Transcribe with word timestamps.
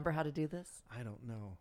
remember 0.00 0.16
how 0.16 0.22
to 0.22 0.32
do 0.32 0.46
this? 0.46 0.82
I 0.90 1.02
don't 1.02 1.26
know. 1.28 1.58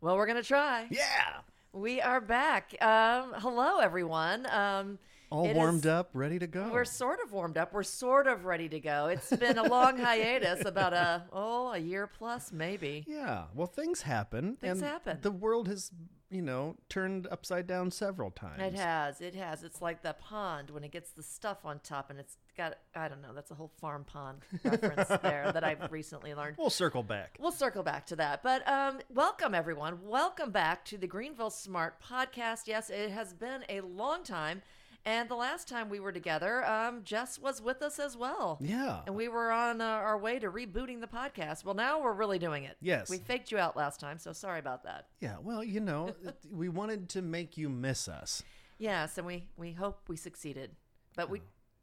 Well, 0.00 0.16
we're 0.16 0.26
going 0.26 0.42
to 0.42 0.46
try. 0.46 0.88
Yeah. 0.90 1.42
We 1.72 2.00
are 2.00 2.20
back. 2.20 2.74
Um, 2.82 3.34
hello, 3.38 3.78
everyone. 3.78 4.46
Um, 4.50 4.98
All 5.30 5.52
warmed 5.54 5.84
is- 5.84 5.86
up, 5.86 6.10
ready 6.12 6.40
to 6.40 6.48
go. 6.48 6.70
We're 6.72 6.84
sort 6.84 7.20
of 7.22 7.30
warmed 7.32 7.56
up. 7.56 7.72
We're 7.72 7.84
sort 7.84 8.26
of 8.26 8.44
ready 8.46 8.68
to 8.70 8.80
go. 8.80 9.06
It's 9.06 9.30
been 9.36 9.58
a 9.58 9.62
long 9.62 9.96
hiatus, 10.08 10.64
about 10.64 10.92
a 10.92 11.22
oh 11.32 11.68
a 11.72 11.78
year 11.78 12.08
plus 12.08 12.50
maybe. 12.50 13.04
yeah. 13.06 13.44
Well, 13.54 13.68
things 13.68 14.02
happen. 14.02 14.56
Things 14.60 14.80
and 14.80 14.90
happen. 14.90 15.18
The 15.22 15.30
world 15.30 15.68
has, 15.68 15.92
you 16.30 16.42
know, 16.42 16.76
turned 16.88 17.26
upside 17.30 17.66
down 17.66 17.90
several 17.90 18.30
times. 18.30 18.60
It 18.60 18.74
has. 18.74 19.20
It 19.20 19.34
has. 19.34 19.62
It's 19.62 19.80
like 19.80 20.02
the 20.02 20.14
pond 20.14 20.70
when 20.70 20.84
it 20.84 20.90
gets 20.90 21.10
the 21.12 21.22
stuff 21.22 21.64
on 21.64 21.80
top 21.80 22.10
and 22.10 22.18
it's 22.18 22.36
got 22.56 22.76
I 22.94 23.08
don't 23.08 23.22
know. 23.22 23.32
That's 23.34 23.50
a 23.50 23.54
whole 23.54 23.72
farm 23.80 24.04
pond 24.04 24.40
reference 24.64 25.08
there 25.22 25.50
that 25.52 25.64
I've 25.64 25.90
recently 25.90 26.34
learned. 26.34 26.56
We'll 26.58 26.70
circle 26.70 27.02
back. 27.02 27.36
We'll 27.38 27.52
circle 27.52 27.82
back 27.82 28.06
to 28.06 28.16
that. 28.16 28.42
But 28.42 28.68
um, 28.68 28.98
welcome, 29.08 29.54
everyone. 29.54 30.00
Welcome 30.04 30.50
back 30.50 30.84
to 30.86 30.98
the 30.98 31.06
Greenville 31.06 31.50
Smart 31.50 32.02
Podcast. 32.02 32.66
Yes, 32.66 32.90
it 32.90 33.10
has 33.10 33.32
been 33.32 33.64
a 33.68 33.80
long 33.80 34.22
time. 34.22 34.62
And 35.08 35.26
the 35.26 35.36
last 35.36 35.68
time 35.68 35.88
we 35.88 36.00
were 36.00 36.12
together, 36.12 36.62
um, 36.66 37.00
Jess 37.02 37.38
was 37.38 37.62
with 37.62 37.80
us 37.80 37.98
as 37.98 38.14
well. 38.14 38.58
Yeah. 38.60 39.00
And 39.06 39.16
we 39.16 39.28
were 39.28 39.50
on 39.50 39.80
uh, 39.80 39.86
our 39.86 40.18
way 40.18 40.38
to 40.38 40.50
rebooting 40.50 41.00
the 41.00 41.06
podcast. 41.06 41.64
Well, 41.64 41.74
now 41.74 42.02
we're 42.02 42.12
really 42.12 42.38
doing 42.38 42.64
it. 42.64 42.76
Yes. 42.82 43.08
We 43.08 43.16
faked 43.16 43.50
you 43.50 43.56
out 43.56 43.74
last 43.74 44.00
time, 44.00 44.18
so 44.18 44.34
sorry 44.34 44.58
about 44.58 44.84
that. 44.84 45.06
Yeah. 45.20 45.36
Well, 45.42 45.64
you 45.64 45.80
know, 45.80 46.14
we 46.52 46.68
wanted 46.68 47.08
to 47.10 47.22
make 47.22 47.56
you 47.56 47.70
miss 47.70 48.06
us. 48.06 48.42
Yes, 48.76 49.16
and 49.16 49.26
we, 49.26 49.48
we 49.56 49.72
hope 49.72 50.02
we 50.08 50.16
succeeded. 50.16 50.72
But 51.16 51.30
we, 51.30 51.40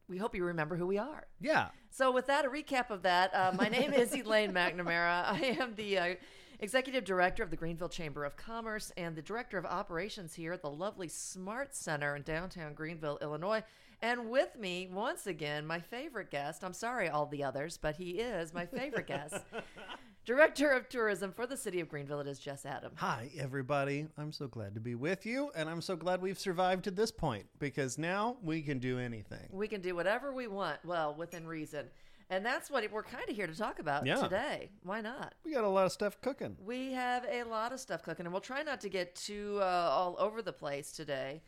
we 0.07 0.19
hope 0.19 0.35
you 0.35 0.45
remember 0.45 0.75
who 0.75 0.85
we 0.85 0.99
are. 0.99 1.25
Yeah. 1.41 1.69
So, 1.89 2.11
with 2.11 2.27
that, 2.27 2.45
a 2.45 2.49
recap 2.49 2.91
of 2.91 3.01
that. 3.01 3.33
Uh, 3.33 3.53
my 3.57 3.69
name 3.69 3.91
is 3.91 4.13
Elaine 4.15 4.53
McNamara. 4.53 5.23
I 5.25 5.57
am 5.59 5.73
the 5.73 5.97
uh, 5.97 6.15
executive 6.59 7.03
director 7.03 7.43
of 7.43 7.49
the 7.49 7.55
Greenville 7.55 7.89
Chamber 7.89 8.23
of 8.25 8.35
Commerce 8.35 8.91
and 8.97 9.15
the 9.15 9.21
director 9.21 9.57
of 9.57 9.65
operations 9.65 10.33
here 10.33 10.53
at 10.53 10.61
the 10.61 10.69
lovely 10.69 11.07
Smart 11.07 11.75
Center 11.75 12.15
in 12.15 12.21
downtown 12.23 12.73
Greenville, 12.73 13.17
Illinois. 13.21 13.63
And 14.01 14.29
with 14.29 14.57
me, 14.57 14.89
once 14.91 15.27
again, 15.27 15.65
my 15.65 15.79
favorite 15.79 16.29
guest. 16.29 16.63
I'm 16.63 16.73
sorry, 16.73 17.09
all 17.09 17.25
the 17.25 17.43
others, 17.43 17.77
but 17.77 17.95
he 17.95 18.11
is 18.11 18.53
my 18.53 18.65
favorite 18.65 19.07
guest. 19.07 19.35
Director 20.25 20.71
of 20.71 20.89
Tourism 20.89 21.31
for 21.31 21.45
the 21.45 21.55
City 21.55 21.79
of 21.79 21.87
Greenville. 21.87 22.19
It 22.19 22.27
is 22.27 22.39
Jess 22.39 22.65
Adam. 22.65 22.91
Hi, 22.95 23.29
everybody. 23.37 24.07
I'm 24.17 24.31
so 24.31 24.47
glad 24.47 24.73
to 24.73 24.81
be 24.81 24.95
with 24.95 25.23
you, 25.23 25.51
and 25.55 25.69
I'm 25.69 25.81
so 25.81 25.95
glad 25.95 26.19
we've 26.19 26.39
survived 26.39 26.83
to 26.85 26.91
this 26.91 27.11
point 27.11 27.45
because 27.59 27.99
now 27.99 28.37
we 28.41 28.63
can 28.63 28.79
do 28.79 28.97
anything. 28.97 29.47
We 29.51 29.67
can 29.67 29.81
do 29.81 29.93
whatever 29.93 30.33
we 30.33 30.47
want, 30.47 30.79
well, 30.83 31.13
within 31.13 31.45
reason. 31.45 31.85
And 32.29 32.43
that's 32.45 32.71
what 32.71 32.89
we're 32.91 33.03
kind 33.03 33.29
of 33.29 33.35
here 33.35 33.45
to 33.47 33.55
talk 33.55 33.79
about 33.79 34.05
Yeah. 34.05 34.15
today. 34.15 34.71
Why 34.83 35.01
not? 35.01 35.35
We 35.43 35.53
got 35.53 35.63
a 35.63 35.69
lot 35.69 35.85
of 35.85 35.91
stuff 35.91 36.19
cooking. 36.21 36.57
We 36.59 36.91
have 36.93 37.23
a 37.29 37.43
lot 37.43 37.71
of 37.71 37.79
stuff 37.79 38.01
cooking, 38.01 38.25
and 38.25 38.33
we'll 38.33 38.41
try 38.41 38.63
not 38.63 38.81
to 38.81 38.89
get 38.89 39.15
too 39.15 39.59
uh, 39.61 39.65
all 39.65 40.15
over 40.17 40.41
the 40.41 40.53
place 40.53 40.91
today. 40.91 41.43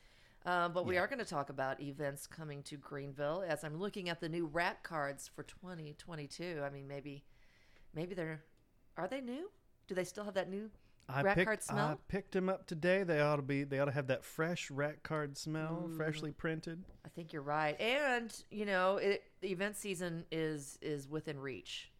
Um, 0.45 0.71
but 0.73 0.85
we 0.85 0.95
Yeah. 0.95 1.01
are 1.01 1.07
going 1.07 1.19
to 1.19 1.25
talk 1.25 1.49
about 1.49 1.81
events 1.81 2.27
coming 2.27 2.61
to 2.63 2.77
Greenville 2.77 3.43
as 3.45 3.63
I'm 3.63 3.77
looking 3.77 4.07
at 4.07 4.19
the 4.21 4.29
new 4.29 4.45
rack 4.45 4.83
cards 4.83 5.27
for 5.27 5.43
2022. 5.43 6.61
I 6.63 6.69
mean, 6.69 6.87
maybe, 6.87 7.25
maybe 7.93 8.13
they're, 8.13 8.43
are 8.97 9.07
they 9.07 9.19
new? 9.19 9.49
Do 9.87 9.95
they 9.95 10.03
still 10.03 10.23
have 10.25 10.35
that 10.35 10.49
new 10.49 10.69
I 11.09 11.21
rack 11.21 11.35
picked, 11.35 11.45
card 11.45 11.63
smell? 11.63 11.87
I 11.87 11.95
picked 12.07 12.31
them 12.33 12.49
up 12.49 12.67
today. 12.67 13.03
They 13.03 13.21
ought 13.21 13.37
to 13.37 13.41
be. 13.41 13.63
They 13.63 13.79
ought 13.79 13.85
to 13.85 13.91
have 13.91 14.07
that 14.07 14.25
fresh 14.25 14.69
rack 14.69 15.03
card 15.03 15.37
smell, 15.37 15.89
freshly 15.95 16.31
printed. 16.31 16.83
I 17.05 17.09
think 17.09 17.31
you're 17.33 17.41
right. 17.41 17.79
And 17.79 18.33
you 18.51 18.65
know, 18.65 18.97
it, 18.97 19.23
the 19.41 19.49
event 19.49 19.77
season 19.77 20.25
is 20.31 20.77
is 20.81 21.07
within 21.07 21.39
reach. 21.39 21.91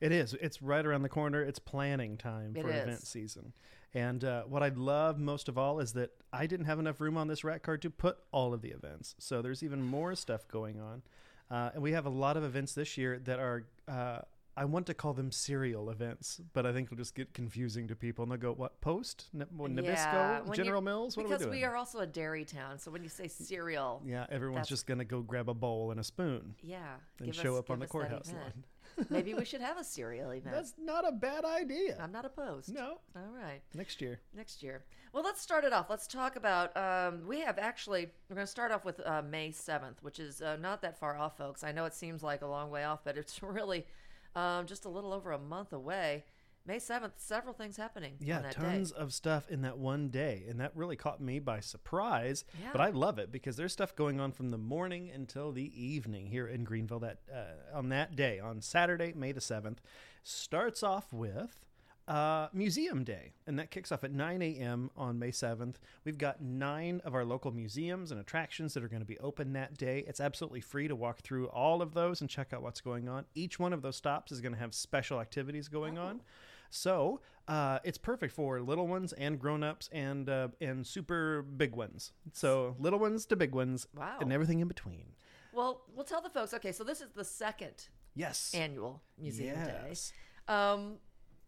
It 0.00 0.12
is. 0.12 0.34
It's 0.34 0.60
right 0.62 0.84
around 0.84 1.02
the 1.02 1.08
corner. 1.08 1.42
It's 1.42 1.58
planning 1.58 2.16
time 2.16 2.54
for 2.54 2.68
event 2.68 3.02
season. 3.02 3.52
And 3.92 4.22
uh, 4.24 4.42
what 4.44 4.62
I 4.62 4.68
love 4.68 5.18
most 5.18 5.48
of 5.48 5.58
all 5.58 5.80
is 5.80 5.92
that 5.94 6.10
I 6.32 6.46
didn't 6.46 6.66
have 6.66 6.78
enough 6.78 7.00
room 7.00 7.16
on 7.16 7.28
this 7.28 7.42
rack 7.42 7.62
card 7.62 7.82
to 7.82 7.90
put 7.90 8.18
all 8.30 8.54
of 8.54 8.62
the 8.62 8.70
events. 8.70 9.14
So 9.18 9.42
there's 9.42 9.62
even 9.62 9.82
more 9.82 10.14
stuff 10.14 10.46
going 10.46 10.80
on. 10.80 11.02
Uh, 11.50 11.70
and 11.74 11.82
we 11.82 11.92
have 11.92 12.06
a 12.06 12.10
lot 12.10 12.36
of 12.36 12.44
events 12.44 12.74
this 12.74 12.96
year 12.96 13.18
that 13.24 13.40
are, 13.40 13.66
uh, 13.88 14.20
I 14.56 14.64
want 14.64 14.86
to 14.86 14.94
call 14.94 15.14
them 15.14 15.30
serial 15.30 15.90
events, 15.90 16.40
but 16.52 16.66
I 16.66 16.72
think 16.72 16.88
it'll 16.88 16.98
just 16.98 17.14
get 17.14 17.32
confusing 17.32 17.88
to 17.88 17.96
people. 17.96 18.24
And 18.24 18.32
they'll 18.32 18.38
go, 18.38 18.52
what, 18.52 18.80
Post? 18.80 19.26
N- 19.34 19.46
Nabisco? 19.56 19.86
Yeah, 19.86 20.42
General 20.52 20.82
Mills? 20.82 21.16
What 21.16 21.26
because 21.26 21.42
are 21.42 21.46
we 21.46 21.50
doing? 21.52 21.60
Because 21.60 21.70
we 21.70 21.72
are 21.72 21.76
also 21.76 22.00
a 22.00 22.06
dairy 22.06 22.44
town. 22.44 22.78
So 22.78 22.90
when 22.90 23.02
you 23.02 23.08
say 23.08 23.28
cereal, 23.28 24.02
yeah, 24.04 24.26
everyone's 24.30 24.68
just 24.68 24.86
going 24.86 24.98
to 24.98 25.04
go 25.04 25.20
grab 25.22 25.48
a 25.48 25.54
bowl 25.54 25.90
and 25.92 26.00
a 26.00 26.04
spoon 26.04 26.54
yeah, 26.62 26.96
and 27.20 27.34
show 27.34 27.54
us- 27.54 27.60
up 27.60 27.70
on 27.70 27.78
the 27.78 27.86
give 27.86 27.94
us 28.02 28.08
that 28.08 28.08
courthouse 28.08 28.32
lawn. 28.32 28.64
Maybe 29.10 29.34
we 29.34 29.44
should 29.46 29.60
have 29.60 29.78
a 29.78 29.84
cereal 29.84 30.30
event. 30.30 30.54
That's 30.54 30.74
not 30.78 31.08
a 31.08 31.12
bad 31.12 31.44
idea. 31.44 31.96
I'm 32.00 32.12
not 32.12 32.24
opposed. 32.24 32.74
no, 32.74 32.98
All 33.16 33.32
right. 33.32 33.60
next 33.74 34.00
year. 34.00 34.20
Next 34.34 34.62
year. 34.62 34.84
Well, 35.12 35.22
let's 35.24 35.40
start 35.40 35.64
it 35.64 35.72
off. 35.72 35.88
Let's 35.88 36.06
talk 36.06 36.36
about. 36.36 36.76
Um, 36.76 37.26
we 37.26 37.40
have 37.40 37.58
actually. 37.58 38.08
We're 38.28 38.36
going 38.36 38.46
to 38.46 38.50
start 38.50 38.72
off 38.72 38.84
with 38.84 39.00
uh, 39.06 39.22
May 39.22 39.50
seventh, 39.52 40.02
which 40.02 40.20
is 40.20 40.42
uh, 40.42 40.56
not 40.60 40.82
that 40.82 40.98
far 40.98 41.16
off, 41.16 41.36
folks. 41.36 41.64
I 41.64 41.72
know 41.72 41.84
it 41.84 41.94
seems 41.94 42.22
like 42.22 42.42
a 42.42 42.46
long 42.46 42.70
way 42.70 42.84
off, 42.84 43.00
but 43.04 43.16
it's 43.16 43.42
really 43.42 43.86
um, 44.34 44.66
just 44.66 44.84
a 44.84 44.88
little 44.88 45.12
over 45.12 45.32
a 45.32 45.38
month 45.38 45.72
away. 45.72 46.24
May 46.66 46.78
seventh. 46.78 47.14
Several 47.16 47.54
things 47.54 47.76
happening. 47.76 48.14
Yeah, 48.20 48.36
on 48.36 48.42
that 48.42 48.52
tons 48.52 48.92
Day. 48.92 48.98
of 48.98 49.12
stuff 49.12 49.48
in 49.48 49.62
that 49.62 49.78
one 49.78 50.08
day, 50.08 50.44
and 50.48 50.60
that 50.60 50.72
really 50.76 50.96
caught 50.96 51.20
me 51.20 51.38
by 51.38 51.60
surprise. 51.60 52.44
Yeah. 52.60 52.68
But 52.72 52.80
I 52.82 52.90
love 52.90 53.18
it 53.18 53.32
because 53.32 53.56
there's 53.56 53.72
stuff 53.72 53.96
going 53.96 54.20
on 54.20 54.32
from 54.32 54.50
the 54.50 54.58
morning 54.58 55.10
until 55.12 55.52
the 55.52 55.72
evening 55.74 56.26
here 56.26 56.46
in 56.46 56.64
Greenville. 56.64 57.00
That 57.00 57.20
uh, 57.34 57.76
on 57.76 57.88
that 57.88 58.14
day, 58.14 58.38
on 58.40 58.60
Saturday, 58.60 59.14
May 59.16 59.32
the 59.32 59.40
seventh, 59.40 59.80
starts 60.22 60.82
off 60.82 61.12
with. 61.12 61.66
Uh, 62.10 62.48
Museum 62.52 63.04
Day, 63.04 63.30
and 63.46 63.56
that 63.56 63.70
kicks 63.70 63.92
off 63.92 64.02
at 64.02 64.10
9 64.10 64.42
a.m. 64.42 64.90
on 64.96 65.16
May 65.20 65.30
7th. 65.30 65.76
We've 66.04 66.18
got 66.18 66.42
nine 66.42 67.00
of 67.04 67.14
our 67.14 67.24
local 67.24 67.52
museums 67.52 68.10
and 68.10 68.20
attractions 68.20 68.74
that 68.74 68.82
are 68.82 68.88
going 68.88 69.00
to 69.02 69.06
be 69.06 69.16
open 69.20 69.52
that 69.52 69.76
day. 69.78 70.02
It's 70.08 70.18
absolutely 70.18 70.60
free 70.60 70.88
to 70.88 70.96
walk 70.96 71.20
through 71.20 71.46
all 71.50 71.80
of 71.80 71.94
those 71.94 72.20
and 72.20 72.28
check 72.28 72.52
out 72.52 72.62
what's 72.62 72.80
going 72.80 73.08
on. 73.08 73.26
Each 73.36 73.60
one 73.60 73.72
of 73.72 73.80
those 73.82 73.94
stops 73.94 74.32
is 74.32 74.40
going 74.40 74.52
to 74.54 74.58
have 74.58 74.74
special 74.74 75.20
activities 75.20 75.68
going 75.68 75.98
on. 75.98 76.20
So 76.68 77.20
uh, 77.46 77.78
it's 77.84 77.98
perfect 77.98 78.32
for 78.34 78.60
little 78.60 78.88
ones 78.88 79.12
and 79.12 79.38
grown-ups 79.38 79.88
and 79.92 80.28
uh, 80.28 80.48
and 80.60 80.84
super 80.84 81.42
big 81.42 81.76
ones. 81.76 82.10
So 82.32 82.74
little 82.80 82.98
ones 82.98 83.24
to 83.26 83.36
big 83.36 83.54
ones 83.54 83.86
Wow. 83.96 84.18
and 84.20 84.32
everything 84.32 84.58
in 84.58 84.66
between. 84.66 85.12
Well, 85.52 85.82
we'll 85.94 86.04
tell 86.04 86.22
the 86.22 86.30
folks. 86.30 86.54
Okay, 86.54 86.72
so 86.72 86.82
this 86.82 87.00
is 87.00 87.10
the 87.14 87.24
second 87.24 87.86
Yes. 88.16 88.52
annual 88.52 89.00
Museum 89.16 89.56
Yes. 89.64 90.10
Day. 90.48 90.52
Um, 90.52 90.96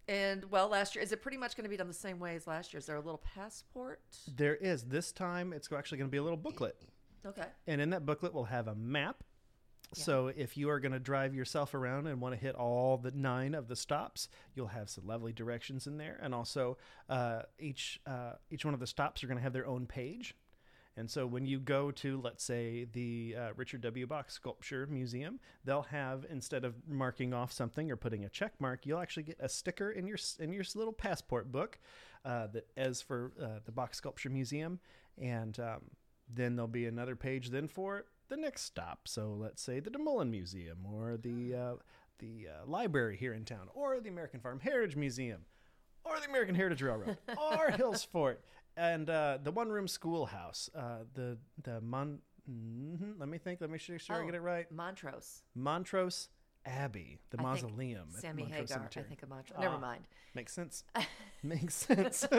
and 0.08 0.50
well, 0.50 0.68
last 0.68 0.94
year 0.94 1.02
is 1.02 1.12
it 1.12 1.22
pretty 1.22 1.36
much 1.36 1.56
going 1.56 1.64
to 1.64 1.70
be 1.70 1.76
done 1.76 1.88
the 1.88 1.94
same 1.94 2.18
way 2.18 2.34
as 2.34 2.46
last 2.46 2.72
year? 2.72 2.78
Is 2.78 2.86
there 2.86 2.96
a 2.96 3.00
little 3.00 3.22
passport? 3.34 4.00
There 4.36 4.56
is 4.56 4.84
this 4.84 5.12
time. 5.12 5.52
It's 5.52 5.70
actually 5.72 5.98
going 5.98 6.08
to 6.08 6.12
be 6.12 6.18
a 6.18 6.22
little 6.22 6.36
booklet. 6.36 6.76
Okay. 7.24 7.46
And 7.66 7.80
in 7.80 7.90
that 7.90 8.04
booklet, 8.04 8.34
we'll 8.34 8.44
have 8.44 8.68
a 8.68 8.74
map. 8.74 9.22
So 9.94 10.28
if 10.28 10.56
you 10.56 10.70
are 10.70 10.80
going 10.80 10.92
to 10.92 10.98
drive 10.98 11.34
yourself 11.34 11.74
around 11.74 12.06
and 12.06 12.20
want 12.20 12.34
to 12.34 12.40
hit 12.40 12.54
all 12.54 12.96
the 12.96 13.10
nine 13.10 13.54
of 13.54 13.68
the 13.68 13.76
stops, 13.76 14.28
you'll 14.54 14.68
have 14.68 14.88
some 14.88 15.06
lovely 15.06 15.32
directions 15.32 15.86
in 15.86 15.98
there. 15.98 16.18
And 16.22 16.34
also, 16.34 16.78
uh, 17.10 17.42
each 17.58 18.00
uh, 18.06 18.32
each 18.50 18.64
one 18.64 18.74
of 18.74 18.80
the 18.80 18.86
stops 18.86 19.22
are 19.22 19.26
going 19.26 19.36
to 19.36 19.42
have 19.42 19.52
their 19.52 19.66
own 19.66 19.86
page. 19.86 20.34
And 20.96 21.10
so 21.10 21.26
when 21.26 21.46
you 21.46 21.58
go 21.58 21.90
to, 21.90 22.20
let's 22.20 22.44
say, 22.44 22.86
the 22.92 23.34
uh, 23.38 23.48
Richard 23.56 23.80
W. 23.82 24.06
Bock 24.06 24.30
Sculpture 24.30 24.86
Museum, 24.86 25.40
they'll 25.64 25.82
have 25.82 26.26
instead 26.28 26.64
of 26.64 26.74
marking 26.86 27.32
off 27.32 27.50
something 27.50 27.90
or 27.90 27.96
putting 27.96 28.24
a 28.24 28.28
check 28.28 28.52
mark, 28.60 28.84
you'll 28.84 28.98
actually 28.98 29.22
get 29.22 29.36
a 29.40 29.48
sticker 29.48 29.90
in 29.90 30.06
your 30.06 30.18
in 30.38 30.52
your 30.52 30.64
little 30.74 30.92
passport 30.92 31.50
book 31.50 31.78
uh, 32.24 32.48
that 32.48 32.66
as 32.76 33.00
for 33.00 33.32
uh, 33.42 33.60
the 33.64 33.72
Bock 33.72 33.94
Sculpture 33.94 34.30
Museum, 34.30 34.80
and 35.16 35.58
um, 35.60 35.80
then 36.32 36.56
there'll 36.56 36.68
be 36.68 36.86
another 36.86 37.16
page 37.16 37.50
then 37.50 37.68
for 37.68 38.04
the 38.28 38.36
next 38.36 38.62
stop. 38.62 39.08
So 39.08 39.34
let's 39.38 39.62
say 39.62 39.80
the 39.80 39.90
DeMoulin 39.90 40.30
Museum 40.30 40.78
or 40.86 41.16
the 41.16 41.54
uh, 41.54 41.74
the 42.18 42.48
uh, 42.48 42.66
library 42.66 43.16
here 43.16 43.34
in 43.34 43.44
town, 43.44 43.68
or 43.74 44.00
the 44.00 44.08
American 44.08 44.40
Farm 44.40 44.60
Heritage 44.60 44.96
Museum, 44.96 45.40
or 46.04 46.18
the 46.20 46.28
American 46.28 46.54
Heritage 46.54 46.82
Railroad, 46.82 47.18
or 47.36 47.70
Hills 47.72 48.04
Fort, 48.04 48.44
and 48.76 49.08
uh, 49.10 49.38
the 49.42 49.50
one 49.52 49.68
room 49.70 49.86
schoolhouse, 49.88 50.70
uh, 50.74 51.04
the 51.14 51.38
the 51.62 51.80
Mon. 51.80 52.20
mhm, 52.50 53.18
let 53.18 53.28
me 53.28 53.38
think. 53.38 53.60
Let 53.60 53.70
me 53.70 53.72
make 53.74 53.80
sure 53.80 54.16
I 54.16 54.20
Oh. 54.20 54.24
get 54.26 54.34
it 54.34 54.40
right. 54.40 54.70
Montrose. 54.72 55.42
Montrose 55.54 56.28
Abbey, 56.64 57.18
the 57.30 57.38
I 57.38 57.42
mausoleum. 57.42 58.08
Sammy 58.18 58.42
Montrose 58.44 58.60
Hagar. 58.70 58.78
Cemetery. 58.78 59.04
I 59.04 59.08
think 59.08 59.22
of 59.22 59.28
Montrose. 59.28 59.60
Never 59.60 59.74
Ah. 59.76 59.78
mind. 59.80 60.04
Makes 60.34 60.52
sense. 60.52 60.84
Makes 61.42 61.74
sense. 61.74 62.26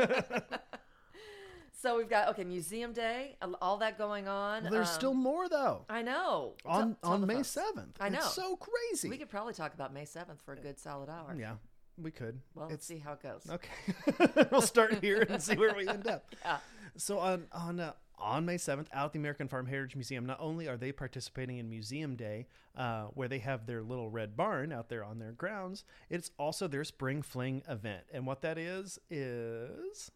So 1.82 1.98
we've 1.98 2.10
got 2.10 2.30
okay, 2.30 2.46
Museum 2.46 2.94
Day, 2.94 3.36
all- 3.62 3.78
that 3.80 3.98
going 3.98 4.30
on. 4.30 4.64
There's 4.64 4.88
Um, 4.88 4.94
still 4.94 5.14
more 5.14 5.50
though. 5.50 5.84
I 5.90 6.02
know. 6.02 6.56
On 6.64 6.96
Tell- 6.96 6.96
tell 7.04 7.12
on 7.12 7.28
May 7.28 7.44
seventh. 7.44 7.98
I 8.00 8.08
know. 8.08 8.20
It's 8.20 8.34
so 8.36 8.56
crazy. 8.56 9.10
We 9.10 9.18
could 9.18 9.28
probably 9.28 9.54
talk 9.54 9.74
about 9.74 9.92
May 9.94 10.06
seventh 10.06 10.42
for 10.44 10.54
a 10.54 10.56
good 10.58 10.80
solid 10.80 11.10
hour. 11.10 11.36
yeah, 11.38 11.56
we 12.02 12.12
could. 12.12 12.40
Well, 12.56 12.68
let's 12.70 12.86
see 12.86 12.98
how 12.98 13.14
it 13.14 13.24
goes. 13.24 13.48
okay. 13.50 14.48
we'll 14.52 14.62
start 14.62 15.00
here 15.02 15.26
and 15.30 15.42
see 15.42 15.56
where 15.56 15.74
we 15.76 15.88
end 15.88 16.08
up. 16.08 16.26
Yeah. 16.44 16.58
So 16.96 17.18
on 17.18 17.48
on 17.52 17.80
uh, 17.80 17.94
on 18.20 18.46
May 18.46 18.56
7th 18.56 18.88
out 18.94 19.08
at 19.08 19.14
the 19.14 19.20
American 19.20 19.48
Farm 19.48 19.66
Heritage 19.66 19.96
Museum. 19.96 20.26
Not 20.26 20.40
only 20.40 20.68
are 20.68 20.78
they 20.78 20.92
participating 20.92 21.58
in 21.58 21.70
Museum 21.70 22.16
Day, 22.16 22.48
uh, 22.76 23.06
where 23.14 23.28
they 23.28 23.40
have 23.40 23.66
their 23.66 23.82
little 23.82 24.10
red 24.10 24.36
barn 24.38 24.72
out 24.72 24.90
there 24.90 25.04
on 25.04 25.20
their 25.20 25.32
grounds, 25.32 25.84
it's 26.10 26.32
also 26.38 26.68
their 26.68 26.84
Spring 26.84 27.22
Fling 27.22 27.64
event. 27.68 28.04
And 28.14 28.26
what 28.26 28.42
that 28.42 28.58
is, 28.58 29.00
is 29.10 30.12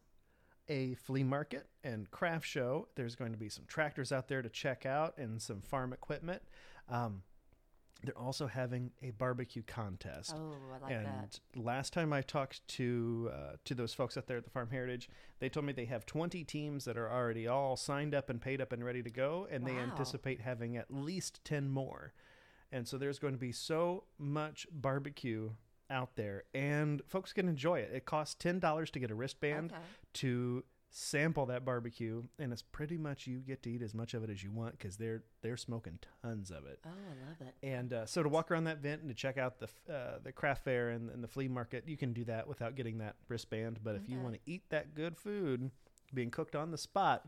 a 0.70 0.96
flea 0.96 1.24
market 1.24 1.68
and 1.84 2.10
craft 2.12 2.46
show. 2.46 2.88
There's 2.96 3.16
going 3.16 3.32
to 3.32 3.38
be 3.38 3.50
some 3.50 3.66
tractors 3.68 4.12
out 4.12 4.28
there 4.28 4.42
to 4.42 4.50
check 4.50 4.86
out 4.86 5.18
and 5.18 5.42
some 5.42 5.62
farm 5.62 5.94
equipment. 5.94 6.42
Um, 6.90 7.24
they're 8.04 8.18
also 8.18 8.48
having 8.48 8.92
a 9.02 9.12
barbecue 9.12 9.64
contest. 9.64 10.34
Oh, 10.36 10.56
I 10.76 10.80
like 10.80 10.92
and 10.92 11.06
that. 11.06 11.40
last 11.56 11.94
time 11.94 12.14
I 12.14 12.22
talked 12.22 12.68
to 12.70 13.32
uh, 13.34 13.56
to 13.66 13.74
those 13.76 13.94
folks 13.94 14.18
out 14.18 14.28
there 14.28 14.38
at 14.38 14.44
the 14.44 14.50
Farm 14.50 14.70
Heritage, 14.70 15.10
they 15.40 15.50
told 15.50 15.66
me 15.66 15.74
they 15.74 15.86
have 15.86 16.06
20 16.06 16.44
teams 16.44 16.86
that 16.86 16.98
are 16.98 17.12
already 17.12 17.48
all 17.48 17.76
signed 17.76 18.14
up 18.14 18.30
and 18.30 18.40
paid 18.42 18.62
up 18.62 18.72
and 18.72 18.84
ready 18.84 19.02
to 19.04 19.10
go, 19.10 19.48
and 19.52 19.66
they 19.66 19.78
anticipate 19.78 20.42
having 20.42 20.78
at 20.78 20.92
least 20.94 21.44
10 21.44 21.70
more. 21.70 22.14
And 22.72 22.88
so 22.88 22.98
there's 22.98 23.20
going 23.20 23.34
to 23.34 23.40
be 23.40 23.52
so 23.52 24.04
much 24.20 24.68
barbecue 24.72 25.52
out 25.90 26.16
there, 26.18 26.44
and 26.54 27.02
folks 27.08 27.32
can 27.32 27.48
enjoy 27.48 27.80
it. 27.80 27.92
It 27.94 28.06
costs 28.06 28.36
$10 28.44 28.92
to 28.92 29.00
get 29.00 29.10
a 29.10 29.16
wristband 29.16 29.72
Okay. 29.72 29.82
to 30.16 30.64
sample 30.90 31.46
that 31.48 31.66
barbecue, 31.66 32.24
and 32.40 32.52
it's 32.52 32.62
pretty 32.62 32.98
much 32.98 33.28
you 33.28 33.40
get 33.40 33.62
to 33.64 33.72
eat 33.72 33.82
as 33.82 33.94
much 33.94 34.14
of 34.14 34.24
it 34.24 34.30
as 34.30 34.44
you 34.44 34.52
want 34.52 34.78
because 34.78 34.98
they're 34.98 35.24
they're 35.42 35.58
smoking 35.58 36.00
tons 36.22 36.52
of 36.52 36.66
it. 36.66 36.80
Oh, 36.86 36.90
I 36.90 37.28
love 37.30 37.42
it. 37.42 37.56
And 37.68 37.94
uh, 37.94 38.06
so 38.06 38.24
to 38.24 38.30
walk 38.30 38.52
around 38.52 38.66
that 38.66 38.80
vent 38.80 39.02
and 39.02 39.10
to 39.10 39.16
check 39.16 39.38
out 39.38 39.60
the 39.60 39.94
uh, 39.94 40.20
the 40.24 40.32
craft 40.32 40.64
fair 40.64 40.90
and, 40.90 41.10
and 41.10 41.24
the 41.24 41.28
flea 41.28 41.48
market, 41.48 41.84
you 41.88 41.98
can 41.98 42.14
do 42.14 42.24
that 42.26 42.48
without 42.48 42.76
getting 42.76 43.00
that 43.00 43.16
wristband. 43.28 43.80
But 43.84 43.96
if 43.96 44.10
you 44.10 44.20
want 44.20 44.36
to 44.36 44.42
eat 44.46 44.64
that 44.70 44.96
good 44.96 45.18
food 45.18 45.72
being 46.14 46.32
cooked 46.32 46.56
on 46.56 46.72
the 46.72 46.78
spot, 46.78 47.28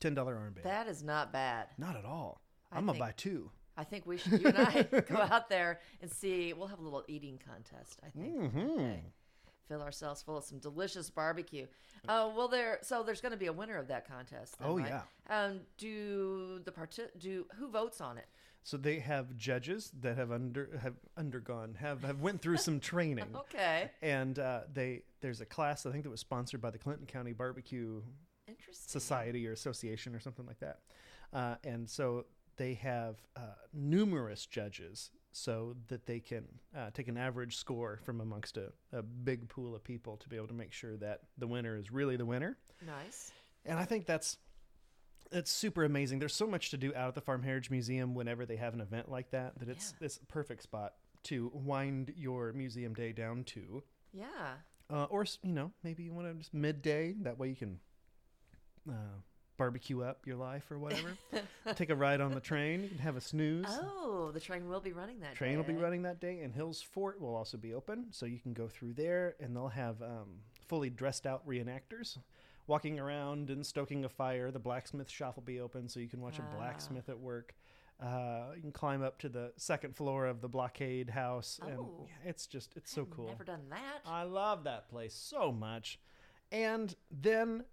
ten 0.00 0.14
dollar 0.14 0.34
armband. 0.34 0.64
That 0.64 0.88
is 0.88 1.02
not 1.02 1.32
bad. 1.32 1.68
Not 1.78 1.96
at 1.96 2.04
all. 2.04 2.40
I 2.72 2.78
I'm 2.78 2.86
gonna 2.86 2.98
buy 2.98 3.12
two. 3.16 3.50
I 3.76 3.84
think 3.84 4.06
we 4.06 4.16
should, 4.16 4.40
you 4.40 4.48
and 4.48 4.58
I, 4.58 4.82
go 5.08 5.18
out 5.18 5.48
there 5.48 5.78
and 6.02 6.10
see. 6.10 6.52
We'll 6.52 6.66
have 6.66 6.80
a 6.80 6.82
little 6.82 7.04
eating 7.06 7.38
contest. 7.46 8.00
I 8.04 8.10
think. 8.10 8.36
Mm-hmm. 8.36 8.70
Okay. 8.70 9.02
Fill 9.68 9.82
ourselves 9.82 10.22
full 10.22 10.38
of 10.38 10.44
some 10.44 10.58
delicious 10.58 11.10
barbecue. 11.10 11.66
Oh 12.08 12.32
well, 12.34 12.48
there. 12.48 12.78
So 12.82 13.02
there's 13.02 13.20
going 13.20 13.32
to 13.32 13.38
be 13.38 13.46
a 13.46 13.52
winner 13.52 13.76
of 13.76 13.88
that 13.88 14.08
contest. 14.08 14.58
then, 14.58 14.68
Oh, 14.68 14.78
right? 14.78 14.88
yeah. 14.88 15.44
Um, 15.44 15.60
do 15.76 16.60
the 16.64 16.72
part 16.72 16.98
do 17.18 17.46
who 17.58 17.68
votes 17.68 18.00
on 18.00 18.16
it? 18.18 18.26
So 18.64 18.76
they 18.76 18.98
have 18.98 19.36
judges 19.36 19.90
that 20.00 20.16
have 20.16 20.30
under 20.32 20.78
have 20.82 20.94
undergone 21.16 21.74
have 21.80 22.02
have 22.02 22.20
went 22.20 22.40
through 22.42 22.56
some 22.58 22.80
training. 22.80 23.24
Okay. 23.34 23.90
And 24.02 24.38
uh, 24.38 24.60
they 24.72 25.02
there's 25.20 25.40
a 25.40 25.46
class 25.46 25.84
I 25.86 25.90
think 25.90 26.04
that 26.04 26.10
was 26.10 26.20
sponsored 26.20 26.60
by 26.60 26.70
the 26.70 26.78
Clinton 26.78 27.06
County 27.06 27.32
Barbecue 27.32 28.02
society 28.72 29.46
or 29.46 29.52
association 29.52 30.14
or 30.14 30.20
something 30.20 30.46
like 30.46 30.60
that. 30.60 30.78
Uh, 31.32 31.56
and 31.64 31.88
so 31.88 32.24
they 32.56 32.74
have 32.74 33.16
uh, 33.36 33.40
numerous 33.72 34.46
judges 34.46 35.10
so 35.32 35.76
that 35.88 36.06
they 36.06 36.20
can 36.20 36.44
uh, 36.76 36.90
take 36.92 37.08
an 37.08 37.16
average 37.16 37.56
score 37.56 38.00
from 38.04 38.20
amongst 38.20 38.56
a, 38.56 38.72
a 38.92 39.02
big 39.02 39.48
pool 39.48 39.74
of 39.74 39.84
people 39.84 40.16
to 40.16 40.28
be 40.28 40.36
able 40.36 40.48
to 40.48 40.54
make 40.54 40.72
sure 40.72 40.96
that 40.96 41.20
the 41.36 41.46
winner 41.46 41.76
is 41.76 41.92
really 41.92 42.16
the 42.16 42.24
winner. 42.26 42.56
Nice. 42.86 43.30
And 43.66 43.78
I 43.78 43.84
think 43.84 44.06
that's 44.06 44.38
it's 45.30 45.50
super 45.50 45.84
amazing. 45.84 46.18
There's 46.18 46.34
so 46.34 46.46
much 46.46 46.70
to 46.70 46.78
do 46.78 46.94
out 46.94 47.08
at 47.08 47.14
the 47.14 47.20
Farm 47.20 47.42
Heritage 47.42 47.70
Museum 47.70 48.14
whenever 48.14 48.46
they 48.46 48.56
have 48.56 48.72
an 48.72 48.80
event 48.80 49.10
like 49.10 49.30
that 49.32 49.58
that 49.58 49.68
it's 49.68 49.94
Yeah. 50.00 50.06
it's 50.06 50.16
a 50.16 50.26
perfect 50.26 50.62
spot 50.62 50.94
to 51.24 51.50
wind 51.52 52.14
your 52.16 52.52
museum 52.54 52.94
day 52.94 53.12
down 53.12 53.44
to. 53.44 53.82
Yeah. 54.12 54.26
Uh, 54.90 55.04
or 55.10 55.26
you 55.42 55.52
know, 55.52 55.70
maybe 55.84 56.02
you 56.04 56.14
want 56.14 56.28
to 56.28 56.34
just 56.34 56.54
midday. 56.54 57.12
That 57.20 57.38
way 57.38 57.50
you 57.50 57.56
can 57.56 57.78
uh, 58.88 58.92
barbecue 59.58 60.00
up 60.02 60.26
your 60.26 60.36
life 60.36 60.70
or 60.70 60.78
whatever. 60.78 61.10
Take 61.74 61.90
a 61.90 61.94
ride 61.94 62.20
on 62.22 62.32
the 62.32 62.40
train. 62.40 62.82
You 62.84 62.88
can 62.88 62.98
have 62.98 63.16
a 63.16 63.20
snooze. 63.20 63.66
Oh, 63.68 64.30
the 64.32 64.40
train 64.40 64.68
will 64.68 64.80
be 64.80 64.92
running 64.92 65.20
that. 65.20 65.34
Train 65.34 65.56
will 65.58 65.64
be 65.64 65.74
day. 65.74 65.80
running 65.80 66.02
that 66.02 66.20
day, 66.20 66.40
and 66.40 66.54
Hills 66.54 66.80
Fort 66.80 67.20
will 67.20 67.34
also 67.34 67.58
be 67.58 67.74
open, 67.74 68.06
so 68.10 68.24
you 68.24 68.38
can 68.38 68.54
go 68.54 68.68
through 68.68 68.94
there, 68.94 69.34
and 69.40 69.54
they'll 69.54 69.68
have 69.68 70.00
um, 70.00 70.38
fully 70.66 70.88
dressed 70.88 71.26
out 71.26 71.46
reenactors 71.46 72.16
walking 72.66 72.98
around 73.00 73.50
and 73.50 73.66
stoking 73.66 74.04
a 74.04 74.08
fire. 74.08 74.50
The 74.50 74.58
blacksmith 74.58 75.10
shop 75.10 75.36
will 75.36 75.42
be 75.42 75.60
open, 75.60 75.88
so 75.88 76.00
you 76.00 76.08
can 76.08 76.20
watch 76.20 76.38
a 76.38 76.56
blacksmith 76.56 77.08
at 77.08 77.18
work. 77.18 77.54
Uh, 78.00 78.52
you 78.54 78.60
can 78.62 78.70
climb 78.70 79.02
up 79.02 79.18
to 79.18 79.28
the 79.28 79.52
second 79.56 79.96
floor 79.96 80.26
of 80.26 80.40
the 80.40 80.48
blockade 80.48 81.10
house, 81.10 81.58
and 81.66 81.80
Oh. 81.80 82.06
yeah, 82.06 82.30
it's 82.30 82.46
just 82.46 82.76
it's 82.76 82.92
so 82.92 83.02
I've 83.02 83.10
cool. 83.10 83.26
Never 83.26 83.42
done 83.42 83.62
that. 83.70 84.02
I 84.06 84.22
love 84.22 84.64
that 84.64 84.88
place 84.88 85.14
so 85.14 85.50
much. 85.50 85.98
And 86.52 86.94
then 87.10 87.64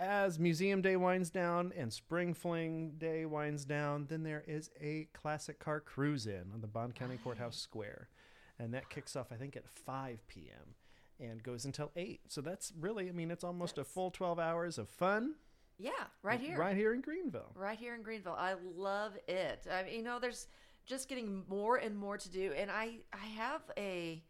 as 0.00 0.38
Museum 0.38 0.80
Day 0.80 0.96
winds 0.96 1.28
down 1.30 1.72
and 1.76 1.92
Spring 1.92 2.32
Fling 2.32 2.94
Day 2.96 3.26
winds 3.26 3.66
down, 3.66 4.06
then 4.08 4.22
there 4.22 4.42
is 4.46 4.70
a 4.80 5.06
classic 5.12 5.58
car 5.60 5.78
cruise 5.78 6.26
in 6.26 6.44
on 6.54 6.62
the 6.62 6.66
Bond 6.66 6.94
County 6.94 7.18
Courthouse 7.22 7.58
Square. 7.58 8.08
And 8.58 8.72
that 8.72 8.88
kicks 8.88 9.14
off, 9.14 9.30
I 9.30 9.36
think, 9.36 9.56
at 9.56 9.68
5 9.68 10.26
p.m. 10.26 10.74
and 11.20 11.42
goes 11.42 11.66
until 11.66 11.90
8. 11.94 12.20
So 12.28 12.40
that's 12.40 12.72
really, 12.80 13.08
I 13.08 13.12
mean, 13.12 13.30
it's 13.30 13.44
almost 13.44 13.76
a 13.76 13.84
full 13.84 14.10
12 14.10 14.38
hours 14.38 14.78
of 14.78 14.88
fun. 14.88 15.34
yeah, 15.78 15.90
right 16.22 16.40
here. 16.40 16.56
Right 16.58 16.76
here 16.76 16.94
in 16.94 17.02
Greenville. 17.02 17.52
right 17.54 17.78
here 17.78 17.94
in 17.94 18.02
Greenville. 18.02 18.36
I 18.38 18.54
love 18.74 19.12
it. 19.28 19.66
I 19.70 19.82
mean, 19.82 19.94
you 19.96 20.02
know, 20.02 20.18
there's 20.18 20.48
just 20.86 21.08
getting 21.08 21.44
more 21.48 21.76
and 21.76 21.96
more 21.96 22.16
to 22.16 22.30
do, 22.30 22.52
and 22.56 22.70
I 22.70 23.00
I 23.12 23.26
have 23.36 23.62
a, 23.76 24.22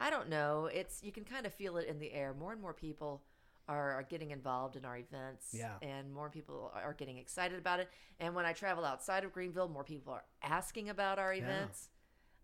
I 0.00 0.10
don't 0.10 0.28
know. 0.28 0.66
It's 0.72 1.02
you 1.02 1.12
can 1.12 1.24
kind 1.24 1.46
of 1.46 1.54
feel 1.54 1.76
it 1.76 1.86
in 1.88 1.98
the 2.00 2.12
air. 2.12 2.34
More 2.34 2.52
and 2.52 2.60
more 2.60 2.74
people 2.74 3.22
are, 3.68 3.92
are 3.92 4.02
getting 4.02 4.30
involved 4.30 4.76
in 4.76 4.84
our 4.84 4.96
events, 4.96 5.48
Yeah. 5.52 5.74
and 5.82 6.12
more 6.12 6.28
people 6.30 6.70
are 6.74 6.92
getting 6.94 7.18
excited 7.18 7.58
about 7.58 7.80
it. 7.80 7.88
And 8.20 8.34
when 8.34 8.44
I 8.44 8.52
travel 8.52 8.84
outside 8.84 9.24
of 9.24 9.32
Greenville, 9.32 9.68
more 9.68 9.84
people 9.84 10.12
are 10.12 10.24
asking 10.42 10.90
about 10.90 11.18
our 11.18 11.32
events. 11.32 11.88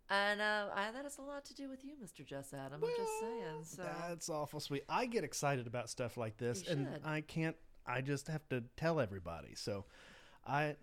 And 0.09 0.41
uh, 0.41 0.67
I, 0.75 0.91
that 0.91 1.05
has 1.05 1.19
a 1.19 1.23
lot 1.23 1.45
to 1.45 1.55
do 1.55 1.69
with 1.69 1.85
you, 1.85 1.93
Mr. 2.03 2.27
Jess 2.27 2.53
Adam. 2.53 2.83
I'm 2.83 2.91
just 2.97 3.21
saying. 3.21 3.65
So 3.65 3.83
That's 4.09 4.29
awful 4.29 4.59
sweet. 4.59 4.83
I 4.89 5.07
get 5.07 5.23
excited 5.23 5.67
about 5.69 5.89
stuff 5.89 6.17
like 6.17 6.37
this, 6.37 6.67
and. 6.67 6.89
I 7.05 7.21
can't. 7.21 7.55
I 7.87 8.01
just 8.01 8.27
have 8.29 8.47
to 8.51 8.63
tell 8.77 8.99
everybody. 9.01 9.55
So, 9.55 9.85
I, 10.47 10.77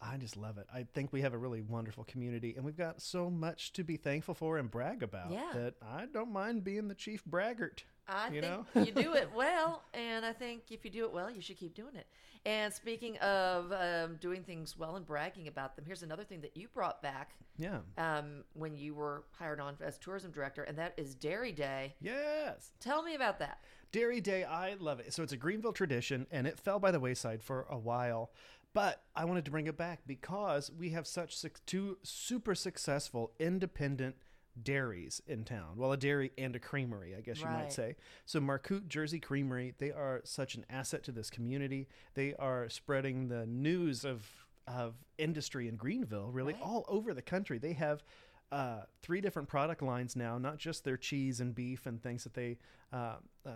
I 0.00 0.16
just 0.16 0.36
love 0.36 0.58
it. 0.58 0.66
I 0.72 0.86
think 0.94 1.12
we 1.12 1.20
have 1.20 1.34
a 1.34 1.38
really 1.38 1.60
wonderful 1.60 2.04
community, 2.04 2.54
and 2.56 2.64
we've 2.64 2.76
got 2.76 3.00
so 3.02 3.28
much 3.30 3.72
to 3.74 3.84
be 3.84 3.96
thankful 3.96 4.34
for 4.34 4.56
and 4.58 4.70
brag 4.70 5.02
about. 5.02 5.30
Yeah. 5.30 5.50
That 5.54 5.74
I 5.82 6.06
don't 6.12 6.32
mind 6.32 6.64
being 6.64 6.88
the 6.88 6.94
chief 6.94 7.22
braggart. 7.24 7.84
I 8.10 8.28
you 8.28 8.40
think 8.40 8.74
know? 8.74 8.82
you 8.84 8.92
do 8.92 9.14
it 9.14 9.30
well, 9.34 9.84
and 9.94 10.24
I 10.24 10.32
think 10.32 10.64
if 10.70 10.84
you 10.84 10.90
do 10.90 11.04
it 11.04 11.12
well, 11.12 11.30
you 11.30 11.40
should 11.40 11.56
keep 11.58 11.74
doing 11.74 11.94
it. 11.96 12.06
And 12.46 12.72
speaking 12.72 13.16
of 13.18 13.70
um, 13.72 14.16
doing 14.20 14.42
things 14.42 14.76
well 14.76 14.96
and 14.96 15.04
bragging 15.06 15.46
about 15.46 15.76
them, 15.76 15.84
here's 15.86 16.02
another 16.02 16.24
thing 16.24 16.40
that 16.40 16.56
you 16.56 16.68
brought 16.72 17.02
back 17.02 17.32
Yeah. 17.58 17.80
um, 17.98 18.44
when 18.54 18.76
you 18.76 18.94
were 18.94 19.24
hired 19.38 19.60
on 19.60 19.76
as 19.82 19.98
tourism 19.98 20.30
director, 20.32 20.62
and 20.62 20.78
that 20.78 20.94
is 20.96 21.14
Dairy 21.14 21.52
Day. 21.52 21.94
Yes. 22.00 22.72
Tell 22.80 23.02
me 23.02 23.14
about 23.14 23.38
that. 23.40 23.58
Dairy 23.92 24.20
Day, 24.22 24.44
I 24.44 24.74
love 24.80 25.00
it. 25.00 25.12
So 25.12 25.22
it's 25.22 25.32
a 25.32 25.36
Greenville 25.36 25.72
tradition, 25.74 26.26
and 26.30 26.46
it 26.46 26.58
fell 26.58 26.78
by 26.78 26.90
the 26.92 27.00
wayside 27.00 27.42
for 27.42 27.66
a 27.68 27.76
while. 27.78 28.30
But 28.72 29.02
I 29.16 29.24
wanted 29.26 29.44
to 29.46 29.50
bring 29.50 29.66
it 29.66 29.76
back 29.76 30.00
because 30.06 30.70
we 30.70 30.90
have 30.90 31.06
such 31.06 31.36
suc 31.36 31.60
two 31.66 31.98
super 32.02 32.54
successful 32.54 33.32
independent 33.40 34.14
dairies 34.60 35.20
in 35.26 35.44
town. 35.44 35.76
Well, 35.76 35.92
a 35.92 35.96
dairy 35.96 36.32
and 36.38 36.54
a 36.56 36.58
creamery, 36.58 37.14
I 37.16 37.20
guess 37.20 37.38
you 37.40 37.46
might 37.46 37.72
say. 37.72 37.96
So 38.26 38.40
Marcoot 38.40 38.88
Jersey 38.88 39.20
Creamery, 39.20 39.74
they 39.78 39.90
are 39.92 40.20
such 40.24 40.54
an 40.54 40.64
asset 40.68 41.02
to 41.04 41.12
this 41.12 41.30
community. 41.30 41.88
They 42.14 42.34
are 42.34 42.68
spreading 42.68 43.28
the 43.28 43.46
news 43.46 44.04
of 44.04 44.26
of 44.66 44.94
industry 45.18 45.66
in 45.66 45.74
Greenville, 45.76 46.30
really 46.30 46.52
Right. 46.52 46.62
all 46.62 46.84
over 46.86 47.12
the 47.12 47.22
country. 47.22 47.58
They 47.58 47.72
have 47.72 48.04
uh, 48.52 48.82
three 49.02 49.20
different 49.20 49.48
product 49.48 49.82
lines 49.82 50.14
now, 50.14 50.38
not 50.38 50.58
just 50.58 50.84
their 50.84 50.96
cheese 50.96 51.40
and 51.40 51.54
beef 51.54 51.86
and 51.86 52.00
things 52.00 52.22
that 52.24 52.34
they 52.34 52.58
uh, 52.92 53.16
uh, 53.44 53.50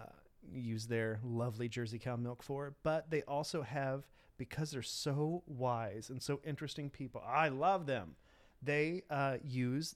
use 0.51 0.87
their 0.89 1.21
lovely 1.23 1.69
Jersey 1.69 1.99
cow 2.01 2.17
milk 2.17 2.43
for, 2.43 2.75
but 2.83 3.11
they 3.11 3.23
also 3.23 3.63
have, 3.63 4.09
because 4.39 4.73
they're 4.73 4.83
so 4.83 5.45
wise 5.47 6.11
and 6.11 6.21
so 6.21 6.41
interesting 6.45 6.91
people, 6.91 7.23
I 7.25 7.49
love 7.49 7.87
them. 7.87 8.17
They 8.63 9.03
uh, 9.11 9.37
use 9.45 9.95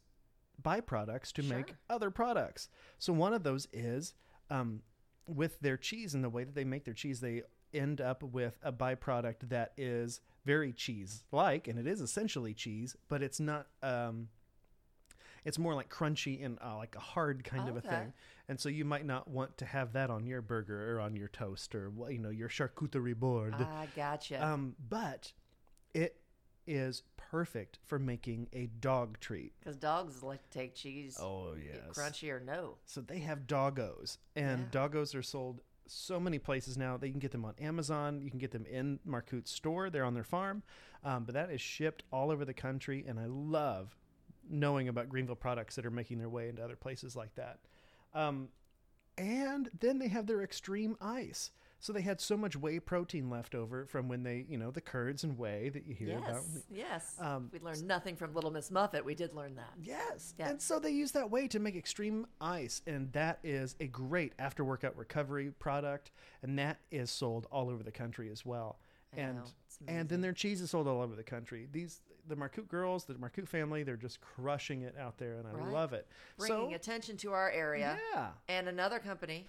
byproducts 0.63 1.33
to 1.33 1.43
make 1.43 1.75
other 1.89 2.11
products. 2.11 2.69
So 2.99 3.13
one 3.13 3.33
of 3.33 3.43
those 3.43 3.69
is 3.73 4.15
um, 4.51 4.83
with 5.27 5.61
their 5.61 5.77
cheese 5.77 6.15
and 6.15 6.25
the 6.25 6.31
way 6.31 6.45
that 6.45 6.55
they 6.55 6.65
make 6.65 6.85
their 6.85 6.95
cheese, 6.95 7.21
they 7.21 7.43
end 7.75 8.01
up 8.01 8.23
with 8.23 8.59
a 8.63 8.73
byproduct 8.73 9.49
that 9.51 9.73
is 9.77 10.21
very 10.45 10.73
cheese 10.73 11.25
like, 11.33 11.69
and 11.69 11.79
it 11.79 11.87
is 11.87 12.01
essentially 12.01 12.55
cheese, 12.55 12.97
but 13.09 13.23
it's 13.23 13.41
not. 13.41 13.67
Um, 13.83 14.29
it's 15.45 15.59
more 15.59 15.75
like 15.75 15.89
crunchy 15.89 16.45
and 16.45 16.59
uh, 16.63 16.77
like 16.77 16.95
a 16.97 17.01
hard 17.01 17.45
kind 17.45 17.69
of 17.69 17.77
a 17.77 17.81
thing, 17.81 18.13
and 18.49 18.59
so 18.59 18.69
you 18.69 18.85
might 18.85 19.07
not 19.07 19.29
want 19.29 19.57
to 19.59 19.65
have 19.65 19.93
that 19.93 20.11
on 20.11 20.27
your 20.27 20.43
burger 20.43 20.97
or 20.97 21.01
on 21.01 21.15
your 21.15 21.29
toast 21.29 21.75
or 21.75 21.93
you 22.11 22.19
know 22.19 22.31
your 22.31 22.49
charcuterie 22.49 23.15
board. 23.15 23.55
I 23.55 23.87
gotcha. 23.95 24.45
Um, 24.45 24.75
but 24.89 25.33
it 25.95 26.17
is 26.67 27.03
perfect 27.31 27.79
for 27.85 27.99
making 27.99 28.49
a 28.53 28.67
dog 28.81 29.19
treat. 29.21 29.53
Because 29.61 29.77
dogs 29.77 30.23
like 30.23 30.43
to 30.51 30.59
take 30.59 30.75
cheese, 30.75 31.17
Oh 31.21 31.55
yes, 31.55 31.97
crunchy 31.97 32.31
or 32.31 32.41
no. 32.41 32.77
So 32.85 33.01
they 33.01 33.19
have 33.21 33.47
doggos, 33.47 34.19
and 34.37 34.61
Yeah. 34.73 34.81
doggos 34.81 35.15
are 35.15 35.23
sold 35.23 35.61
so 35.87 36.21
many 36.21 36.39
places 36.39 36.77
now. 36.77 36.97
They 36.97 37.11
can 37.11 37.19
get 37.19 37.33
them 37.33 37.45
on 37.45 37.55
Amazon. 37.59 38.21
You 38.21 38.31
can 38.31 38.39
get 38.39 38.51
them 38.51 38.67
in 38.67 39.01
Marcoot's 39.07 39.51
store. 39.51 39.89
They're 39.91 40.05
on 40.05 40.15
their 40.15 40.25
farm, 40.25 40.63
um, 41.03 41.25
but 41.25 41.35
that 41.35 41.51
is 41.51 41.61
shipped 41.61 42.03
all 42.13 42.31
over 42.31 42.45
the 42.45 42.53
country. 42.55 43.05
And 43.07 43.19
I 43.19 43.27
love 43.27 43.97
knowing 44.51 44.89
about 44.89 45.09
Greenville 45.09 45.37
products 45.37 45.77
that 45.77 45.87
are 45.87 45.91
making 45.91 46.19
their 46.19 46.29
way 46.29 46.49
into 46.49 46.63
other 46.63 46.77
places 46.77 47.17
like 47.17 47.35
that. 47.37 47.59
Um, 48.15 48.49
and 49.17 49.71
then 49.79 49.99
they 49.99 50.09
have 50.09 50.27
their 50.27 50.43
extreme 50.43 50.97
ice. 51.01 51.51
So 51.81 51.93
they 51.93 52.01
had 52.01 52.21
so 52.21 52.37
much 52.37 52.57
whey 52.57 52.81
protein 52.81 53.31
left 53.31 53.55
over 53.55 53.87
from 53.87 54.09
when 54.09 54.25
they, 54.25 54.45
you 54.49 54.59
know, 54.59 54.71
the 54.73 54.81
curds 54.81 55.23
and 55.23 55.39
whey 55.39 55.69
that 55.69 55.87
you 55.87 55.95
hear 55.95 56.19
about. 56.19 56.43
Yes, 56.45 56.63
yes. 56.71 57.17
Um, 57.21 57.51
we 57.53 57.61
learned 57.61 57.87
nothing 57.87 58.17
from 58.17 58.35
Little 58.35 58.51
Miss 58.51 58.71
Muffet. 58.71 59.05
We 59.05 59.15
did 59.15 59.33
learn 59.33 59.55
that. 59.55 59.73
Yes. 59.81 60.35
Yeah. 60.39 60.49
And 60.49 60.61
so 60.61 60.81
they 60.81 60.91
use 60.91 61.13
that 61.13 61.31
whey 61.31 61.47
to 61.49 61.61
make 61.61 61.77
extreme 61.77 62.27
ice. 62.41 62.83
And 62.87 63.13
that 63.13 63.39
is 63.45 63.77
a 63.79 63.87
great 63.87 64.33
after 64.41 64.65
workout 64.65 64.97
recovery 64.97 65.53
product. 65.59 66.11
And 66.43 66.59
that 66.59 66.79
is 66.91 67.11
sold 67.11 67.47
all 67.53 67.71
over 67.71 67.83
the 67.85 67.93
country 67.93 68.29
as 68.31 68.45
well. 68.45 68.79
I 69.17 69.21
and 69.21 69.39
and 69.87 70.09
then 70.09 70.21
their 70.21 70.33
cheese 70.33 70.61
is 70.61 70.71
sold 70.71 70.89
all 70.89 71.01
over 71.01 71.15
the 71.15 71.23
country. 71.23 71.69
These 71.71 72.03
the 72.27 72.37
Marcoot 72.37 72.69
girls, 72.69 73.05
the 73.05 73.17
Marcoot 73.17 73.49
family, 73.49 73.83
they're 73.85 73.97
just 73.97 74.21
crushing 74.21 74.83
it 74.83 74.95
out 74.99 75.17
there, 75.17 75.39
and 75.39 75.47
I 75.49 75.53
Right. 75.53 75.73
love 75.73 75.95
it. 75.95 76.07
Bringing 76.37 76.71
so 76.71 76.75
attention 76.75 77.17
to 77.19 77.33
our 77.33 77.51
area. 77.51 77.99
yeah. 78.13 78.33
And 78.49 78.69
another 78.69 78.99
company 78.99 79.49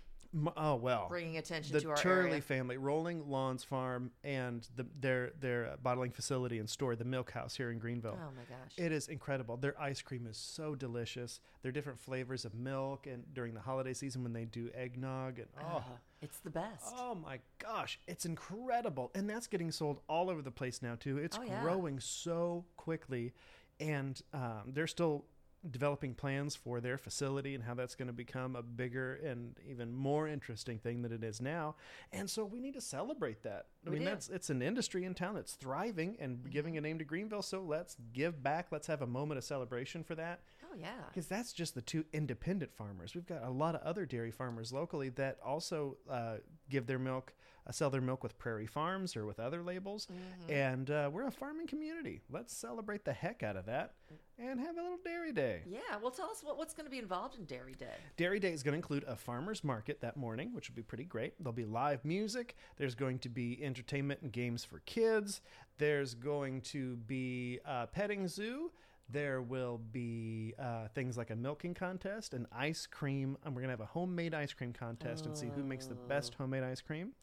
Oh 0.56 0.76
well. 0.76 1.08
bringing 1.10 1.38
attention 1.38 1.74
the 1.74 1.82
to 1.82 1.90
our 1.90 1.96
Turley 1.98 2.30
area. 2.30 2.42
family, 2.42 2.78
Rolling 2.78 3.28
Lawns 3.30 3.64
Farm, 3.64 4.12
and 4.24 4.68
the, 4.76 4.86
their 5.00 5.32
their 5.40 5.76
bottling 5.82 6.12
facility 6.12 6.60
and 6.60 6.70
store, 6.70 6.96
the 6.96 7.04
Milk 7.06 7.32
House 7.32 7.56
here 7.56 7.72
in 7.72 7.80
Greenville. 7.80 8.16
Oh 8.16 8.32
my 8.36 8.44
gosh. 8.44 8.74
It 8.78 8.92
is 8.92 9.08
incredible. 9.08 9.58
Their 9.58 9.80
ice 9.82 10.02
cream 10.04 10.28
is 10.28 10.38
so 10.38 10.76
delicious. 10.76 11.40
Their 11.64 11.72
different 11.72 12.00
flavors 12.00 12.46
of 12.46 12.54
milk, 12.54 13.08
and 13.08 13.24
during 13.34 13.54
the 13.56 13.60
holiday 13.62 13.94
season 13.94 14.22
when 14.24 14.34
they 14.34 14.46
do 14.46 14.70
eggnog, 14.76 15.40
and 15.40 15.48
oh, 15.62 15.78
Uh, 15.78 15.82
it's 16.22 16.40
the 16.40 16.52
best. 16.52 16.86
oh 16.96 17.16
my 17.16 17.40
gosh, 17.58 18.00
it's 18.08 18.26
incredible. 18.26 19.10
And 19.16 19.28
that's 19.30 19.48
getting 19.48 19.72
sold 19.72 20.00
all 20.08 20.30
over 20.30 20.42
the 20.44 20.52
place 20.52 20.82
now 20.82 20.96
too. 20.96 21.18
It's 21.18 21.38
Oh, 21.40 21.44
yeah. 21.44 21.62
growing 21.62 22.00
so 22.00 22.66
quickly, 22.78 23.34
and 23.80 24.22
um, 24.34 24.74
they're 24.74 24.86
still 24.88 25.26
developing 25.70 26.14
plans 26.14 26.56
for 26.56 26.80
their 26.80 26.98
facility 26.98 27.54
and 27.56 27.64
how 27.64 27.74
that's 27.74 27.96
going 27.96 28.08
to 28.08 28.14
become 28.14 28.56
a 28.56 28.64
bigger 28.64 29.16
and 29.16 29.56
even 29.70 29.94
more 29.94 30.28
interesting 30.28 30.80
thing 30.80 31.02
than 31.02 31.12
it 31.12 31.24
is 31.24 31.42
now. 31.42 31.76
And 32.12 32.30
so 32.30 32.46
we 32.46 32.60
need 32.60 32.76
to 32.76 32.82
celebrate 32.82 33.44
that. 33.44 33.66
I 33.86 33.90
We 33.90 33.96
mean, 33.98 34.04
do. 34.04 34.10
that's 34.10 34.30
it's 34.30 34.50
an 34.50 34.62
industry 34.62 35.04
in 35.04 35.14
town 35.14 35.36
that's 35.36 35.54
thriving 35.54 36.16
and 36.20 36.50
giving 36.50 36.78
a 36.78 36.82
name 36.82 36.98
to 37.00 37.06
Greenville. 37.06 37.42
So 37.42 37.62
let's 37.62 37.98
give 38.14 38.42
back. 38.42 38.68
Let's 38.72 38.88
have 38.88 39.02
a 39.02 39.08
moment 39.08 39.38
of 39.38 39.44
celebration 39.44 40.04
for 40.04 40.16
that 40.16 40.40
oh 40.64 40.76
yeah. 40.78 40.92
because 41.10 41.28
that's 41.28 41.52
just 41.54 41.76
the 41.76 41.82
two 41.82 42.06
independent 42.14 42.74
farmers. 42.74 43.14
We've 43.16 43.26
got 43.26 43.44
a 43.44 43.50
lot 43.50 43.76
of 43.76 43.82
other 43.82 44.06
dairy 44.06 44.32
farmers 44.32 44.72
locally 44.72 45.10
that 45.10 45.38
also 45.46 45.98
uh, 46.10 46.38
give 46.70 46.88
their 46.88 47.00
milk, 47.00 47.34
sell 47.72 47.90
their 47.90 48.02
milk 48.02 48.24
with 48.24 48.38
Prairie 48.38 48.68
Farms 48.68 49.16
or 49.16 49.26
with 49.26 49.40
other 49.40 49.64
labels. 49.64 50.08
Mm-hmm. 50.08 50.52
And 50.52 50.92
uh, 50.92 51.10
we're 51.12 51.28
a 51.28 51.32
farming 51.32 51.68
community. 51.68 52.22
Let's 52.30 52.54
celebrate 52.54 53.06
the 53.06 53.14
heck 53.14 53.44
out 53.44 53.56
of 53.56 53.66
that 53.66 53.94
and 54.38 54.60
have 54.60 54.78
a 54.78 54.82
little 54.82 55.00
dairy 55.04 55.32
day. 55.32 55.62
Yeah. 55.70 55.80
Well, 56.02 56.12
tell 56.12 56.30
us 56.30 56.42
what, 56.44 56.58
what's 56.58 56.74
going 56.74 56.86
to 56.86 56.92
be 56.92 57.00
involved 57.00 57.38
in 57.38 57.46
Dairy 57.46 57.74
Day. 57.74 57.86
Dairy 58.18 58.40
Day 58.40 58.54
is 58.54 58.64
going 58.64 58.74
to 58.74 58.78
include 58.78 59.04
a 59.06 59.16
farmer's 59.16 59.64
market 59.64 60.02
that 60.02 60.16
morning, 60.18 60.54
which 60.54 60.70
will 60.70 60.76
be 60.76 60.82
pretty 60.82 61.04
great. 61.04 61.34
There'll 61.40 61.54
be 61.54 61.66
live 61.66 62.06
music. 62.06 62.56
There's 62.78 62.96
going 62.96 63.20
to 63.20 63.30
be 63.30 63.60
entertainment 63.62 64.22
and 64.22 64.32
games 64.32 64.64
for 64.64 64.80
kids. 64.86 65.42
There's 65.78 66.14
going 66.14 66.62
to 66.62 66.96
be 66.96 67.60
a 67.66 67.88
petting 67.88 68.28
zoo. 68.28 68.72
There 69.12 69.42
will 69.42 69.82
be 69.92 70.54
uh, 70.60 70.88
things 70.94 71.18
like 71.18 71.32
a 71.32 71.36
milking 71.36 71.74
contest, 71.74 72.36
an 72.36 72.46
ice 72.52 72.86
cream, 72.86 73.38
and 73.44 73.56
we're 73.56 73.62
going 73.62 73.70
to 73.70 73.74
have 73.74 73.80
a 73.82 73.92
homemade 73.92 74.36
ice 74.36 74.54
cream 74.54 74.72
contest 74.72 75.26
and 75.26 75.36
see 75.36 75.48
who 75.56 75.64
makes 75.64 75.88
the 75.88 75.96
best 75.96 76.36
homemade 76.36 76.64
ice 76.64 76.80
cream. 76.80 77.14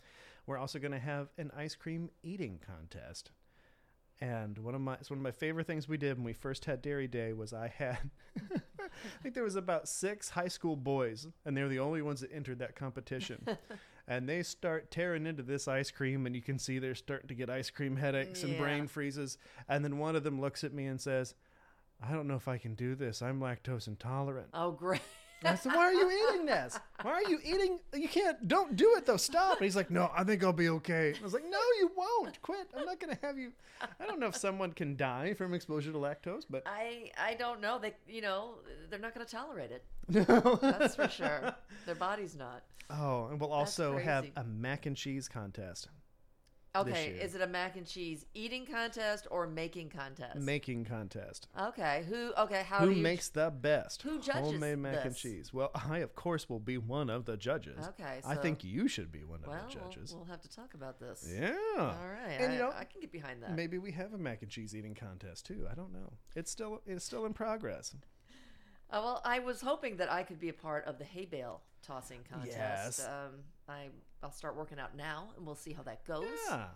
We're 0.46 0.58
also 0.58 0.78
going 0.78 0.92
to 0.92 0.98
have 0.98 1.28
an 1.38 1.50
ice 1.56 1.74
cream 1.74 2.10
eating 2.22 2.60
contest. 2.64 3.30
And 4.20 4.56
one 4.58 4.74
of 4.74 4.80
my 4.80 4.94
it's 4.94 5.10
one 5.10 5.18
of 5.18 5.22
my 5.22 5.30
favorite 5.30 5.66
things 5.66 5.88
we 5.88 5.98
did 5.98 6.16
when 6.16 6.24
we 6.24 6.32
first 6.32 6.64
had 6.64 6.80
Dairy 6.80 7.06
Day 7.06 7.34
was 7.34 7.52
I 7.52 7.68
had 7.68 8.10
I 8.96 9.22
think 9.22 9.34
there 9.34 9.44
was 9.44 9.56
about 9.56 9.88
six 9.88 10.30
high 10.30 10.48
school 10.48 10.76
boys, 10.76 11.26
and 11.44 11.56
they're 11.56 11.68
the 11.68 11.80
only 11.80 12.00
ones 12.00 12.20
that 12.20 12.32
entered 12.32 12.60
that 12.60 12.76
competition. 12.76 13.46
and 14.08 14.28
they 14.28 14.42
start 14.42 14.90
tearing 14.90 15.26
into 15.26 15.42
this 15.42 15.68
ice 15.68 15.90
cream, 15.90 16.24
and 16.24 16.34
you 16.34 16.40
can 16.40 16.58
see 16.58 16.78
they're 16.78 16.94
starting 16.94 17.28
to 17.28 17.34
get 17.34 17.50
ice 17.50 17.68
cream 17.68 17.96
headaches 17.96 18.42
and 18.42 18.56
brain 18.56 18.86
freezes. 18.86 19.36
And 19.68 19.84
then 19.84 19.98
one 19.98 20.16
of 20.16 20.24
them 20.24 20.40
looks 20.40 20.64
at 20.64 20.72
me 20.72 20.86
and 20.86 20.98
says, 21.00 21.34
"I 22.02 22.12
don't 22.12 22.26
know 22.26 22.36
if 22.36 22.48
I 22.48 22.56
can 22.56 22.74
do 22.74 22.94
this. 22.94 23.20
I'm 23.20 23.40
lactose 23.40 23.86
intolerant." 23.86 24.48
Oh, 24.54 24.70
great. 24.70 25.02
And 25.40 25.48
I 25.48 25.54
said, 25.54 25.72
"Why 25.72 25.86
are 25.86 25.92
you 25.92 26.10
eating 26.10 26.46
this? 26.46 26.78
Why 27.02 27.12
are 27.12 27.22
you 27.22 27.38
eating? 27.44 27.78
You 27.94 28.08
can't. 28.08 28.48
Don't 28.48 28.74
do 28.76 28.94
it 28.96 29.06
though. 29.06 29.16
Stop." 29.16 29.58
And 29.58 29.64
he's 29.64 29.76
like, 29.76 29.90
"No, 29.90 30.10
I 30.16 30.24
think 30.24 30.42
I'll 30.42 30.52
be 30.52 30.68
okay." 30.70 31.14
I 31.18 31.22
was 31.22 31.34
like, 31.34 31.44
"No, 31.48 31.58
you 31.78 31.90
won't. 31.96 32.40
Quit. 32.42 32.68
I'm 32.76 32.86
not 32.86 33.00
gonna 33.00 33.18
have 33.22 33.38
you." 33.38 33.52
I 34.00 34.06
don't 34.06 34.18
know 34.18 34.28
if 34.28 34.36
someone 34.36 34.72
can 34.72 34.96
die 34.96 35.34
from 35.34 35.52
exposure 35.54 35.92
to 35.92 35.98
lactose, 35.98 36.44
but 36.48 36.62
I 36.66 37.10
I 37.18 37.34
don't 37.34 37.60
know. 37.60 37.78
They 37.78 37.94
you 38.08 38.22
know 38.22 38.54
they're 38.90 38.98
not 38.98 39.14
going 39.14 39.26
to 39.26 39.32
tolerate 39.32 39.70
it. 39.70 39.84
no. 40.08 40.58
That's 40.62 40.94
for 40.94 41.08
sure. 41.08 41.54
Their 41.84 41.94
body's 41.94 42.36
not. 42.36 42.62
Oh, 42.88 43.26
and 43.30 43.40
we'll 43.40 43.52
also 43.52 43.98
have 43.98 44.26
a 44.36 44.44
mac 44.44 44.86
and 44.86 44.96
cheese 44.96 45.28
contest, 45.28 45.88
Okay, 46.80 47.18
is 47.20 47.34
it 47.34 47.40
a 47.40 47.46
mac 47.46 47.76
and 47.76 47.86
cheese 47.86 48.24
eating 48.34 48.66
contest 48.66 49.26
or 49.30 49.46
making 49.46 49.88
contest? 49.90 50.36
making 50.36 50.84
contest. 50.84 51.48
okay, 51.60 52.04
who? 52.08 52.32
Okay, 52.38 52.62
how 52.62 52.80
Who 52.80 52.90
do 52.90 52.96
you? 52.96 53.02
makes 53.02 53.28
the 53.28 53.50
best 53.50 54.02
who 54.02 54.18
judges 54.20 54.52
homemade 54.52 54.78
mac 54.78 55.04
and 55.04 55.16
cheese? 55.16 55.52
Well, 55.52 55.70
I 55.90 55.98
of 55.98 56.14
course 56.14 56.48
will 56.48 56.60
be 56.60 56.78
one 56.78 57.10
of 57.10 57.24
the 57.24 57.36
judges. 57.36 57.86
Okay, 57.88 58.20
so, 58.22 58.28
I 58.28 58.36
think 58.36 58.64
you 58.64 58.88
should 58.88 59.10
be 59.12 59.24
one 59.24 59.40
of 59.44 59.50
the 59.50 59.74
judges. 59.74 60.14
we'll 60.14 60.24
have 60.26 60.40
to 60.42 60.48
talk 60.48 60.74
about 60.74 60.98
this. 60.98 61.28
yeah. 61.32 61.54
All 61.78 61.86
right, 61.86 62.36
And 62.40 62.50
I, 62.50 62.54
you 62.54 62.58
know, 62.60 62.72
I 62.76 62.84
can 62.84 63.00
get 63.00 63.12
behind 63.12 63.42
that. 63.42 63.54
maybe 63.54 63.78
we 63.78 63.92
have 63.92 64.12
a 64.14 64.18
mac 64.18 64.42
and 64.42 64.50
cheese 64.50 64.74
eating 64.74 64.94
contest 64.94 65.46
too. 65.46 65.66
I 65.70 65.74
don't 65.74 65.92
know. 65.92 66.12
It's 66.34 66.50
still 66.50 66.82
it's 66.86 67.04
still 67.04 67.26
in 67.26 67.32
progress. 67.32 67.94
Uh, 68.90 69.00
well, 69.04 69.22
I 69.24 69.40
was 69.40 69.60
hoping 69.60 69.96
that 69.96 70.10
I 70.10 70.22
could 70.22 70.38
be 70.40 70.48
a 70.48 70.52
part 70.52 70.84
of 70.86 70.98
the 70.98 71.04
hay 71.04 71.24
bale 71.24 71.62
tossing 71.82 72.20
contest. 72.30 72.56
Yes. 72.56 73.06
Um, 73.06 73.40
I 73.68 73.88
I'll 74.22 74.32
start 74.32 74.56
working 74.56 74.78
out 74.78 74.96
now, 74.96 75.28
and 75.36 75.46
we'll 75.46 75.54
see 75.54 75.72
how 75.72 75.82
that 75.82 76.04
goes. 76.04 76.26
Yeah. 76.48 76.66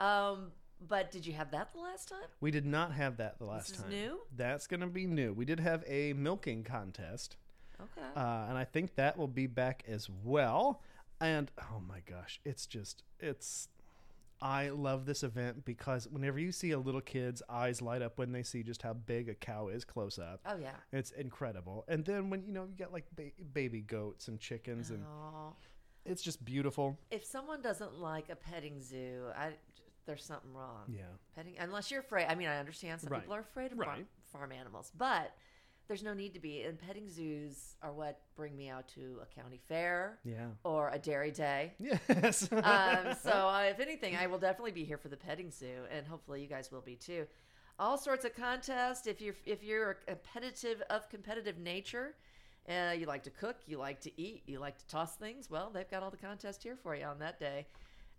Um, 0.00 0.52
but 0.86 1.10
did 1.10 1.26
you 1.26 1.32
have 1.34 1.50
that 1.50 1.72
the 1.72 1.80
last 1.80 2.08
time? 2.08 2.18
We 2.40 2.50
did 2.50 2.66
not 2.66 2.92
have 2.92 3.18
that 3.18 3.38
the 3.38 3.44
last 3.44 3.70
is 3.70 3.76
time. 3.78 3.90
new? 3.90 4.20
That's 4.36 4.66
going 4.66 4.80
to 4.80 4.86
be 4.86 5.06
new. 5.06 5.32
We 5.32 5.44
did 5.44 5.60
have 5.60 5.84
a 5.86 6.12
milking 6.14 6.64
contest. 6.64 7.36
Okay. 7.80 8.06
uh, 8.14 8.46
and 8.48 8.58
I 8.58 8.64
think 8.64 8.96
that 8.96 9.16
will 9.16 9.28
be 9.28 9.46
back 9.46 9.84
as 9.88 10.08
well. 10.24 10.82
And 11.20 11.50
oh 11.60 11.80
my 11.86 12.00
gosh, 12.08 12.40
it's 12.44 12.66
just 12.66 13.02
it's. 13.18 13.68
I 14.42 14.70
love 14.70 15.04
this 15.06 15.22
event 15.22 15.64
because 15.64 16.08
whenever 16.08 16.38
you 16.38 16.50
see 16.52 16.70
a 16.70 16.78
little 16.78 17.00
kid's 17.00 17.42
eyes 17.48 17.82
light 17.82 18.00
up 18.02 18.16
when 18.18 18.32
they 18.32 18.42
see 18.42 18.62
just 18.62 18.80
how 18.82 18.94
big 18.94 19.28
a 19.28 19.34
cow 19.34 19.68
is 19.68 19.84
close 19.84 20.18
up, 20.18 20.40
oh 20.46 20.56
yeah. 20.56 20.72
it's 20.92 21.10
incredible. 21.10 21.84
And 21.88 22.04
then 22.04 22.30
when 22.30 22.42
you 22.44 22.52
know 22.52 22.64
you 22.64 22.76
got 22.78 22.92
like 22.92 23.04
ba- 23.14 23.32
baby 23.52 23.80
goats 23.82 24.28
and 24.28 24.38
chickens, 24.40 24.90
and 24.90 25.04
Oh, 25.06 25.54
it's 26.06 26.22
just 26.22 26.42
beautiful. 26.44 26.98
if 27.10 27.24
someone 27.24 27.60
doesn't 27.60 27.98
like 27.98 28.30
a 28.30 28.36
petting 28.36 28.80
zoo, 28.80 29.24
I 29.36 29.52
there's 30.06 30.24
something 30.24 30.52
wrong. 30.54 30.84
Yeah, 30.88 31.02
Petting, 31.36 31.56
unless 31.60 31.90
you're 31.90 32.00
afraid. 32.00 32.26
I 32.28 32.34
mean, 32.34 32.48
I 32.48 32.56
understand 32.58 33.00
some 33.02 33.10
Right. 33.12 33.20
people 33.20 33.34
are 33.34 33.40
afraid 33.40 33.72
of 33.72 33.78
farm, 33.78 34.06
farm 34.32 34.50
animals, 34.52 34.90
but 34.96 35.32
there's 35.90 36.04
no 36.04 36.14
need 36.14 36.32
to 36.34 36.38
be. 36.38 36.62
And 36.62 36.78
petting 36.78 37.08
zoos 37.10 37.74
are 37.82 37.92
what 37.92 38.20
bring 38.36 38.56
me 38.56 38.68
out 38.68 38.86
to 38.94 39.16
a 39.20 39.40
county 39.40 39.58
fair 39.68 40.20
yeah, 40.24 40.46
or 40.62 40.88
a 40.90 40.98
dairy 41.00 41.32
day. 41.32 41.72
yes. 41.80 42.48
um, 42.52 43.16
so 43.20 43.32
uh, 43.32 43.66
if 43.68 43.80
anything, 43.80 44.14
I 44.14 44.28
will 44.28 44.38
definitely 44.38 44.70
be 44.70 44.84
here 44.84 44.98
for 44.98 45.08
the 45.08 45.16
petting 45.16 45.50
zoo, 45.50 45.86
and 45.92 46.06
hopefully 46.06 46.42
you 46.42 46.46
guys 46.46 46.70
will 46.70 46.80
be 46.80 46.94
too. 46.94 47.26
All 47.80 47.98
sorts 47.98 48.24
of 48.24 48.36
contests. 48.36 49.08
If 49.08 49.20
you're 49.20 49.34
if 49.44 49.64
you're 49.64 49.90
a 49.90 49.94
competitive 49.94 50.80
of 50.90 51.08
competitive 51.08 51.58
nature, 51.58 52.14
uh, 52.68 52.92
you 52.92 53.06
like 53.06 53.24
to 53.24 53.30
cook, 53.30 53.56
you 53.66 53.76
like 53.76 54.00
to 54.02 54.20
eat, 54.20 54.44
you 54.46 54.60
like 54.60 54.78
to 54.78 54.86
toss 54.86 55.16
things. 55.16 55.50
Well, 55.50 55.72
they've 55.74 55.90
got 55.90 56.04
all 56.04 56.10
the 56.12 56.16
contests 56.16 56.62
here 56.62 56.76
for 56.80 56.94
you 56.94 57.04
on 57.04 57.18
that 57.18 57.40
day. 57.40 57.66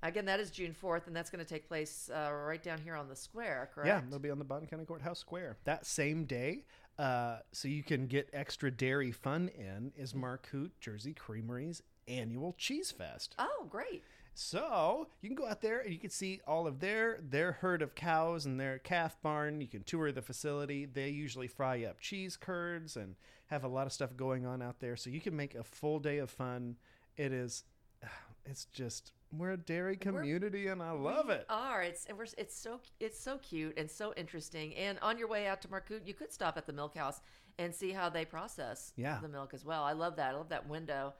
Again, 0.03 0.25
that 0.25 0.39
is 0.39 0.49
June 0.49 0.73
fourth, 0.73 1.05
and 1.07 1.15
that's 1.15 1.29
going 1.29 1.45
to 1.45 1.49
take 1.49 1.67
place 1.67 2.09
uh, 2.13 2.31
right 2.33 2.61
down 2.61 2.79
here 2.79 2.95
on 2.95 3.07
the 3.07 3.15
square. 3.15 3.69
Correct? 3.73 3.87
Yeah, 3.87 4.01
they'll 4.09 4.19
be 4.19 4.31
on 4.31 4.39
the 4.39 4.45
Bond 4.45 4.67
County 4.67 4.83
Courthouse 4.83 5.19
Square 5.19 5.57
that 5.65 5.85
same 5.85 6.25
day. 6.25 6.65
Uh, 7.01 7.39
so 7.51 7.67
you 7.67 7.81
can 7.81 8.05
get 8.05 8.29
extra 8.31 8.69
dairy 8.69 9.11
fun 9.11 9.49
in 9.57 9.91
is 9.97 10.13
Marcoot 10.13 10.71
Jersey 10.79 11.15
Creamery's 11.15 11.81
annual 12.07 12.53
Cheese 12.59 12.91
Fest. 12.91 13.33
Oh, 13.39 13.65
great. 13.67 14.03
So 14.35 15.07
you 15.21 15.29
can 15.29 15.35
go 15.35 15.47
out 15.47 15.61
there 15.61 15.79
and 15.79 15.91
you 15.91 15.97
can 15.97 16.11
see 16.11 16.41
all 16.45 16.67
of 16.67 16.79
their 16.79 17.17
their 17.27 17.53
herd 17.53 17.81
of 17.81 17.95
cows 17.95 18.45
and 18.45 18.59
their 18.59 18.77
calf 18.77 19.17
barn. 19.23 19.61
You 19.61 19.67
can 19.67 19.81
tour 19.81 20.11
the 20.11 20.21
facility. 20.21 20.85
They 20.85 21.09
usually 21.09 21.47
fry 21.47 21.85
up 21.85 21.99
cheese 21.99 22.37
curds 22.37 22.95
and 22.95 23.15
have 23.47 23.63
a 23.63 23.67
lot 23.67 23.87
of 23.87 23.93
stuff 23.93 24.15
going 24.15 24.45
on 24.45 24.61
out 24.61 24.79
there. 24.79 24.95
So 24.95 25.09
you 25.09 25.21
can 25.21 25.35
make 25.35 25.55
a 25.55 25.63
full 25.63 25.97
day 25.97 26.19
of 26.19 26.29
fun. 26.29 26.75
It 27.17 27.33
is, 27.33 27.63
it's 28.45 28.65
just 28.65 29.11
we're 29.37 29.51
a 29.51 29.57
dairy 29.57 29.95
community 29.95 30.67
and 30.67 30.81
I 30.81 30.91
love 30.91 31.27
We 31.27 31.35
it. 31.35 31.45
Are 31.49 31.81
it's 31.81 32.05
and 32.05 32.17
we're, 32.17 32.25
it's 32.37 32.55
so 32.57 32.79
it's 32.99 33.19
so 33.19 33.37
cute 33.37 33.77
and 33.77 33.89
so 33.89 34.13
interesting. 34.17 34.75
And 34.75 34.97
on 35.01 35.17
your 35.17 35.27
way 35.27 35.47
out 35.47 35.61
to 35.63 35.69
Marcoot, 35.69 36.03
you 36.05 36.13
could 36.13 36.31
stop 36.33 36.57
at 36.57 36.65
the 36.65 36.73
milk 36.73 36.95
house 36.95 37.21
and 37.59 37.73
see 37.73 37.91
how 37.91 38.09
they 38.09 38.25
process 38.25 38.93
Yeah. 38.95 39.19
the 39.21 39.27
milk 39.27 39.53
as 39.53 39.63
well. 39.65 39.83
I 39.83 39.93
love 39.93 40.15
that. 40.17 40.33
I 40.33 40.37
love 40.37 40.49
that 40.49 40.67
window 40.67 41.13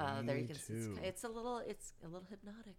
uh, 0.00 0.20
there 0.22 0.36
you 0.36 0.46
can 0.46 0.56
see 0.56 0.74
it's, 0.74 0.88
it's 1.02 1.24
a 1.24 1.28
little 1.28 1.58
it's 1.58 1.92
a 2.04 2.08
little 2.08 2.26
hypnotic. 2.28 2.74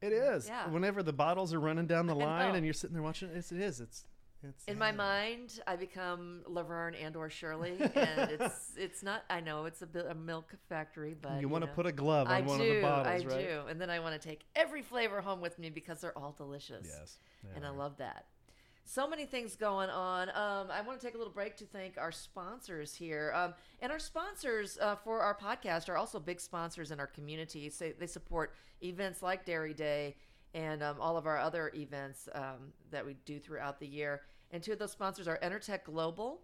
It 0.00 0.12
is. 0.12 0.46
Yeah. 0.48 0.68
Whenever 0.68 1.02
the 1.02 1.12
bottles 1.12 1.52
are 1.52 1.60
running 1.60 1.86
down 1.86 2.06
the 2.06 2.14
line 2.28 2.54
and 2.54 2.64
you're 2.64 2.72
sitting 2.74 2.94
there 2.94 3.02
watching 3.02 3.28
it, 3.30 3.36
it's, 3.36 3.52
it 3.52 3.60
is. 3.60 3.80
It's 3.80 4.04
it's 4.48 4.64
In 4.64 4.78
my 4.78 4.92
mind, 4.92 5.60
I 5.66 5.76
become 5.76 6.42
Laverne 6.46 6.94
and 6.94 7.16
or 7.16 7.30
Shirley, 7.30 7.76
and 7.80 8.30
it's 8.30 8.72
it's 8.76 9.02
not. 9.02 9.24
I 9.30 9.40
know 9.40 9.64
it's 9.64 9.82
a, 9.82 9.86
bit, 9.86 10.06
a 10.08 10.14
milk 10.14 10.54
factory, 10.68 11.14
but 11.20 11.40
You 11.40 11.48
want 11.48 11.64
to 11.64 11.70
put 11.70 11.86
a 11.86 11.92
glove 11.92 12.28
on 12.28 12.32
I 12.32 12.40
one 12.40 12.58
do, 12.58 12.64
of 12.70 12.76
the 12.76 12.82
bottles, 12.82 13.24
I 13.24 13.26
right? 13.26 13.48
do, 13.48 13.62
and 13.68 13.80
then 13.80 13.90
I 13.90 14.00
want 14.00 14.20
to 14.20 14.28
take 14.28 14.44
every 14.54 14.82
flavor 14.82 15.20
home 15.20 15.40
with 15.40 15.58
me 15.58 15.70
because 15.70 16.00
they're 16.00 16.16
all 16.16 16.34
delicious. 16.36 16.86
Yes. 16.88 17.18
and 17.54 17.64
they 17.64 17.68
I 17.68 17.70
love 17.70 17.96
that. 17.98 18.26
So 18.84 19.08
many 19.08 19.26
things 19.26 19.54
going 19.54 19.90
on. 19.90 20.28
Um, 20.30 20.68
I 20.70 20.82
want 20.84 21.00
to 21.00 21.06
take 21.06 21.14
a 21.14 21.18
little 21.18 21.32
break 21.32 21.56
to 21.58 21.64
thank 21.64 21.98
our 21.98 22.12
sponsors 22.12 22.94
here. 22.94 23.32
Um, 23.34 23.54
and 23.80 23.92
our 23.92 23.98
sponsors 23.98 24.76
uh, 24.80 24.96
for 24.96 25.20
our 25.20 25.36
podcast 25.36 25.88
are 25.88 25.96
also 25.96 26.18
big 26.18 26.40
sponsors 26.40 26.90
in 26.90 26.98
our 26.98 27.06
community. 27.06 27.70
So 27.70 27.92
they 27.98 28.06
support 28.08 28.52
events 28.82 29.22
like 29.22 29.46
Dairy 29.46 29.72
Day 29.72 30.16
and 30.54 30.82
um, 30.82 30.96
all 31.00 31.16
of 31.16 31.26
our 31.26 31.38
other 31.38 31.70
events 31.74 32.28
um, 32.34 32.72
that 32.90 33.06
we 33.06 33.14
do 33.24 33.38
throughout 33.38 33.80
the 33.80 33.86
year. 33.86 34.22
And 34.52 34.62
two 34.62 34.72
of 34.72 34.78
those 34.78 34.92
sponsors 34.92 35.26
are 35.28 35.38
Enertech 35.42 35.84
Global 35.84 36.40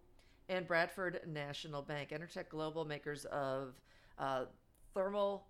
and 0.49 0.67
Bradford 0.67 1.21
National 1.27 1.83
Bank. 1.83 2.11
Enertech 2.11 2.49
Global, 2.49 2.85
makers 2.85 3.27
of 3.27 3.75
uh, 4.19 4.45
thermal. 4.95 5.47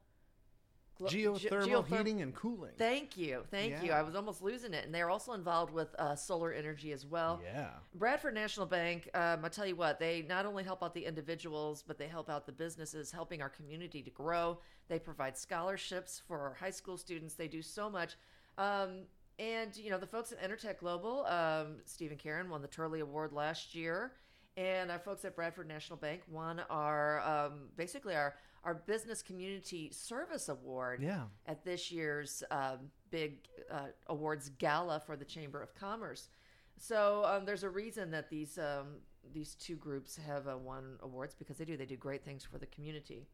glo- 0.99 1.09
ge- 1.09 1.15
geothermal 1.15 1.85
geotherm- 1.87 1.99
heating 1.99 2.21
and 2.23 2.35
cooling. 2.35 2.73
Thank 2.77 3.17
you, 3.17 3.45
thank 3.53 3.81
you. 3.85 3.93
I 3.93 4.03
was 4.03 4.17
almost 4.17 4.43
losing 4.43 4.75
it, 4.75 4.85
and 4.85 4.93
they're 4.93 5.09
also 5.11 5.35
involved 5.35 5.73
with 5.73 5.95
uh, 6.01 6.17
solar 6.17 6.53
energy 6.53 6.91
as 6.91 7.07
well. 7.07 7.41
yeah. 7.45 7.69
Bradford 7.95 8.35
National 8.35 8.67
Bank, 8.67 9.09
um, 9.15 9.45
I 9.45 9.49
tell 9.49 9.65
you 9.67 9.77
what, 9.77 10.01
they 10.01 10.27
not 10.29 10.45
only 10.45 10.65
help 10.65 10.83
out 10.83 10.95
the 10.95 11.05
individuals, 11.05 11.85
but 11.87 11.97
they 11.97 12.09
help 12.09 12.29
out 12.29 12.45
the 12.47 12.53
businesses, 12.53 13.13
helping 13.13 13.41
our 13.41 13.49
community 13.49 14.03
to 14.03 14.11
grow. 14.11 14.59
They 14.89 14.99
provide 14.99 15.39
scholarships 15.39 16.21
for 16.27 16.41
our 16.41 16.55
high 16.55 16.71
school 16.71 16.99
students. 16.99 17.35
They 17.35 17.47
do 17.47 17.63
so 17.63 17.89
much. 17.89 18.17
Um, 18.57 19.03
and, 19.39 19.77
you 19.77 19.91
know, 19.91 19.99
the 19.99 20.07
folks 20.07 20.33
at 20.33 20.43
Enertech 20.43 20.79
Global, 20.79 21.25
um, 21.27 21.77
Stephen 21.85 22.17
Karen 22.17 22.51
won 22.51 22.63
the 22.63 22.69
Turley 22.69 23.01
Award 23.01 23.33
last 23.33 23.75
year. 23.75 24.13
And 24.57 24.91
our 24.91 24.99
folks 24.99 25.25
at 25.25 25.37
Bradford 25.37 25.69
National 25.69 25.97
Bank 25.97 26.23
won 26.29 26.61
our, 26.69 27.21
um, 27.21 27.69
basically, 27.77 28.17
our, 28.17 28.35
our 28.65 28.75
Business 28.75 29.23
Community 29.23 29.89
Service 29.93 30.49
Award 30.49 31.01
Yeah. 31.01 31.25
at 31.47 31.65
this 31.65 31.93
year's 31.93 32.43
um, 32.51 32.91
big 33.13 33.39
uh, 33.71 33.87
awards 34.09 34.49
gala 34.59 35.01
for 35.07 35.15
the 35.17 35.25
Chamber 35.25 35.63
of 35.63 35.75
Commerce. 35.77 36.29
So 36.77 37.25
um, 37.25 37.45
there's 37.45 37.63
a 37.63 37.71
reason 37.71 38.11
that 38.11 38.31
these 38.31 38.59
um, 38.59 38.97
these 39.33 39.55
two 39.55 39.77
groups 39.77 40.17
have 40.27 40.49
uh, 40.49 40.57
won 40.57 40.97
awards 41.03 41.35
because 41.35 41.57
they 41.59 41.65
do 41.65 41.77
they 41.77 41.87
do 41.87 41.97
great 41.97 42.25
things 42.25 42.45
for 42.45 42.59
the 42.59 42.67
community. 42.67 43.27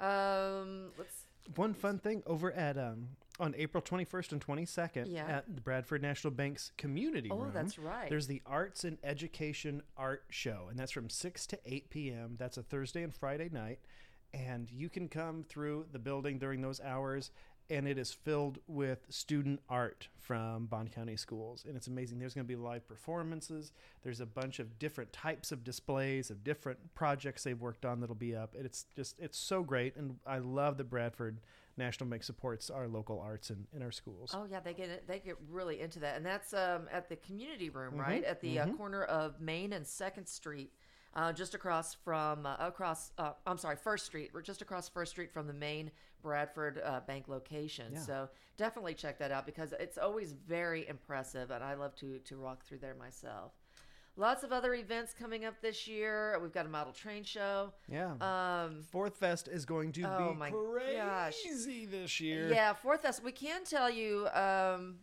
Um, 0.00 0.90
let's 0.98 1.24
One 1.54 1.74
fun 1.74 1.98
thing 1.98 2.22
over 2.26 2.52
at 2.52 2.76
um 2.76 3.08
on 3.38 3.54
April 3.56 3.82
21st 3.82 4.32
and 4.32 4.40
22nd 4.40 5.06
Yeah. 5.08 5.26
at 5.26 5.54
the 5.54 5.60
Bradford 5.60 6.02
National 6.02 6.30
Bank's 6.32 6.72
community 6.76 7.28
oh 7.30 7.38
room. 7.38 7.52
that's 7.52 7.78
right. 7.78 8.08
There's 8.08 8.26
the 8.26 8.42
Arts 8.46 8.84
and 8.84 8.98
Education 9.04 9.82
Art 9.96 10.24
Show, 10.30 10.66
and 10.70 10.78
that's 10.78 10.92
from 10.92 11.08
6 11.10 11.46
to 11.48 11.58
8 11.64 11.90
p.m. 11.90 12.36
That's 12.38 12.56
a 12.56 12.62
Thursday 12.62 13.02
and 13.02 13.14
Friday 13.14 13.48
night. 13.52 13.78
And 14.34 14.70
you 14.70 14.88
can 14.88 15.08
come 15.08 15.44
through 15.48 15.86
the 15.92 15.98
building 15.98 16.38
during 16.38 16.60
those 16.60 16.80
hours, 16.80 17.30
and 17.70 17.86
it 17.88 17.96
is 17.98 18.12
filled 18.12 18.58
with 18.66 19.06
student 19.08 19.60
art 19.68 20.08
from 20.20 20.66
Bond 20.66 20.92
County 20.92 21.16
schools. 21.16 21.64
And 21.66 21.76
it's 21.76 21.86
amazing. 21.86 22.18
There's 22.18 22.34
going 22.34 22.46
to 22.46 22.48
be 22.48 22.56
live 22.56 22.86
performances, 22.86 23.72
there's 24.02 24.20
a 24.20 24.26
bunch 24.26 24.58
of 24.58 24.78
different 24.78 25.12
types 25.12 25.52
of 25.52 25.64
displays 25.64 26.30
of 26.30 26.44
different 26.44 26.94
projects 26.94 27.44
they've 27.44 27.60
worked 27.60 27.84
on 27.84 28.00
that'll 28.00 28.14
be 28.14 28.34
up. 28.36 28.54
And 28.54 28.66
it's 28.66 28.86
just, 28.94 29.18
it's 29.18 29.38
so 29.38 29.62
great. 29.62 29.96
And 29.96 30.16
I 30.26 30.38
love 30.38 30.76
the 30.76 30.84
Bradford 30.84 31.40
National 31.76 32.08
Bank 32.08 32.22
supports 32.22 32.70
our 32.70 32.88
local 32.88 33.20
arts 33.20 33.50
in, 33.50 33.66
in 33.74 33.82
our 33.82 33.92
schools. 33.92 34.32
Oh 34.34 34.46
yeah, 34.50 34.60
they 34.60 34.72
get. 34.74 35.06
They 35.06 35.18
get 35.18 35.36
really 35.50 35.80
into 35.80 35.98
that, 36.00 36.16
and 36.16 36.24
that's 36.24 36.54
um, 36.54 36.88
at 36.90 37.08
the 37.08 37.16
community 37.16 37.68
room, 37.70 37.92
Mm-hmm. 37.92 38.00
right 38.00 38.24
at 38.24 38.40
the 38.40 38.60
uh, 38.60 38.66
corner 38.74 39.04
of 39.04 39.40
Main 39.40 39.72
and 39.74 39.86
Second 39.86 40.26
Street, 40.26 40.72
uh, 41.14 41.32
just 41.32 41.54
across 41.54 41.94
from 41.94 42.46
uh, 42.46 42.56
across. 42.60 43.12
Uh, 43.18 43.32
I'm 43.46 43.58
sorry, 43.58 43.76
First 43.76 44.06
Street. 44.06 44.30
We're 44.32 44.42
just 44.42 44.62
across 44.62 44.88
First 44.88 45.10
Street 45.12 45.30
from 45.32 45.46
the 45.46 45.52
main 45.52 45.90
Bradford 46.22 46.80
uh, 46.84 47.00
Bank 47.06 47.28
location. 47.28 47.92
Yeah. 47.92 48.00
So 48.00 48.28
definitely 48.56 48.94
check 48.94 49.18
that 49.18 49.30
out 49.30 49.44
because 49.46 49.74
it's 49.78 49.98
always 49.98 50.32
very 50.32 50.88
impressive, 50.88 51.50
and 51.50 51.62
I 51.62 51.74
love 51.74 51.94
to 51.96 52.18
to 52.20 52.38
walk 52.40 52.64
through 52.64 52.78
there 52.78 52.94
myself. 52.94 53.52
Lots 54.18 54.42
of 54.44 54.50
other 54.52 54.74
events 54.74 55.12
coming 55.18 55.44
up 55.44 55.60
this 55.60 55.86
year. 55.86 56.38
We've 56.42 56.52
got 56.52 56.64
a 56.64 56.68
model 56.70 56.92
train 56.92 57.22
show. 57.22 57.72
Yeah. 57.86 58.12
Um, 58.22 58.82
Fourth 58.90 59.16
Fest 59.18 59.46
is 59.46 59.66
going 59.66 59.92
to 59.92 60.02
Oh 60.04 60.30
be 60.32 60.38
my 60.38 60.50
gosh. 60.50 61.34
crazy 61.42 61.84
this 61.84 62.18
year. 62.18 62.48
Yeah, 62.50 62.72
Fourth 62.72 63.02
Fest. 63.02 63.22
We 63.22 63.32
can 63.32 63.64
tell 63.64 63.90
you. 63.90 64.26
Um, 64.28 64.96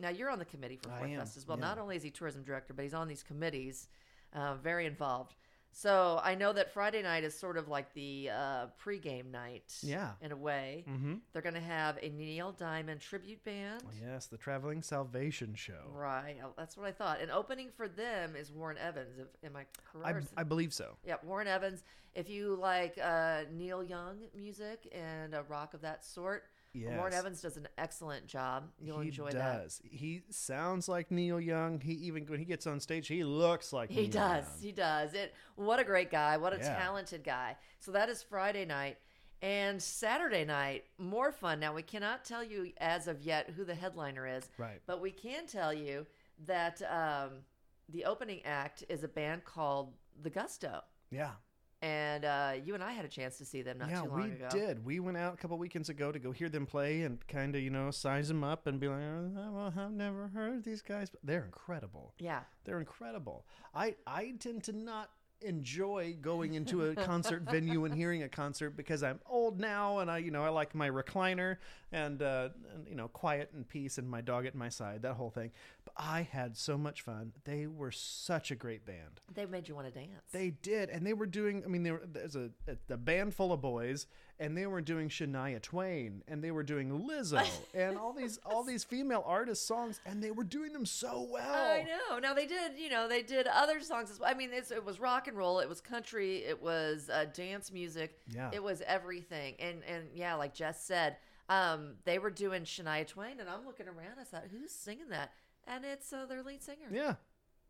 now 0.00 0.10
you're 0.10 0.30
on 0.30 0.38
the 0.38 0.44
committee 0.44 0.76
for 0.76 0.90
Fourth 0.90 1.10
Fest 1.16 1.36
as 1.38 1.46
well. 1.48 1.56
yeah. 1.58 1.64
Not 1.64 1.78
only 1.78 1.96
is 1.96 2.02
he 2.02 2.10
tourism 2.10 2.42
director, 2.42 2.74
but 2.74 2.82
he's 2.82 2.94
on 2.94 3.08
these 3.08 3.22
committees, 3.22 3.88
uh, 4.34 4.54
very 4.56 4.84
involved. 4.84 5.34
So 5.72 6.20
I 6.24 6.34
know 6.34 6.52
that 6.54 6.72
Friday 6.72 7.02
night 7.02 7.22
is 7.24 7.38
sort 7.38 7.56
of 7.56 7.68
like 7.68 7.92
the 7.94 8.30
uh, 8.30 8.66
pregame 8.84 9.30
night. 9.30 9.74
Yeah. 9.82 10.10
In 10.20 10.32
a 10.32 10.36
way, 10.36 10.84
Mm-hmm. 10.88 11.14
they're 11.32 11.42
going 11.42 11.54
to 11.54 11.60
have 11.60 11.98
a 12.02 12.08
Neil 12.08 12.52
Diamond 12.52 13.00
tribute 13.00 13.44
band. 13.44 13.82
Yes, 14.02 14.26
the 14.26 14.36
Traveling 14.38 14.82
Salvation 14.82 15.54
Show. 15.54 15.82
Right. 15.92 16.36
Oh, 16.44 16.52
That's 16.56 16.76
what 16.76 16.86
I 16.86 16.92
thought. 16.92 17.20
And 17.20 17.30
opening 17.30 17.68
for 17.76 17.86
them 17.86 18.34
is 18.34 18.50
Warren 18.50 18.78
Evans. 18.78 19.18
If, 19.18 19.26
am 19.44 19.56
I 19.56 19.60
I, 19.60 19.64
correct? 20.12 20.28
I 20.36 20.42
believe 20.42 20.72
so. 20.72 20.96
Yeah, 21.06 21.16
Warren 21.22 21.46
Evans. 21.46 21.84
If 22.14 22.28
you 22.28 22.56
like 22.60 22.98
uh, 23.02 23.42
Neil 23.52 23.84
Young 23.84 24.16
music 24.34 24.88
and 24.92 25.34
a 25.34 25.42
rock 25.44 25.74
of 25.74 25.82
that 25.82 26.04
sort, 26.04 26.44
Warren 26.86 27.12
Evans 27.12 27.40
does 27.42 27.56
an 27.56 27.68
excellent 27.76 28.26
job. 28.26 28.68
You'll 28.80 29.00
he 29.00 29.08
enjoy 29.08 29.30
that. 29.30 29.32
He 29.54 29.62
does. 29.62 29.82
He 29.90 30.22
sounds 30.30 30.88
like 30.88 31.10
Neil 31.10 31.40
Young. 31.40 31.80
He 31.80 31.92
even 31.94 32.24
when 32.26 32.38
he 32.38 32.44
gets 32.44 32.66
on 32.66 32.80
stage, 32.80 33.08
he 33.08 33.24
looks 33.24 33.72
like 33.72 33.90
He 33.90 34.02
Neil 34.02 34.10
does. 34.10 34.44
Young. 34.44 34.62
He 34.62 34.72
does. 34.72 35.14
It. 35.14 35.34
What 35.56 35.80
a 35.80 35.84
great 35.84 36.10
guy. 36.10 36.36
What 36.36 36.52
a 36.52 36.58
Yeah. 36.58 36.76
talented 36.78 37.24
guy. 37.24 37.56
So 37.80 37.92
that 37.92 38.08
is 38.08 38.22
Friday 38.22 38.64
night. 38.64 38.98
And 39.40 39.80
Saturday 39.80 40.44
night, 40.44 40.84
more 40.98 41.30
fun. 41.30 41.60
Now, 41.60 41.72
we 41.72 41.82
cannot 41.82 42.24
tell 42.24 42.42
you 42.42 42.72
as 42.78 43.06
of 43.06 43.22
yet 43.22 43.50
who 43.50 43.64
the 43.64 43.74
headliner 43.74 44.26
is, 44.26 44.50
Right. 44.58 44.80
but 44.84 45.00
we 45.00 45.12
can 45.12 45.46
tell 45.46 45.72
you 45.72 46.06
that 46.46 46.82
um, 46.90 47.44
the 47.88 48.04
opening 48.04 48.44
act 48.44 48.82
is 48.88 49.04
a 49.04 49.08
band 49.08 49.44
called 49.44 49.94
The 50.20 50.30
Gusto. 50.30 50.82
Yeah. 51.10 51.34
And 51.80 52.24
uh, 52.24 52.52
you 52.64 52.74
and 52.74 52.82
I 52.82 52.92
had 52.92 53.04
a 53.04 53.08
chance 53.08 53.38
to 53.38 53.44
see 53.44 53.62
them 53.62 53.78
not 53.78 53.90
yeah, 53.90 54.02
too 54.02 54.08
long 54.08 54.22
we 54.22 54.30
ago. 54.32 54.48
did. 54.50 54.84
We 54.84 54.98
went 54.98 55.16
out 55.16 55.34
a 55.34 55.36
couple 55.36 55.56
weekends 55.58 55.88
ago 55.88 56.10
to 56.10 56.18
go 56.18 56.32
hear 56.32 56.48
them 56.48 56.66
play 56.66 57.02
and 57.02 57.24
kind 57.28 57.54
of, 57.54 57.62
you 57.62 57.70
know, 57.70 57.92
size 57.92 58.26
them 58.28 58.42
up 58.42 58.66
and 58.66 58.80
be 58.80 58.88
like, 58.88 58.98
oh, 59.00 59.50
well, 59.52 59.72
I've 59.76 59.92
never 59.92 60.28
heard 60.28 60.64
these 60.64 60.82
guys. 60.82 61.08
But 61.08 61.20
they're 61.22 61.44
incredible. 61.44 62.14
Yeah. 62.18 62.40
They're 62.64 62.80
incredible. 62.80 63.46
I 63.74 63.94
I 64.06 64.34
tend 64.40 64.64
to 64.64 64.72
not 64.72 65.10
enjoy 65.42 66.16
going 66.20 66.54
into 66.54 66.86
a 66.86 66.94
concert 66.94 67.42
venue 67.50 67.84
and 67.84 67.94
hearing 67.94 68.22
a 68.22 68.28
concert 68.28 68.76
because 68.76 69.02
I'm 69.02 69.20
old 69.26 69.60
now 69.60 69.98
and 69.98 70.10
I 70.10 70.18
you 70.18 70.30
know 70.30 70.42
I 70.42 70.48
like 70.48 70.74
my 70.74 70.90
recliner 70.90 71.58
and, 71.92 72.20
uh, 72.22 72.48
and 72.74 72.88
you 72.88 72.96
know 72.96 73.08
quiet 73.08 73.50
and 73.54 73.66
peace 73.66 73.98
and 73.98 74.08
my 74.08 74.20
dog 74.20 74.46
at 74.46 74.54
my 74.54 74.68
side 74.68 75.02
that 75.02 75.14
whole 75.14 75.30
thing. 75.30 75.52
But 75.94 76.04
I 76.04 76.22
had 76.22 76.56
so 76.56 76.76
much 76.76 77.02
fun. 77.02 77.32
They 77.44 77.66
were 77.66 77.92
such 77.92 78.50
a 78.50 78.54
great 78.54 78.84
band. 78.84 79.20
They 79.32 79.46
made 79.46 79.68
you 79.68 79.74
want 79.74 79.86
to 79.86 79.92
dance. 79.92 80.22
They 80.32 80.50
did, 80.50 80.90
and 80.90 81.06
they 81.06 81.12
were 81.12 81.26
doing. 81.26 81.62
I 81.64 81.68
mean, 81.68 81.82
there 81.82 82.00
there's 82.04 82.36
a, 82.36 82.50
band 82.96 83.34
full 83.34 83.52
of 83.52 83.60
boys, 83.60 84.06
and 84.38 84.56
they 84.56 84.66
were 84.66 84.80
doing 84.80 85.08
Shania 85.08 85.62
Twain, 85.62 86.22
and 86.28 86.42
they 86.42 86.50
were 86.50 86.62
doing 86.62 86.90
Lizzo, 87.08 87.46
and 87.74 87.96
all 87.96 88.12
these 88.12 88.38
all 88.44 88.62
these 88.62 88.84
female 88.84 89.22
artist 89.26 89.66
songs, 89.66 90.00
and 90.04 90.22
they 90.22 90.30
were 90.30 90.44
doing 90.44 90.72
them 90.72 90.84
so 90.84 91.26
well. 91.30 91.54
I 91.54 91.84
know. 91.84 92.18
Now 92.18 92.34
they 92.34 92.46
did, 92.46 92.72
you 92.76 92.90
know, 92.90 93.08
they 93.08 93.22
did 93.22 93.46
other 93.46 93.80
songs 93.80 94.10
as 94.10 94.18
well. 94.20 94.30
I 94.30 94.34
mean, 94.34 94.50
it's, 94.52 94.70
it 94.70 94.84
was 94.84 95.00
rock 95.00 95.28
and 95.28 95.36
roll, 95.36 95.60
it 95.60 95.68
was 95.68 95.80
country, 95.80 96.38
it 96.44 96.60
was 96.60 97.08
uh, 97.08 97.26
dance 97.32 97.72
music, 97.72 98.18
Yeah. 98.28 98.50
it 98.52 98.62
was 98.62 98.82
everything. 98.86 99.54
And 99.58 99.82
and 99.84 100.04
yeah, 100.14 100.34
like 100.34 100.54
Jess 100.54 100.82
said, 100.84 101.16
um, 101.48 101.94
they 102.04 102.18
were 102.18 102.30
doing 102.30 102.64
Shania 102.64 103.06
Twain, 103.06 103.40
and 103.40 103.48
I'm 103.48 103.64
looking 103.64 103.88
around. 103.88 104.18
I 104.20 104.24
thought, 104.24 104.44
who's 104.50 104.70
singing 104.72 105.08
that? 105.10 105.32
And 105.68 105.84
it's 105.84 106.12
uh, 106.12 106.26
their 106.26 106.42
lead 106.42 106.62
singer. 106.62 106.88
Yeah. 106.90 107.14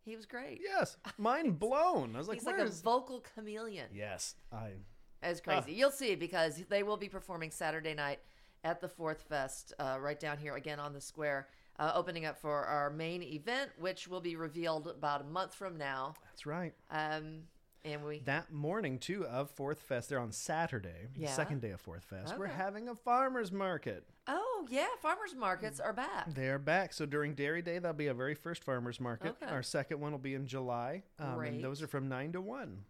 He 0.04 0.16
was 0.16 0.24
great. 0.24 0.60
Yes. 0.62 0.96
Mind 1.18 1.58
blown. 1.60 2.14
I 2.14 2.18
was 2.18 2.28
like, 2.28 2.38
He's 2.38 2.46
like 2.46 2.54
a 2.56 2.58
where's? 2.58 2.80
vocal 2.80 3.22
chameleon. 3.34 3.88
yes. 3.92 4.36
I. 4.52 4.70
It's 5.22 5.40
crazy. 5.40 5.72
You'll 5.72 5.90
see 5.90 6.14
because 6.14 6.62
they 6.68 6.84
will 6.84 6.96
be 6.96 7.08
performing 7.08 7.50
Saturday 7.50 7.92
night 7.92 8.20
at 8.62 8.80
the 8.80 8.88
Fourth 8.88 9.22
Fest, 9.22 9.72
uh, 9.80 9.96
right 10.00 10.18
down 10.18 10.38
here 10.38 10.54
again 10.54 10.78
on 10.78 10.92
the 10.92 11.00
square, 11.00 11.48
uh, 11.80 11.90
opening 11.94 12.24
up 12.24 12.38
for 12.38 12.64
our 12.64 12.88
main 12.88 13.22
event, 13.24 13.70
which 13.78 14.06
will 14.06 14.20
be 14.20 14.36
revealed 14.36 14.86
about 14.86 15.20
a 15.20 15.24
month 15.24 15.54
from 15.54 15.76
now. 15.76 16.14
That's 16.30 16.46
right. 16.46 16.72
Um, 16.90 17.40
and 17.84 18.04
we 18.04 18.20
That 18.20 18.52
morning 18.52 18.98
too 18.98 19.24
of 19.26 19.50
Fourth 19.50 19.80
Fest, 19.80 20.08
they're 20.08 20.18
on 20.20 20.32
Saturday, 20.32 21.06
the 21.14 21.20
Yeah. 21.22 21.32
second 21.32 21.60
day 21.60 21.70
of 21.70 21.80
Fourth 21.80 22.04
Fest. 22.04 22.36
We're 22.38 22.46
having 22.46 22.88
a 22.88 22.94
farmers 22.94 23.52
market. 23.52 24.04
oh 24.26 24.66
yeah, 24.70 24.86
farmers 25.00 25.34
markets 25.34 25.80
are 25.80 25.92
back. 25.92 26.34
They're 26.34 26.58
back. 26.58 26.92
So 26.92 27.06
during 27.06 27.34
Dairy 27.34 27.62
Day, 27.62 27.78
that'll 27.78 27.94
be 27.96 28.08
a 28.08 28.14
very 28.14 28.34
first 28.34 28.62
farmers 28.64 29.00
market. 29.00 29.36
Okay. 29.42 29.50
Our 29.52 29.62
second 29.62 30.00
one 30.00 30.12
will 30.12 30.18
be 30.18 30.34
in 30.34 30.46
July. 30.46 31.02
Um, 31.18 31.40
and 31.40 31.62
those 31.64 31.80
are 31.82 31.86
from 31.86 32.08
nine 32.08 32.32
to 32.32 32.40
one. 32.40 32.84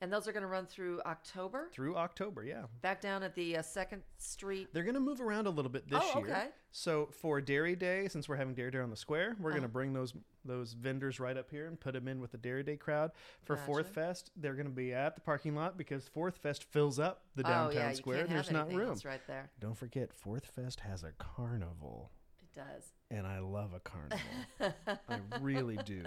And 0.00 0.12
those 0.12 0.28
are 0.28 0.32
going 0.32 0.42
to 0.44 0.48
run 0.48 0.64
through 0.66 1.00
October. 1.06 1.68
through 1.72 1.96
October. 1.96 2.44
Yeah. 2.44 2.66
Back 2.82 3.00
down 3.00 3.24
at 3.24 3.34
the 3.34 3.56
uh, 3.56 3.62
Second 3.62 4.02
Street. 4.18 4.68
They're 4.72 4.84
going 4.84 4.94
to 4.94 5.00
move 5.00 5.20
around 5.20 5.48
a 5.48 5.50
little 5.50 5.70
bit 5.72 5.88
this 5.90 6.00
Oh, 6.14 6.18
year. 6.20 6.28
okay. 6.30 6.46
So 6.70 7.08
for 7.10 7.40
Dairy 7.40 7.74
Day, 7.74 8.06
since 8.06 8.28
we're 8.28 8.36
having 8.36 8.54
Dairy 8.54 8.70
Day 8.70 8.78
on 8.78 8.90
the 8.90 8.96
square, 8.96 9.34
we're 9.40 9.50
going 9.50 9.62
to 9.62 9.66
Uh-huh. 9.66 9.72
bring 9.72 9.92
those 9.92 10.14
those 10.44 10.72
vendors 10.72 11.18
right 11.20 11.36
up 11.36 11.50
here 11.50 11.66
and 11.66 11.78
put 11.78 11.92
them 11.94 12.06
in 12.08 12.20
with 12.20 12.30
the 12.30 12.38
Dairy 12.38 12.62
Day 12.62 12.76
crowd. 12.76 13.10
For 13.42 13.56
Fourth 13.56 13.88
Fest, 13.88 14.30
they're 14.36 14.54
going 14.54 14.66
to 14.68 14.72
be 14.72 14.94
at 14.94 15.14
the 15.16 15.20
parking 15.20 15.54
lot 15.56 15.76
because 15.76 16.06
Fourth 16.08 16.38
Fest 16.38 16.62
fills 16.64 16.98
up 16.98 17.24
the 17.34 17.42
downtown 17.42 17.66
oh 17.66 17.74
yeah, 17.74 17.90
you 17.90 17.96
square. 17.96 18.16
can't 18.18 18.28
There's 18.30 18.48
have 18.48 18.68
not 18.68 18.72
room. 18.72 18.88
else 18.90 19.04
right 19.04 19.20
there. 19.26 19.50
Don't 19.60 19.76
forget, 19.76 20.14
Fourth 20.14 20.46
Fest 20.46 20.80
has 20.80 21.02
a 21.02 21.10
carnival, 21.18 22.12
It 22.40 22.54
does. 22.54 22.92
and 23.10 23.26
I 23.26 23.40
love 23.40 23.72
a 23.74 23.80
carnival. 23.80 24.18
I 25.08 25.20
really 25.40 25.76
do. 25.84 26.04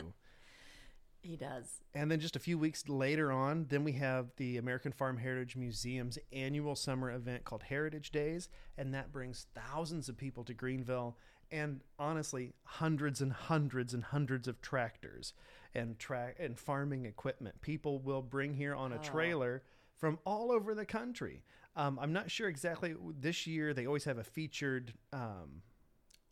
He 1.21 1.35
does. 1.35 1.81
And 1.93 2.09
then 2.09 2.19
just 2.19 2.35
a 2.35 2.39
few 2.39 2.57
weeks 2.57 2.89
later 2.89 3.31
on, 3.31 3.67
then 3.69 3.83
we 3.83 3.91
have 3.93 4.31
the 4.37 4.57
American 4.57 4.91
Farm 4.91 5.17
Heritage 5.17 5.55
Museum's 5.55 6.17
annual 6.33 6.75
summer 6.75 7.11
event 7.11 7.45
called 7.45 7.63
Heritage 7.63 8.11
Days, 8.11 8.49
and 8.77 8.93
that 8.93 9.11
brings 9.11 9.45
thousands 9.53 10.09
of 10.09 10.17
people 10.17 10.43
to 10.45 10.53
Greenville 10.53 11.17
and 11.51 11.81
honestly 11.99 12.53
hundreds 12.63 13.21
and 13.21 13.33
hundreds 13.33 13.93
and 13.93 14.03
hundreds 14.05 14.47
of 14.47 14.61
tractors 14.61 15.33
and 15.75 15.99
track 15.99 16.37
and 16.39 16.57
farming 16.57 17.05
equipment. 17.05 17.61
People 17.61 17.99
will 17.99 18.21
bring 18.21 18.53
here 18.55 18.73
on 18.73 18.91
a 18.91 18.95
Oh. 18.97 19.03
trailer 19.03 19.61
from 19.97 20.17
all 20.25 20.51
over 20.51 20.73
the 20.73 20.85
country. 20.85 21.43
Um, 21.75 21.99
I'm 21.99 22.13
not 22.13 22.31
sure 22.31 22.47
exactly 22.49 22.95
this 23.19 23.45
year. 23.45 23.73
They 23.73 23.85
always 23.85 24.05
have 24.05 24.17
a 24.17 24.23
featured 24.23 24.93
um, 25.13 25.61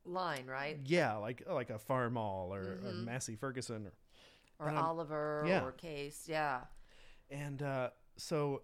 Line 0.06 0.48
right, 0.48 0.80
yeah, 0.86 1.18
like 1.18 1.44
like 1.48 1.70
a 1.70 1.78
Farmall 1.78 2.48
or, 2.50 2.62
or 2.62 2.94
Mhm. 2.94 3.04
Massey 3.06 3.36
Ferguson 3.36 3.86
or 3.86 3.94
or 4.60 4.70
Oliver, 4.70 5.46
yeah. 5.48 5.64
or 5.64 5.72
Case. 5.72 6.24
Yeah. 6.28 6.62
And 7.32 7.62
uh, 7.62 7.90
so 8.18 8.62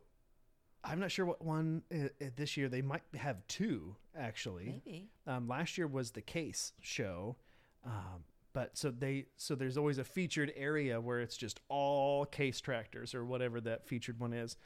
I'm 0.83 0.99
not 0.99 1.11
sure 1.11 1.25
what 1.25 1.43
one 1.43 1.81
uh, 1.93 2.05
uh, 2.21 2.29
this 2.35 2.57
year. 2.57 2.69
They 2.69 2.81
might 2.81 3.03
have 3.15 3.45
two 3.47 3.95
actually. 4.17 4.81
Maybe. 4.85 5.09
Um, 5.27 5.47
last 5.47 5.77
year 5.77 5.87
was 5.87 6.11
the 6.11 6.21
case 6.21 6.73
show, 6.81 7.37
um, 7.85 8.23
but 8.53 8.77
so 8.77 8.91
they 8.91 9.25
so 9.37 9.55
there's 9.55 9.77
always 9.77 9.97
a 9.97 10.03
featured 10.03 10.53
area 10.55 10.99
where 11.01 11.19
it's 11.19 11.37
just 11.37 11.59
all 11.69 12.25
case 12.25 12.61
tractors 12.61 13.15
or 13.15 13.25
whatever 13.25 13.59
that 13.61 13.87
featured 13.87 14.19
one 14.19 14.33
is. 14.33 14.57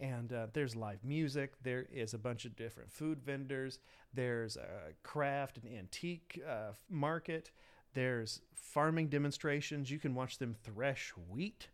And 0.00 0.32
uh, 0.32 0.46
there's 0.52 0.76
live 0.76 1.02
music. 1.04 1.54
There 1.62 1.86
is 1.92 2.14
a 2.14 2.18
bunch 2.18 2.44
of 2.44 2.54
different 2.54 2.92
food 2.92 3.20
vendors. 3.24 3.80
There's 4.14 4.56
a 4.56 4.92
craft 5.02 5.58
and 5.58 5.76
antique 5.76 6.40
uh, 6.48 6.72
market. 6.88 7.50
There's 7.94 8.40
farming 8.54 9.08
demonstrations. 9.08 9.90
You 9.90 9.98
can 9.98 10.14
watch 10.14 10.38
them 10.38 10.54
thresh 10.64 11.12
wheat. 11.28 11.68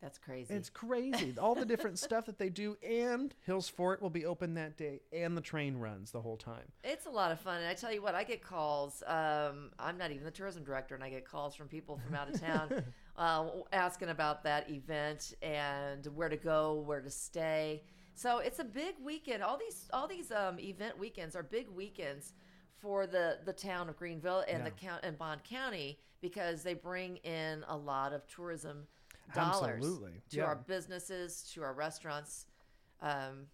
That's 0.00 0.18
crazy. 0.18 0.54
It's 0.54 0.70
crazy. 0.70 1.34
All 1.40 1.56
the 1.56 1.64
different 1.64 1.98
stuff 1.98 2.26
that 2.26 2.38
they 2.38 2.50
do, 2.50 2.76
and 2.88 3.34
Hills 3.44 3.68
Fort 3.68 4.00
will 4.00 4.10
be 4.10 4.24
open 4.24 4.54
that 4.54 4.76
day, 4.76 5.00
and 5.12 5.36
the 5.36 5.40
train 5.40 5.76
runs 5.76 6.12
the 6.12 6.20
whole 6.20 6.36
time. 6.36 6.70
It's 6.84 7.06
a 7.06 7.10
lot 7.10 7.32
of 7.32 7.40
fun, 7.40 7.58
and 7.58 7.66
I 7.66 7.74
tell 7.74 7.92
you 7.92 8.00
what, 8.00 8.14
I 8.14 8.22
get 8.22 8.40
calls. 8.40 9.02
Um, 9.06 9.70
I'm 9.78 9.98
not 9.98 10.12
even 10.12 10.22
the 10.22 10.30
tourism 10.30 10.62
director, 10.62 10.94
and 10.94 11.02
I 11.02 11.10
get 11.10 11.24
calls 11.24 11.56
from 11.56 11.66
people 11.66 11.98
from 12.06 12.14
out 12.14 12.32
of 12.32 12.40
town 12.40 12.84
uh, 13.16 13.46
asking 13.72 14.10
about 14.10 14.44
that 14.44 14.70
event 14.70 15.34
and 15.42 16.06
where 16.14 16.28
to 16.28 16.36
go, 16.36 16.74
where 16.86 17.00
to 17.00 17.10
stay. 17.10 17.82
So 18.14 18.38
it's 18.38 18.60
a 18.60 18.64
big 18.64 18.94
weekend. 19.04 19.42
All 19.42 19.58
these 19.58 19.88
all 19.92 20.06
these 20.06 20.30
um, 20.30 20.58
event 20.58 20.98
weekends 20.98 21.34
are 21.34 21.42
big 21.42 21.68
weekends 21.68 22.32
for 22.80 23.06
the 23.06 23.38
the 23.44 23.52
town 23.52 23.88
of 23.88 23.96
Greenville 23.96 24.44
and 24.48 24.64
the 24.64 24.70
count 24.70 25.00
and 25.04 25.18
Bond 25.18 25.42
County 25.44 25.98
because 26.20 26.62
they 26.62 26.74
bring 26.74 27.16
in 27.18 27.64
a 27.68 27.76
lot 27.76 28.12
of 28.12 28.26
tourism 28.26 28.86
dollars 29.34 29.76
Absolutely. 29.76 30.12
to 30.30 30.36
Yeah. 30.38 30.44
our 30.44 30.56
businesses, 30.56 31.42
to 31.54 31.62
our 31.62 31.72
restaurants. 31.74 32.46
Um, 33.00 33.46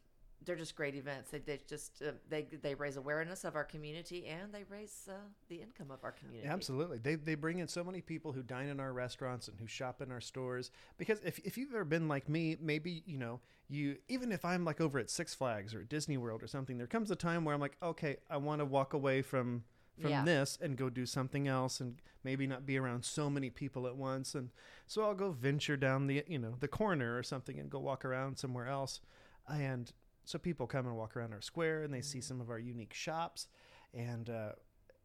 they're 0.45 0.57
just 0.57 0.77
great 0.77 0.95
events. 0.95 1.31
They, 1.31 1.39
they 1.39 1.61
just 1.67 2.03
uh, 2.03 2.13
they 2.29 2.43
they 2.63 2.75
raise 2.75 2.97
awareness 2.97 3.45
of 3.45 3.57
our 3.57 3.65
community 3.65 4.27
and 4.27 4.53
they 4.53 4.65
raise 4.69 5.09
uh, 5.09 5.15
the 5.49 5.57
income 5.57 5.91
of 5.91 6.05
our 6.05 6.13
community. 6.13 6.49
Absolutely. 6.49 6.99
They, 6.99 7.15
they 7.15 7.35
bring 7.35 7.61
in 7.61 7.69
so 7.69 7.83
many 7.83 8.01
people 8.01 8.33
who 8.33 8.43
dine 8.43 8.69
in 8.69 8.79
our 8.81 8.93
restaurants 8.93 9.49
and 9.49 9.59
who 9.59 9.67
shop 9.67 10.03
in 10.03 10.13
our 10.13 10.21
stores. 10.21 10.71
Because 10.99 11.21
if, 11.25 11.39
if 11.41 11.57
you've 11.57 11.73
ever 11.73 11.85
been 11.85 12.09
like 12.09 12.29
me, 12.29 12.57
maybe, 12.61 13.03
you 13.07 13.17
know, 13.17 13.41
you, 13.69 13.97
even 14.09 14.33
if 14.33 14.45
I'm 14.45 14.65
like 14.65 14.81
over 14.83 14.99
at 14.99 15.09
Six 15.09 15.35
Flags 15.35 15.75
or 15.75 15.83
Disney 15.83 16.19
World 16.19 16.43
or 16.43 16.47
something, 16.47 16.77
there 16.77 16.87
comes 16.87 17.11
a 17.11 17.17
time 17.17 17.45
where 17.45 17.55
I'm 17.55 17.61
like, 17.61 17.77
okay, 17.83 18.17
I 18.29 18.37
want 18.37 18.61
to 18.61 18.67
walk 18.67 18.93
away 18.93 19.23
from, 19.23 19.65
from 19.99 20.11
Yeah. 20.11 20.25
this 20.25 20.59
and 20.61 20.77
go 20.77 20.91
do 20.91 21.07
something 21.07 21.49
else 21.49 21.81
and 21.81 22.03
maybe 22.23 22.47
not 22.47 22.67
be 22.67 22.77
around 22.77 23.05
so 23.07 23.31
many 23.31 23.49
people 23.49 23.87
at 23.87 23.97
once. 23.97 24.35
And 24.35 24.51
so 24.87 25.05
I'll 25.05 25.15
go 25.15 25.31
venture 25.31 25.79
down 25.79 26.07
the, 26.07 26.23
you 26.27 26.39
know, 26.39 26.57
the 26.61 26.69
corner 26.69 27.17
or 27.17 27.23
something 27.23 27.59
and 27.59 27.71
go 27.71 27.79
walk 27.79 28.05
around 28.05 28.37
somewhere 28.39 28.67
else. 28.67 29.01
And 29.49 29.91
so 30.25 30.39
people 30.39 30.67
come 30.67 30.87
and 30.87 30.97
walk 30.97 31.17
around 31.17 31.33
our 31.33 31.41
square 31.43 31.83
and 31.83 31.93
they 31.93 32.01
see 32.01 32.21
some 32.21 32.41
of 32.41 32.51
our 32.51 32.59
unique 32.59 32.95
shops 32.95 33.47
and, 33.93 34.31
uh, 34.31 34.53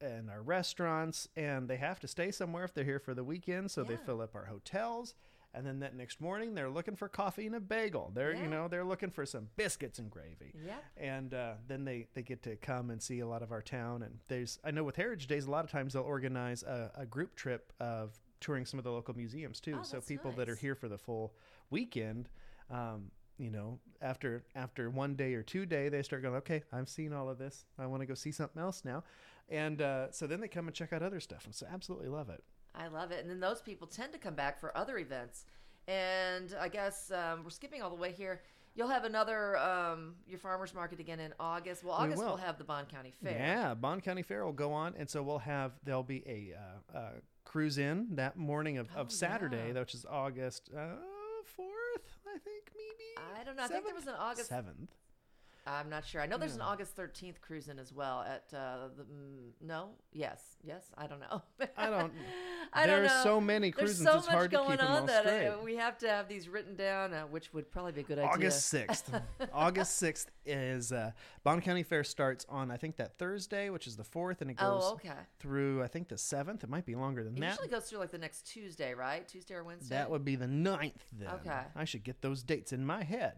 and 0.02 0.30
our 0.30 0.42
restaurants 0.42 1.28
and 1.36 1.68
they 1.68 1.78
have 1.78 2.00
to 2.00 2.08
stay 2.08 2.32
somewhere 2.32 2.64
if 2.64 2.74
they're 2.74 2.84
here 2.86 3.00
for 3.00 3.14
the 3.14 3.24
weekend 3.24 3.70
so 3.72 3.84
they 3.84 3.98
fill 3.98 4.22
up 4.22 4.36
our 4.36 4.46
hotels. 4.46 5.14
And 5.52 5.66
then 5.66 5.80
that 5.80 5.96
next 5.96 6.22
morning 6.22 6.54
they're 6.54 6.70
looking 6.70 6.96
for 6.96 7.10
coffee 7.10 7.48
and 7.48 7.56
a 7.56 7.60
bagel. 7.60 8.12
They're 8.14 8.34
Yeah. 8.34 8.44
you 8.44 8.48
know 8.50 8.68
they're 8.68 8.84
looking 8.86 9.10
for 9.10 9.26
some 9.26 9.50
biscuits 9.56 9.98
and 10.00 10.10
gravy. 10.10 10.54
Yep. 10.64 10.84
and 10.98 11.34
uh, 11.34 11.54
then 11.68 11.86
they, 11.86 12.08
they 12.14 12.22
get 12.22 12.44
to 12.44 12.56
come 12.58 12.92
and 12.92 13.02
see 13.02 13.20
a 13.20 13.28
lot 13.28 13.42
of 13.42 13.52
our 13.52 13.62
town 13.64 14.04
and 14.04 14.20
there's 14.28 14.60
i 14.64 14.70
know 14.72 14.84
with 14.84 14.96
heritage 14.96 15.26
days 15.28 15.46
a 15.46 15.52
lot 15.52 15.66
of 15.66 15.72
times 15.72 15.94
they'll 15.94 16.04
organize 16.04 16.62
a, 16.64 16.92
a 16.96 17.06
group 17.06 17.36
trip 17.36 17.74
of 17.80 18.18
touring 18.40 18.66
some 18.66 18.78
of 18.78 18.84
the 18.86 18.92
local 18.92 19.16
museums 19.16 19.60
too. 19.60 19.78
Oh, 19.80 19.84
so 19.84 20.00
people 20.00 20.32
that 20.34 20.48
are 20.48 20.56
here 20.56 20.76
for 20.76 20.88
the 20.88 20.98
full 21.00 21.34
weekend 21.72 22.30
um, 22.70 23.12
you 23.40 23.50
know 23.50 23.80
after 24.02 24.44
after 24.56 24.90
one 24.90 25.16
day 25.16 25.34
or 25.34 25.42
two 25.42 25.66
day 25.66 25.90
they 25.90 26.04
start 26.04 26.22
going 26.22 26.36
okay 26.36 26.62
i've 26.74 26.90
seen 26.90 27.14
all 27.14 27.30
of 27.30 27.38
this 27.38 27.66
i 27.80 27.86
want 27.86 28.02
to 28.02 28.06
go 28.06 28.14
see 28.14 28.32
something 28.32 28.62
else 28.62 28.84
now 28.86 29.04
and 29.50 29.82
uh, 29.82 30.12
so 30.12 30.28
then 30.28 30.40
they 30.42 30.48
come 30.48 30.68
and 30.68 30.76
check 30.76 30.94
out 30.94 31.02
other 31.02 31.20
stuff 31.20 31.46
and 31.46 31.56
so 31.56 31.66
absolutely 31.72 32.08
love 32.10 32.30
it 32.30 32.44
I 32.76 32.88
love 32.88 33.10
it. 33.12 33.20
And 33.22 33.30
then 33.30 33.40
those 33.40 33.62
people 33.64 33.88
tend 33.88 34.14
to 34.14 34.20
come 34.20 34.36
back 34.36 34.60
for 34.60 34.78
other 34.78 35.00
events. 35.00 35.46
And 35.88 36.56
I 36.62 36.68
guess 36.70 37.12
um, 37.12 37.44
we're 37.44 37.50
skipping 37.50 37.82
all 37.82 37.90
the 37.90 37.96
way 37.96 38.12
here. 38.12 38.42
You'll 38.76 38.90
have 38.90 39.06
another 39.06 39.58
um, 39.58 40.14
your 40.28 40.38
farmers 40.38 40.74
market 40.76 41.00
again 41.00 41.20
in 41.20 41.34
August. 41.40 41.84
Well, 41.84 41.98
We 41.98 42.04
August 42.06 42.22
will. 42.22 42.30
will 42.30 42.38
have 42.38 42.60
the 42.60 42.64
Bond 42.64 42.88
County 42.88 43.12
Fair. 43.24 43.34
Yeah, 43.34 43.74
Bond 43.74 44.04
County 44.04 44.22
Fair 44.22 44.46
will 44.46 44.54
go 44.54 44.72
on, 44.72 44.94
and 45.00 45.10
so 45.10 45.24
we'll 45.24 45.40
have 45.40 45.72
there'll 45.84 46.04
be 46.04 46.24
a 46.28 46.54
uh, 46.96 46.98
uh, 46.98 47.10
cruise 47.44 47.80
in 47.80 48.10
that 48.12 48.38
morning 48.38 48.78
of, 48.78 48.88
Oh, 48.96 49.02
of 49.02 49.12
Saturday, 49.12 49.72
yeah. 49.74 49.80
which 49.80 49.96
is 49.96 50.06
August 50.08 50.70
uh, 50.74 50.82
fourth, 51.44 52.20
I 52.28 52.38
think. 52.38 52.72
I 53.40 53.44
don't 53.44 53.56
know. 53.56 53.64
I 53.64 53.68
think 53.68 53.86
there 53.86 53.96
was 53.96 54.08
an 54.08 54.16
August. 54.20 54.50
seventh. 54.50 54.90
I'm 55.68 55.90
not 55.90 56.06
sure. 56.06 56.20
I 56.22 56.26
know 56.26 56.38
there's 56.38 56.56
an 56.56 56.62
August 56.62 56.96
13th 56.96 57.42
cruise 57.42 57.68
in 57.68 57.78
as 57.78 57.94
well 57.94 58.22
at 58.22 58.46
uh, 58.58 58.88
the 58.98 59.04
mm, 59.04 59.52
no, 59.62 59.90
yes, 60.14 60.42
yes. 60.64 60.84
I 60.98 61.06
don't 61.06 61.20
know. 61.20 61.42
I 61.78 61.90
don't. 61.90 62.12
I 62.74 62.86
don't 62.86 63.00
There's 63.02 63.12
know. 63.12 63.24
so 63.24 63.42
many 63.42 63.72
There's 63.72 63.98
cruises. 64.00 64.04
so 64.06 64.18
it's 64.18 64.28
much 64.28 64.36
hard 64.36 64.52
to 64.52 64.58
going 64.58 64.70
keep 64.72 64.80
them 64.80 64.88
on 64.92 65.00
all 65.02 65.06
that 65.08 65.24
straight. 65.24 65.48
uh, 65.48 65.58
we 65.64 65.76
have 65.78 65.98
to 66.00 66.08
have 66.08 66.28
these 66.28 66.48
written 66.48 66.76
down, 66.76 67.14
uh, 67.14 67.22
which 67.24 67.52
would 67.52 67.72
probably 67.72 67.92
be 67.94 68.02
a 68.02 68.04
good 68.04 68.20
idea. 68.20 68.30
August 68.32 68.68
sixth. 68.68 69.12
August 69.54 69.98
sixth 69.98 70.30
is 70.46 70.92
uh, 70.92 71.12
Bond 71.44 71.64
County 71.64 71.82
Fair 71.84 72.04
starts 72.04 72.46
on 72.48 72.70
I 72.70 72.78
think 72.78 72.98
that 72.98 73.18
Thursday, 73.18 73.70
which 73.72 73.88
is 73.88 73.96
the 73.98 74.04
fourth, 74.04 74.42
and 74.42 74.52
it 74.52 74.58
goes 74.58 74.84
Oh, 74.86 74.94
okay. 74.94 75.14
through 75.40 75.82
I 75.84 75.88
think 75.88 76.10
the 76.10 76.18
seventh. 76.18 76.64
It 76.64 76.70
might 76.70 76.86
be 76.86 76.94
longer 76.96 77.24
than 77.24 77.36
It 77.38 77.40
that. 77.42 77.50
usually 77.52 77.68
goes 77.70 77.90
through 77.90 78.00
like 78.00 78.12
the 78.12 78.18
next 78.20 78.44
Tuesday, 78.48 78.94
right? 78.94 79.28
Tuesday 79.28 79.56
or 79.56 79.64
Wednesday. 79.64 79.96
That 79.96 80.12
would 80.12 80.24
be 80.24 80.36
the 80.36 80.48
ninth 80.48 81.06
then. 81.12 81.30
Okay. 81.30 81.62
I 81.76 81.86
should 81.86 82.04
get 82.04 82.22
those 82.22 82.44
dates 82.44 82.72
in 82.72 82.86
my 82.86 83.04
head. 83.04 83.34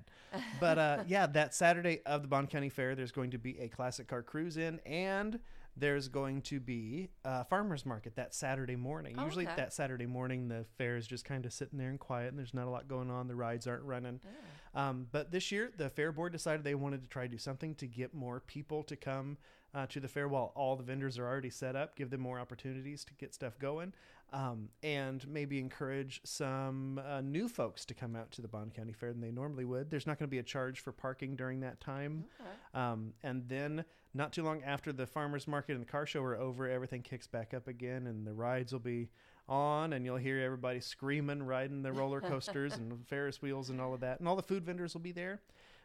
But 0.60 0.78
uh, 0.78 1.04
yeah, 1.08 1.26
that 1.28 1.54
Saturday 1.56 2.02
of 2.06 2.21
the 2.22 2.28
Bond 2.28 2.50
County 2.50 2.70
Fair, 2.70 2.96
there's 2.96 3.12
going 3.12 3.32
to 3.32 3.38
be 3.38 3.60
a 3.60 3.68
classic 3.68 4.08
car 4.08 4.22
cruise 4.22 4.58
in, 4.58 4.80
and 4.86 5.40
there's 5.78 6.08
going 6.08 6.42
to 6.44 6.60
be 6.60 7.10
a 7.24 7.46
farmer's 7.46 7.86
market 7.86 8.16
that 8.16 8.34
Saturday 8.34 8.76
morning. 8.76 9.16
Oh, 9.18 9.26
Usually 9.26 9.46
okay. 9.46 9.56
that 9.56 9.74
Saturday 9.74 10.06
morning, 10.06 10.48
the 10.50 10.66
fair 10.78 10.98
is 10.98 11.08
just 11.08 11.24
kind 11.26 11.46
of 11.46 11.54
sitting 11.54 11.80
there 11.80 11.90
and 11.90 12.00
quiet, 12.00 12.30
and 12.30 12.38
there's 12.38 12.54
not 12.54 12.68
a 12.68 12.70
lot 12.70 12.88
going 12.88 13.10
on. 13.10 13.28
The 13.28 13.36
rides 13.36 13.68
aren't 13.68 13.84
running. 13.84 14.20
Yeah. 14.24 14.90
Um, 14.90 15.08
but 15.12 15.32
this 15.32 15.52
year, 15.52 15.72
the 15.76 15.90
fair 15.90 16.12
board 16.12 16.32
decided 16.32 16.64
they 16.64 16.76
wanted 16.76 17.02
to 17.04 17.08
try 17.08 17.24
to 17.24 17.30
do 17.30 17.38
something 17.38 17.76
to 17.76 17.88
get 17.88 18.14
more 18.14 18.40
people 18.40 18.84
to 18.84 18.96
come 18.96 19.38
uh, 19.74 19.86
to 19.88 20.00
the 20.00 20.08
fair 20.08 20.28
while 20.28 20.52
all 20.56 20.76
the 20.76 20.84
vendors 20.84 21.18
are 21.18 21.28
already 21.28 21.50
set 21.50 21.76
up, 21.76 21.96
give 21.96 22.10
them 22.10 22.22
more 22.22 22.40
opportunities 22.40 23.06
to 23.06 23.14
get 23.14 23.34
stuff 23.34 23.58
going, 23.58 23.94
um, 24.34 24.70
and 24.82 25.28
maybe 25.28 25.60
encourage 25.60 26.22
some 26.24 27.02
uh, 27.06 27.22
new 27.22 27.50
folks 27.50 27.84
to 27.86 27.94
come 27.94 28.16
out 28.16 28.32
to 28.32 28.42
the 28.42 28.48
Bond 28.48 28.74
County 28.74 28.94
Fair 28.94 29.12
than 29.12 29.22
they 29.22 29.32
normally 29.32 29.66
would. 29.66 29.90
There's 29.90 30.08
not 30.08 30.18
going 30.18 30.28
to 30.28 30.32
be 30.32 30.40
a 30.40 30.44
charge 30.44 30.80
for 30.80 30.92
parking 30.92 31.36
during 31.36 31.60
that 31.62 31.82
time. 31.82 32.26
Okay. 32.40 32.82
Um, 32.82 33.14
and 33.24 33.48
then 33.50 33.84
not 34.14 34.32
too 34.32 34.44
long 34.44 34.64
after 34.64 34.94
the 34.94 35.06
farmers 35.06 35.48
market 35.48 35.74
and 35.74 35.82
the 35.82 35.92
car 35.92 36.06
show 36.06 36.24
are 36.24 36.38
over, 36.38 36.70
everything 36.70 37.02
kicks 37.02 37.28
back 37.28 37.54
up 37.54 37.68
again, 37.68 38.08
and 38.08 38.26
the 38.26 38.34
rides 38.34 38.72
will 38.72 38.80
be 38.80 39.10
on, 39.50 39.92
and 39.94 40.06
you'll 40.06 40.18
hear 40.18 40.40
everybody 40.40 40.80
screaming, 40.80 41.44
riding 41.44 41.82
the 41.82 41.92
roller 41.92 42.22
coasters 42.30 42.76
and 42.76 43.06
Ferris 43.08 43.42
wheels 43.42 43.70
and 43.70 43.82
all 43.82 43.94
of 43.94 44.00
that, 44.00 44.20
and 44.20 44.28
all 44.30 44.38
the 44.38 44.44
food 44.44 44.66
vendors 44.66 44.94
will 44.94 45.02
be 45.02 45.12
there. 45.12 45.42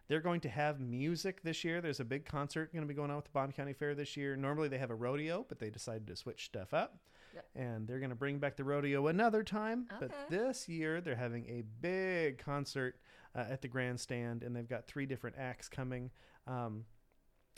They're 0.08 0.20
going 0.20 0.40
to 0.42 0.48
have 0.48 0.78
music 0.78 1.42
this 1.42 1.64
year. 1.64 1.80
There's 1.80 1.98
a 1.98 2.04
big 2.04 2.26
concert 2.26 2.72
going 2.72 2.84
to 2.84 2.88
be 2.88 2.94
going 2.94 3.10
on 3.10 3.16
with 3.16 3.24
the 3.24 3.32
Bond 3.32 3.56
County 3.56 3.72
Fair 3.72 3.94
this 3.96 4.16
year. 4.16 4.36
Normally 4.36 4.68
they 4.68 4.78
have 4.78 4.90
a 4.90 4.94
rodeo, 4.94 5.44
but 5.48 5.58
they 5.58 5.68
decided 5.68 6.06
to 6.06 6.14
switch 6.14 6.44
stuff 6.44 6.72
up. 6.72 6.98
Yep. 7.36 7.46
And 7.54 7.86
they're 7.86 7.98
going 8.00 8.10
to 8.10 8.16
bring 8.16 8.38
back 8.38 8.56
the 8.56 8.64
rodeo 8.64 9.06
another 9.06 9.44
time. 9.44 9.86
But 10.00 10.10
this 10.30 10.68
year 10.68 11.00
they're 11.00 11.14
having 11.16 11.46
a 11.48 11.62
big 11.80 12.38
concert 12.38 12.98
uh, 13.34 13.44
at 13.48 13.62
the 13.62 13.68
grandstand, 13.68 14.42
and 14.42 14.56
they've 14.56 14.68
got 14.68 14.86
three 14.86 15.06
different 15.06 15.36
acts 15.38 15.68
coming. 15.68 16.10
Um, 16.46 16.86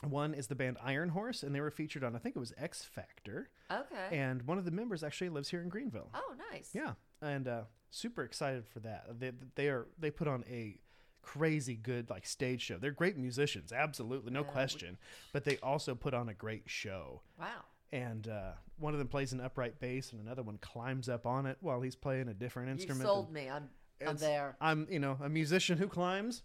one 0.06 0.34
is 0.34 0.46
the 0.48 0.54
band 0.54 0.76
Iron 0.82 1.08
Horse, 1.08 1.42
and 1.42 1.54
they 1.54 1.60
were 1.60 1.70
featured 1.70 2.04
on 2.04 2.14
I 2.14 2.18
think 2.18 2.36
it 2.36 2.38
was 2.38 2.52
X 2.58 2.84
Factor, 2.84 3.50
Okay. 3.70 4.08
and 4.16 4.42
one 4.42 4.58
of 4.58 4.64
the 4.64 4.70
members 4.70 5.02
actually 5.02 5.28
lives 5.30 5.48
here 5.48 5.60
in 5.60 5.68
Greenville. 5.68 6.10
oh, 6.14 6.34
nice. 6.52 6.70
Yeah, 6.72 6.92
and 7.22 7.48
uh, 7.48 7.62
super 7.90 8.22
excited 8.22 8.64
for 8.68 8.78
that. 8.80 9.06
They 9.18 9.32
they 9.56 9.68
are 9.68 9.86
they 9.98 10.10
put 10.12 10.28
on 10.28 10.44
a 10.48 10.78
crazy 11.22 11.74
good 11.74 12.10
like 12.10 12.26
stage 12.26 12.62
show. 12.62 12.78
They're 12.78 12.92
great 12.92 13.16
musicians, 13.16 13.72
absolutely 13.72 14.30
no 14.32 14.40
Yeah, 14.40 14.46
we- 14.46 14.52
question, 14.52 14.98
but 15.32 15.44
they 15.44 15.58
also 15.58 15.94
put 15.96 16.14
on 16.14 16.28
a 16.28 16.34
great 16.34 16.64
show. 16.66 17.22
Wow. 17.38 17.46
And 17.92 18.28
uh, 18.28 18.52
one 18.78 18.92
of 18.92 18.98
them 18.98 19.08
plays 19.08 19.32
an 19.32 19.40
upright 19.40 19.80
bass, 19.80 20.12
and 20.12 20.20
another 20.20 20.42
one 20.42 20.58
climbs 20.58 21.08
up 21.08 21.26
on 21.26 21.46
it 21.46 21.58
while 21.60 21.80
he's 21.80 21.96
playing 21.96 22.28
a 22.28 22.34
different 22.34 22.70
instrument. 22.70 23.00
You 23.00 23.06
sold 23.06 23.26
and 23.26 23.34
me. 23.34 23.48
I'm, 23.50 23.68
I'm 24.06 24.16
there. 24.16 24.56
I'm 24.60 24.86
you 24.90 24.98
know 24.98 25.18
a 25.22 25.28
musician 25.28 25.78
who 25.78 25.88
climbs. 25.88 26.42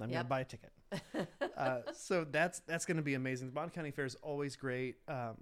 I'm 0.00 0.10
gonna 0.10 0.24
buy 0.24 0.40
a 0.40 0.44
ticket. 0.44 0.72
uh, 1.56 1.78
so 1.94 2.24
that's 2.24 2.60
that's 2.60 2.84
gonna 2.84 3.02
be 3.02 3.14
amazing. 3.14 3.48
The 3.48 3.52
Bond 3.52 3.72
County 3.72 3.90
Fair 3.90 4.04
is 4.04 4.14
always 4.16 4.56
great, 4.56 4.96
um, 5.08 5.36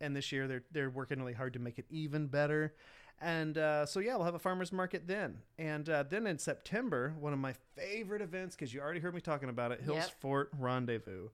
and 0.00 0.14
this 0.14 0.32
year 0.32 0.48
they're 0.48 0.64
they're 0.72 0.90
working 0.90 1.18
really 1.18 1.32
hard 1.32 1.52
to 1.54 1.58
make 1.58 1.78
it 1.78 1.86
even 1.90 2.26
better. 2.26 2.74
And 3.22 3.58
uh, 3.58 3.84
so 3.86 4.00
yeah, 4.00 4.16
we'll 4.16 4.24
have 4.24 4.34
a 4.34 4.38
farmers 4.38 4.72
market 4.72 5.06
then, 5.06 5.38
and 5.58 5.88
uh, 5.88 6.04
then 6.08 6.26
in 6.26 6.38
September, 6.38 7.14
one 7.20 7.32
of 7.32 7.38
my 7.38 7.54
favorite 7.76 8.22
events 8.22 8.56
because 8.56 8.72
you 8.72 8.80
already 8.80 9.00
heard 9.00 9.14
me 9.14 9.20
talking 9.20 9.48
about 9.50 9.72
it, 9.72 9.80
Hills 9.82 9.98
Yep. 9.98 10.20
Fort 10.20 10.50
Rendezvous. 10.58 11.28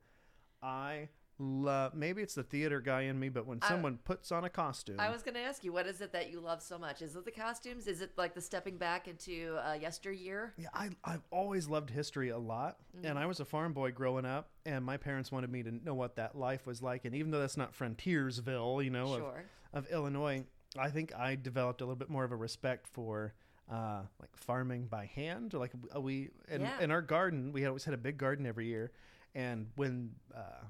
I 0.62 1.08
love. 1.38 1.94
Maybe 1.94 2.22
it's 2.22 2.34
the 2.34 2.42
theater 2.42 2.80
guy 2.80 3.02
in 3.02 3.18
me, 3.18 3.28
but 3.28 3.46
when 3.46 3.58
I- 3.62 3.68
someone 3.68 3.98
puts 3.98 4.32
on 4.32 4.44
a 4.44 4.48
costume, 4.50 4.98
I 4.98 5.10
was 5.10 5.22
going 5.22 5.34
to 5.34 5.40
ask 5.40 5.64
you, 5.64 5.72
what 5.72 5.86
is 5.86 6.00
it 6.00 6.12
that 6.12 6.30
you 6.30 6.40
love 6.40 6.62
so 6.62 6.78
much? 6.78 7.02
Is 7.02 7.16
it 7.16 7.24
the 7.24 7.30
costumes? 7.30 7.86
Is 7.86 8.00
it 8.00 8.12
like 8.16 8.34
the 8.34 8.40
stepping 8.40 8.76
back 8.78 9.08
into 9.08 9.58
uh, 9.66 9.74
yesteryear? 9.74 10.54
Yeah, 10.56 10.68
I, 10.74 10.90
I've 11.04 11.24
always 11.30 11.68
loved 11.68 11.90
history 11.90 12.30
a 12.30 12.38
lot. 12.38 12.78
Mm-hmm. 12.96 13.06
And 13.06 13.18
I 13.18 13.26
was 13.26 13.40
a 13.40 13.44
farm 13.44 13.72
boy 13.72 13.92
growing 13.92 14.24
up, 14.24 14.50
and 14.64 14.84
my 14.84 14.96
parents 14.96 15.30
wanted 15.30 15.50
me 15.50 15.62
to 15.62 15.70
know 15.72 15.94
what 15.94 16.16
that 16.16 16.36
life 16.36 16.66
was 16.66 16.82
like. 16.82 17.04
And 17.04 17.14
even 17.14 17.30
though 17.30 17.40
that's 17.40 17.56
not 17.56 17.74
Frontiersville, 17.74 18.84
you 18.84 18.90
know, 18.90 19.16
Sure. 19.18 19.44
of, 19.72 19.86
of 19.86 19.92
Illinois, 19.92 20.44
I 20.78 20.90
think 20.90 21.14
I 21.14 21.34
developed 21.36 21.80
a 21.80 21.84
little 21.84 21.96
bit 21.96 22.10
more 22.10 22.24
of 22.24 22.32
a 22.32 22.36
respect 22.36 22.86
for 22.88 23.34
uh, 23.70 24.02
like 24.20 24.30
farming 24.36 24.86
by 24.86 25.06
hand. 25.06 25.52
Like 25.52 25.72
we, 25.98 26.30
in, 26.48 26.60
Yeah. 26.62 26.80
in 26.80 26.90
our 26.90 27.02
garden, 27.02 27.52
we 27.52 27.66
always 27.66 27.84
had 27.84 27.94
a 27.94 27.98
big 27.98 28.16
garden 28.16 28.46
every 28.46 28.66
year. 28.66 28.92
And 29.34 29.66
when, 29.76 30.12
uh, 30.34 30.64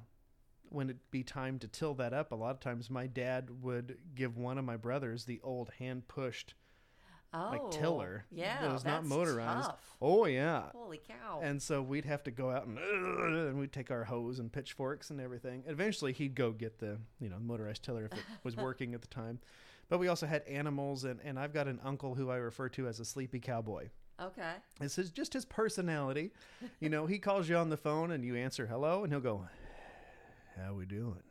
when 0.70 0.88
it'd 0.90 1.10
be 1.10 1.22
time 1.22 1.58
to 1.60 1.68
till 1.68 1.94
that 1.94 2.12
up, 2.12 2.32
a 2.32 2.34
lot 2.36 2.50
of 2.50 2.60
times 2.60 2.90
my 2.90 3.06
dad 3.06 3.62
would 3.62 3.98
give 4.14 4.36
one 4.36 4.58
of 4.58 4.64
my 4.64 4.76
brothers 4.76 5.24
the 5.24 5.40
old 5.42 5.70
hand 5.78 6.08
pushed 6.08 6.54
Oh, 7.34 7.48
like 7.50 7.70
tiller 7.70 8.24
Yeah, 8.30 8.62
that 8.62 8.72
was 8.72 8.84
not 8.84 9.04
motorized. 9.04 9.66
tough. 9.68 9.96
Oh 10.00 10.24
yeah, 10.26 10.70
Holy 10.72 10.98
cow! 11.06 11.40
and 11.42 11.60
so 11.60 11.82
we'd 11.82 12.04
have 12.04 12.22
to 12.22 12.30
go 12.30 12.50
out 12.50 12.66
and 12.66 12.78
and 12.78 13.58
we'd 13.58 13.72
take 13.72 13.90
our 13.90 14.04
hose 14.04 14.38
and 14.38 14.50
pitchforks 14.50 15.10
and 15.10 15.20
everything. 15.20 15.64
Eventually, 15.66 16.12
he'd 16.12 16.34
go 16.36 16.52
get 16.52 16.78
the 16.78 16.98
you 17.20 17.28
know 17.28 17.38
motorized 17.40 17.82
tiller 17.82 18.04
if 18.06 18.12
it 18.12 18.24
was 18.44 18.56
working 18.56 18.94
at 18.94 19.02
the 19.02 19.08
time. 19.08 19.40
But 19.88 19.98
we 19.98 20.08
also 20.08 20.26
had 20.26 20.42
animals, 20.44 21.04
and 21.04 21.20
and 21.24 21.38
I've 21.38 21.52
got 21.52 21.66
an 21.66 21.80
uncle 21.84 22.14
who 22.14 22.30
I 22.30 22.36
refer 22.36 22.68
to 22.70 22.86
as 22.86 23.00
a 23.00 23.04
sleepy 23.04 23.40
cowboy. 23.40 23.88
okay. 24.22 24.52
It's 24.80 24.94
his, 24.96 25.10
just 25.10 25.32
his 25.34 25.44
personality. 25.44 26.30
You 26.80 26.88
know, 26.88 27.06
he 27.06 27.18
calls 27.18 27.48
you 27.48 27.56
on 27.56 27.68
the 27.70 27.76
phone 27.76 28.12
and 28.12 28.24
you 28.24 28.36
answer 28.36 28.66
hello, 28.66 29.02
and 29.04 29.12
he'll 29.12 29.20
go, 29.20 29.46
"How 30.56 30.74
we 30.74 30.86
doing?" 30.86 31.22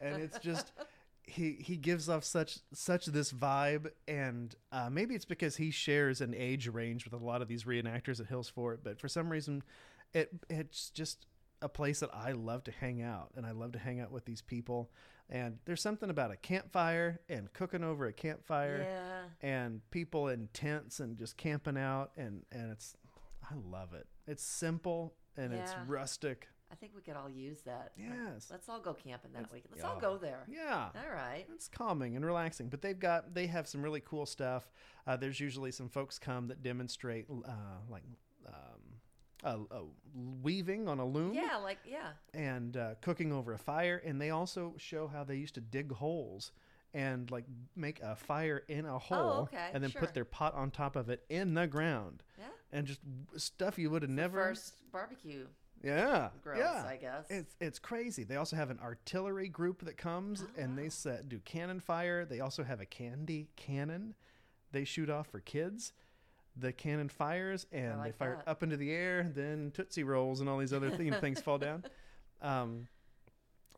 and 0.00 0.22
it's 0.22 0.38
just 0.38 0.72
he 1.22 1.52
he 1.60 1.76
gives 1.76 2.08
off 2.08 2.24
such 2.24 2.58
such 2.72 3.06
this 3.06 3.32
vibe, 3.32 3.90
and 4.06 4.54
uh, 4.72 4.88
maybe 4.90 5.14
it's 5.14 5.24
because 5.24 5.56
he 5.56 5.70
shares 5.70 6.20
an 6.20 6.34
age 6.34 6.68
range 6.68 7.04
with 7.04 7.12
a 7.12 7.24
lot 7.24 7.42
of 7.42 7.48
these 7.48 7.64
reenactors 7.64 8.20
at 8.20 8.26
Hills 8.26 8.48
Fort, 8.48 8.80
but 8.82 8.98
for 9.00 9.08
some 9.08 9.28
reason, 9.30 9.62
it 10.14 10.30
it's 10.48 10.90
just 10.90 11.26
a 11.60 11.68
place 11.68 12.00
that 12.00 12.10
I 12.14 12.32
love 12.32 12.64
to 12.64 12.70
hang 12.70 13.02
out, 13.02 13.32
and 13.36 13.44
I 13.44 13.50
love 13.50 13.72
to 13.72 13.78
hang 13.78 14.00
out 14.00 14.12
with 14.12 14.24
these 14.24 14.42
people. 14.42 14.90
And 15.30 15.58
there's 15.66 15.82
something 15.82 16.08
about 16.08 16.30
a 16.30 16.36
campfire 16.36 17.20
and 17.28 17.52
cooking 17.52 17.84
over 17.84 18.06
a 18.06 18.12
campfire 18.14 18.86
Yeah. 18.88 19.22
and 19.46 19.82
people 19.90 20.28
in 20.28 20.48
tents 20.54 21.00
and 21.00 21.18
just 21.18 21.36
camping 21.36 21.76
out 21.76 22.12
and 22.16 22.46
and 22.50 22.70
it's 22.72 22.96
I 23.42 23.54
love 23.54 23.92
it. 23.92 24.06
It's 24.26 24.42
simple 24.42 25.14
and 25.36 25.52
it's 25.52 25.74
rustic. 25.86 26.48
I 26.70 26.74
think 26.74 26.92
we 26.94 27.00
could 27.00 27.16
all 27.16 27.30
use 27.30 27.60
that. 27.62 27.92
Yes. 27.96 28.48
Let's 28.50 28.68
all 28.68 28.80
go 28.80 28.92
camping 28.92 29.32
that 29.32 29.50
week. 29.52 29.64
Let's 29.70 29.82
all 29.84 29.98
go 29.98 30.18
there. 30.18 30.44
Yeah. 30.48 30.88
All 30.94 31.10
right. 31.12 31.46
It's 31.54 31.68
calming 31.68 32.14
and 32.16 32.24
relaxing, 32.24 32.68
but 32.68 32.82
they've 32.82 32.98
got 32.98 33.34
they 33.34 33.46
have 33.46 33.66
some 33.66 33.82
really 33.82 34.02
cool 34.04 34.26
stuff. 34.26 34.70
Uh, 35.06 35.16
there's 35.16 35.40
usually 35.40 35.70
some 35.72 35.88
folks 35.88 36.18
come 36.18 36.48
that 36.48 36.62
demonstrate 36.62 37.26
uh, 37.30 37.52
like 37.88 38.02
um, 38.46 38.54
a, 39.70 39.74
a 39.76 39.82
weaving 40.42 40.88
on 40.88 40.98
a 40.98 41.06
loom 41.06 41.32
Yeah, 41.34 41.56
like 41.62 41.78
yeah. 41.86 42.10
and 42.34 42.76
uh, 42.76 42.94
cooking 43.00 43.32
over 43.32 43.52
a 43.54 43.58
fire, 43.58 44.02
and 44.04 44.20
they 44.20 44.30
also 44.30 44.74
show 44.76 45.06
how 45.08 45.24
they 45.24 45.36
used 45.36 45.54
to 45.54 45.60
dig 45.62 45.92
holes 45.92 46.52
and 46.94 47.30
like 47.30 47.44
make 47.76 48.00
a 48.02 48.16
fire 48.16 48.62
in 48.68 48.84
a 48.86 48.98
hole, 48.98 49.18
Oh, 49.18 49.42
okay, 49.42 49.70
and 49.72 49.82
then 49.82 49.90
sure. 49.90 50.00
put 50.00 50.14
their 50.14 50.24
pot 50.24 50.54
on 50.54 50.70
top 50.70 50.96
of 50.96 51.08
it 51.10 51.22
in 51.28 51.54
the 51.54 51.66
ground, 51.66 52.22
Yeah. 52.38 52.46
and 52.72 52.86
just 52.86 53.00
stuff 53.36 53.78
you 53.78 53.90
would 53.90 54.02
have 54.02 54.10
never. 54.10 54.38
first 54.48 54.74
barbecue 54.90 55.46
yeah, 55.82 56.28
grills, 56.42 56.60
yeah. 56.60 56.84
I 56.86 56.96
guess. 56.96 57.26
It's 57.30 57.56
it's 57.60 57.78
crazy. 57.78 58.24
They 58.24 58.36
also 58.36 58.56
have 58.56 58.70
an 58.70 58.78
artillery 58.82 59.48
group 59.48 59.84
that 59.84 59.96
comes 59.96 60.42
Oh, 60.42 60.60
and 60.62 60.76
they 60.78 60.88
set 60.88 61.28
do 61.28 61.38
cannon 61.40 61.80
fire. 61.80 62.24
They 62.24 62.40
also 62.40 62.64
have 62.64 62.80
a 62.80 62.86
candy 62.86 63.48
cannon 63.56 64.14
they 64.72 64.84
shoot 64.84 65.10
off 65.10 65.28
for 65.28 65.40
kids. 65.40 65.92
The 66.56 66.72
cannon 66.72 67.08
fires 67.08 67.66
and 67.72 68.04
they 68.04 68.12
fire 68.12 68.42
that. 68.44 68.50
up 68.50 68.62
into 68.62 68.76
the 68.76 68.90
air. 68.90 69.30
Then 69.34 69.70
tootsie 69.72 70.02
rolls 70.02 70.40
and 70.40 70.48
all 70.48 70.58
these 70.58 70.72
other 70.72 70.90
thing, 70.90 71.12
things 71.20 71.40
fall 71.40 71.58
down. 71.58 71.84
Um, 72.40 72.86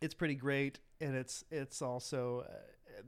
it's 0.02 0.12
pretty 0.12 0.34
great, 0.34 0.80
and 1.00 1.16
it's 1.16 1.46
it's 1.50 1.80
also 1.80 2.44
uh, 2.46 2.52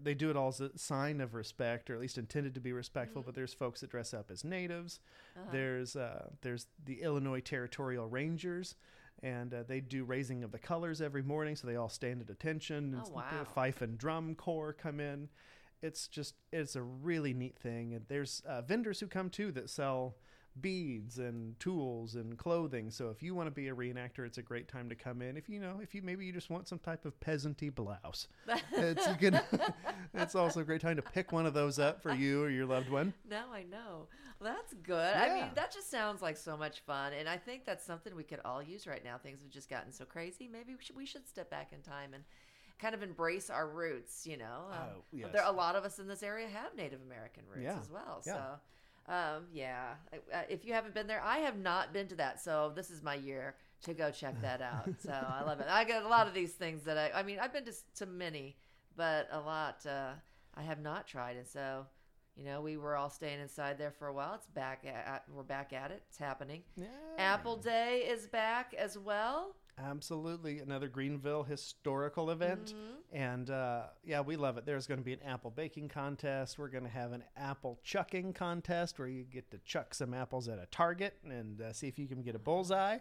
they 0.00 0.14
do 0.14 0.30
it 0.30 0.36
all 0.36 0.48
as 0.48 0.60
a 0.60 0.76
sign 0.76 1.20
of 1.20 1.34
respect, 1.34 1.90
or 1.90 1.94
at 1.94 2.00
least 2.00 2.18
intended 2.18 2.54
to 2.54 2.60
be 2.60 2.72
respectful. 2.72 3.22
But 3.22 3.34
there's 3.34 3.54
folks 3.54 3.80
that 3.80 3.90
dress 3.90 4.14
up 4.14 4.30
as 4.30 4.44
natives. 4.44 5.00
Uh-huh. 5.36 5.50
There's 5.52 5.96
uh, 5.96 6.28
there's 6.42 6.66
the 6.84 7.02
Illinois 7.02 7.40
Territorial 7.40 8.06
Rangers, 8.06 8.76
and 9.22 9.52
uh, 9.52 9.62
they 9.66 9.80
do 9.80 10.04
raising 10.04 10.44
of 10.44 10.52
the 10.52 10.58
colors 10.58 11.00
every 11.00 11.22
morning, 11.22 11.56
so 11.56 11.66
they 11.66 11.76
all 11.76 11.88
stand 11.88 12.22
at 12.22 12.30
attention. 12.30 12.96
Oh, 12.98 13.04
and 13.04 13.14
wow. 13.14 13.24
The 13.38 13.44
fife 13.44 13.82
and 13.82 13.98
drum 13.98 14.34
corps 14.34 14.72
come 14.72 15.00
in. 15.00 15.28
It's 15.82 16.06
just 16.06 16.34
it's 16.52 16.76
a 16.76 16.82
really 16.82 17.34
neat 17.34 17.58
thing, 17.58 17.94
and 17.94 18.04
there's 18.08 18.42
uh, 18.46 18.62
vendors 18.62 19.00
who 19.00 19.06
come 19.06 19.30
too 19.30 19.52
that 19.52 19.68
sell 19.68 20.16
beads 20.60 21.18
and 21.18 21.58
tools 21.58 22.14
and 22.14 22.36
clothing. 22.36 22.90
So 22.90 23.08
if 23.10 23.22
you 23.22 23.34
want 23.34 23.46
to 23.46 23.50
be 23.50 23.68
a 23.68 23.74
reenactor, 23.74 24.26
it's 24.26 24.38
a 24.38 24.42
great 24.42 24.68
time 24.68 24.88
to 24.90 24.94
come 24.94 25.22
in. 25.22 25.36
If 25.36 25.48
you 25.48 25.58
know, 25.60 25.78
if 25.82 25.94
you 25.94 26.02
maybe 26.02 26.26
you 26.26 26.32
just 26.32 26.50
want 26.50 26.68
some 26.68 26.78
type 26.78 27.04
of 27.06 27.18
peasanty 27.20 27.74
blouse, 27.74 28.28
it's 28.72 29.06
can. 29.18 29.40
it's 30.14 30.34
also 30.34 30.60
a 30.60 30.64
great 30.64 30.80
time 30.80 30.96
to 30.96 31.02
pick 31.02 31.32
one 31.32 31.46
of 31.46 31.54
those 31.54 31.78
up 31.78 32.02
for 32.02 32.12
you 32.12 32.42
or 32.42 32.50
your 32.50 32.66
loved 32.66 32.90
one. 32.90 33.12
Now 33.28 33.46
I 33.52 33.62
know. 33.62 34.08
Well, 34.40 34.52
that's 34.54 34.74
good. 34.74 35.14
I 35.16 35.32
mean, 35.34 35.50
that 35.54 35.72
just 35.72 35.90
sounds 35.90 36.20
like 36.20 36.36
so 36.36 36.56
much 36.56 36.80
fun, 36.80 37.12
and 37.14 37.28
I 37.28 37.36
think 37.38 37.64
that's 37.64 37.84
something 37.86 38.14
we 38.14 38.24
could 38.24 38.40
all 38.44 38.62
use 38.62 38.86
right 38.86 39.02
now. 39.02 39.16
Things 39.16 39.40
have 39.40 39.50
just 39.50 39.70
gotten 39.70 39.90
so 39.92 40.04
crazy. 40.04 40.48
Maybe 40.52 40.74
we 40.74 40.82
should, 40.82 40.96
we 40.96 41.06
should 41.06 41.26
step 41.28 41.48
back 41.48 41.72
in 41.72 41.80
time 41.80 42.12
and 42.12 42.24
kind 42.78 42.94
of 42.94 43.02
embrace 43.02 43.48
our 43.48 43.68
roots. 43.68 44.26
You 44.26 44.36
know, 44.38 44.66
um, 44.72 44.78
Oh, 44.96 45.04
yes. 45.12 45.30
there 45.32 45.44
a 45.44 45.52
lot 45.52 45.76
of 45.76 45.84
us 45.84 45.98
in 45.98 46.08
this 46.08 46.22
area 46.22 46.48
have 46.48 46.74
Native 46.76 47.00
American 47.06 47.44
roots 47.48 47.62
Yeah. 47.64 47.78
as 47.80 47.90
well. 47.90 48.22
Yeah. 48.26 48.32
So. 48.34 48.42
Um, 49.08 49.46
yeah, 49.52 49.94
uh, 50.12 50.42
if 50.48 50.64
you 50.64 50.72
haven't 50.72 50.94
been 50.94 51.06
there, 51.06 51.22
I 51.24 51.38
have 51.38 51.58
not 51.58 51.92
been 51.92 52.06
to 52.08 52.14
that, 52.16 52.40
so 52.40 52.72
this 52.74 52.90
is 52.90 53.02
my 53.02 53.14
year 53.14 53.56
to 53.82 53.94
go 53.94 54.10
check 54.10 54.40
that 54.42 54.62
out. 54.62 54.88
So 55.00 55.10
I 55.10 55.42
love 55.42 55.60
it. 55.60 55.66
I 55.68 55.84
got 55.84 56.04
a 56.04 56.08
lot 56.08 56.28
of 56.28 56.34
these 56.34 56.52
things 56.52 56.84
that 56.84 56.96
I, 56.96 57.10
I 57.18 57.22
mean, 57.22 57.38
I've 57.40 57.52
been 57.52 57.64
to, 57.64 57.72
to 57.96 58.06
many, 58.06 58.56
but 58.96 59.28
a 59.32 59.40
lot 59.40 59.84
uh, 59.86 60.12
I 60.54 60.62
have 60.62 60.80
not 60.80 61.06
tried, 61.06 61.36
and 61.36 61.46
so 61.46 61.86
you 62.36 62.44
know, 62.44 62.62
we 62.62 62.76
were 62.76 62.96
all 62.96 63.10
staying 63.10 63.40
inside 63.40 63.78
there 63.78 63.90
for 63.90 64.08
a 64.08 64.12
while. 64.12 64.34
It's 64.34 64.46
back 64.46 64.84
at, 64.86 65.24
we're 65.34 65.42
back 65.42 65.72
at 65.72 65.90
it. 65.90 66.02
It's 66.08 66.16
happening. 66.18 66.62
Yeah. 66.76 66.86
Apple 67.18 67.56
Day 67.56 68.04
is 68.08 68.26
back 68.26 68.74
as 68.74 68.96
well. 68.96 69.54
Absolutely, 69.78 70.58
another 70.60 70.88
Greenville 70.88 71.42
historical 71.44 72.30
event, 72.30 72.74
Mm-hmm. 72.74 73.16
and 73.16 73.50
uh, 73.50 73.82
yeah, 74.04 74.20
we 74.20 74.36
love 74.36 74.56
it. 74.58 74.66
There's 74.66 74.86
going 74.86 74.98
to 75.00 75.04
be 75.04 75.12
an 75.14 75.22
apple 75.26 75.50
baking 75.50 75.88
contest. 75.88 76.58
We're 76.58 76.68
going 76.68 76.84
to 76.84 76.90
have 76.90 77.12
an 77.12 77.24
apple 77.36 77.78
chucking 77.82 78.32
contest 78.34 78.98
where 78.98 79.08
you 79.08 79.24
get 79.24 79.50
to 79.50 79.58
chuck 79.58 79.94
some 79.94 80.14
apples 80.14 80.48
at 80.48 80.58
a 80.58 80.66
target 80.70 81.14
and 81.28 81.60
uh, 81.60 81.72
see 81.72 81.88
if 81.88 81.98
you 81.98 82.06
can 82.06 82.22
get 82.22 82.34
a 82.34 82.38
bullseye. 82.38 82.98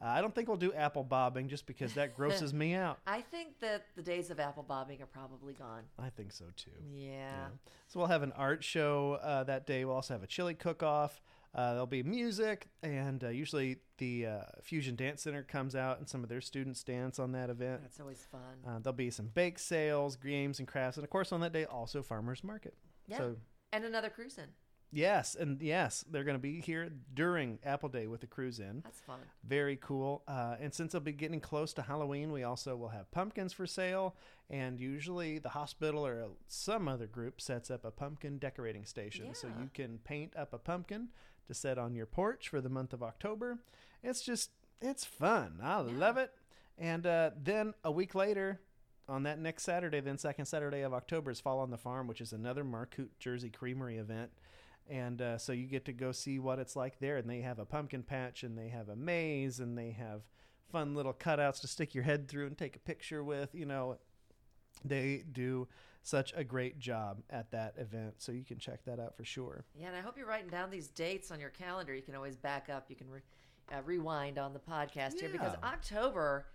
Uh, 0.00 0.06
I 0.06 0.20
don't 0.20 0.34
think 0.34 0.48
we'll 0.48 0.56
do 0.56 0.72
apple 0.72 1.04
bobbing 1.04 1.48
just 1.48 1.64
because 1.66 1.94
that 1.94 2.16
grosses 2.16 2.52
me 2.62 2.74
out. 2.74 2.98
I 3.06 3.20
think 3.20 3.60
that 3.60 3.86
the 3.94 4.02
days 4.02 4.30
of 4.30 4.40
apple 4.40 4.64
bobbing 4.64 5.00
are 5.02 5.06
probably 5.06 5.52
gone. 5.54 5.82
I 5.98 6.08
think 6.10 6.32
so 6.32 6.46
too. 6.56 6.70
Yeah. 6.92 7.46
So 7.88 7.98
we'll 8.00 8.08
have 8.08 8.22
an 8.24 8.32
art 8.32 8.64
show 8.64 9.18
uh, 9.22 9.44
that 9.44 9.66
day. 9.66 9.84
We'll 9.84 9.94
also 9.96 10.14
have 10.14 10.22
a 10.22 10.26
chili 10.26 10.54
cook-off. 10.54 11.20
Uh, 11.54 11.72
there'll 11.72 11.86
be 11.86 12.02
music, 12.02 12.68
and 12.82 13.22
uh, 13.24 13.28
usually 13.28 13.76
the 13.98 14.26
uh, 14.26 14.40
Fusion 14.62 14.96
Dance 14.96 15.22
Center 15.22 15.42
comes 15.42 15.76
out, 15.76 15.98
and 15.98 16.08
some 16.08 16.22
of 16.22 16.30
their 16.30 16.40
students 16.40 16.82
dance 16.82 17.18
on 17.18 17.32
that 17.32 17.50
event. 17.50 17.82
That's 17.82 18.00
always 18.00 18.26
fun. 18.30 18.40
Uh, 18.66 18.78
there'll 18.78 18.96
be 18.96 19.10
some 19.10 19.26
bake 19.26 19.58
sales, 19.58 20.16
games, 20.16 20.60
and 20.60 20.66
crafts, 20.66 20.96
and 20.96 21.04
of 21.04 21.10
course 21.10 21.30
on 21.30 21.40
that 21.40 21.52
day 21.52 21.66
also 21.66 22.02
farmers 22.02 22.42
market. 22.42 22.74
Yeah. 23.06 23.18
So 23.18 23.36
and 23.72 23.84
another 23.84 24.08
cruising. 24.08 24.48
Yes, 24.94 25.34
and 25.34 25.60
yes, 25.62 26.04
they're 26.10 26.22
going 26.22 26.36
to 26.36 26.42
be 26.42 26.60
here 26.60 26.90
during 27.14 27.58
Apple 27.64 27.88
Day 27.88 28.06
with 28.06 28.20
the 28.20 28.26
cruise 28.26 28.58
in. 28.58 28.82
That's 28.84 29.00
fun. 29.00 29.20
Very 29.42 29.78
cool. 29.80 30.22
Uh, 30.28 30.56
and 30.60 30.72
since 30.72 30.92
they'll 30.92 31.00
be 31.00 31.12
getting 31.12 31.40
close 31.40 31.72
to 31.74 31.82
Halloween, 31.82 32.30
we 32.30 32.42
also 32.42 32.76
will 32.76 32.90
have 32.90 33.10
pumpkins 33.10 33.54
for 33.54 33.66
sale. 33.66 34.16
And 34.50 34.78
usually 34.78 35.38
the 35.38 35.48
hospital 35.48 36.06
or 36.06 36.28
some 36.46 36.88
other 36.88 37.06
group 37.06 37.40
sets 37.40 37.70
up 37.70 37.86
a 37.86 37.90
pumpkin 37.90 38.36
decorating 38.36 38.84
station. 38.84 39.34
So 39.34 39.48
you 39.48 39.70
can 39.72 39.98
paint 40.04 40.36
up 40.36 40.52
a 40.52 40.58
pumpkin 40.58 41.08
to 41.46 41.54
set 41.54 41.78
on 41.78 41.94
your 41.94 42.06
porch 42.06 42.48
for 42.48 42.60
the 42.60 42.68
month 42.68 42.92
of 42.92 43.02
October. 43.02 43.58
It's 44.02 44.22
just, 44.22 44.50
it's 44.80 45.04
fun. 45.04 45.58
I 45.62 45.80
love 45.80 46.16
it. 46.16 46.32
And 46.78 47.06
uh, 47.06 47.30
then 47.40 47.74
a 47.84 47.92
week 47.92 48.14
later, 48.14 48.60
on 49.08 49.24
that 49.24 49.38
next 49.38 49.64
Saturday, 49.64 50.00
then 50.00 50.18
second 50.18 50.46
Saturday 50.46 50.82
of 50.82 50.94
October 50.94 51.30
is 51.30 51.40
Fall 51.40 51.58
on 51.58 51.70
the 51.70 51.76
Farm, 51.76 52.06
which 52.06 52.20
is 52.20 52.32
another 52.32 52.64
Marcoot 52.64 53.12
Jersey 53.18 53.50
Creamery 53.50 53.98
event. 53.98 54.30
And 54.88 55.20
uh, 55.20 55.38
so 55.38 55.52
you 55.52 55.66
get 55.66 55.84
to 55.86 55.92
go 55.92 56.12
see 56.12 56.38
what 56.38 56.58
it's 56.58 56.76
like 56.76 56.98
there. 56.98 57.16
And 57.16 57.28
they 57.28 57.40
have 57.40 57.58
a 57.58 57.64
pumpkin 57.64 58.02
patch 58.02 58.42
and 58.42 58.56
they 58.56 58.68
have 58.68 58.88
a 58.88 58.96
maze 58.96 59.60
and 59.60 59.76
they 59.76 59.90
have 59.90 60.22
fun 60.70 60.94
little 60.94 61.12
cutouts 61.12 61.60
to 61.60 61.68
stick 61.68 61.94
your 61.94 62.04
head 62.04 62.28
through 62.28 62.46
and 62.46 62.56
take 62.56 62.76
a 62.76 62.80
picture 62.80 63.22
with. 63.22 63.54
You 63.54 63.66
know, 63.66 63.98
they 64.84 65.24
do 65.30 65.68
such 66.02 66.32
a 66.36 66.44
great 66.44 66.78
job 66.78 67.22
at 67.30 67.50
that 67.52 67.74
event. 67.78 68.14
So 68.18 68.32
you 68.32 68.44
can 68.44 68.58
check 68.58 68.84
that 68.86 68.98
out 68.98 69.16
for 69.16 69.24
sure. 69.24 69.64
Yeah, 69.74 69.88
and 69.88 69.96
I 69.96 70.00
hope 70.00 70.16
you're 70.18 70.26
writing 70.26 70.50
down 70.50 70.70
these 70.70 70.88
dates 70.88 71.30
on 71.30 71.40
your 71.40 71.50
calendar. 71.50 71.94
You 71.94 72.02
can 72.02 72.14
always 72.14 72.36
back 72.36 72.68
up. 72.68 72.86
You 72.88 72.96
can 72.96 73.08
re- 73.10 73.20
uh, 73.72 73.82
rewind 73.84 74.38
on 74.38 74.52
the 74.52 74.58
podcast 74.58 75.20
here 75.20 75.28
because 75.30 75.54
October 75.62 76.46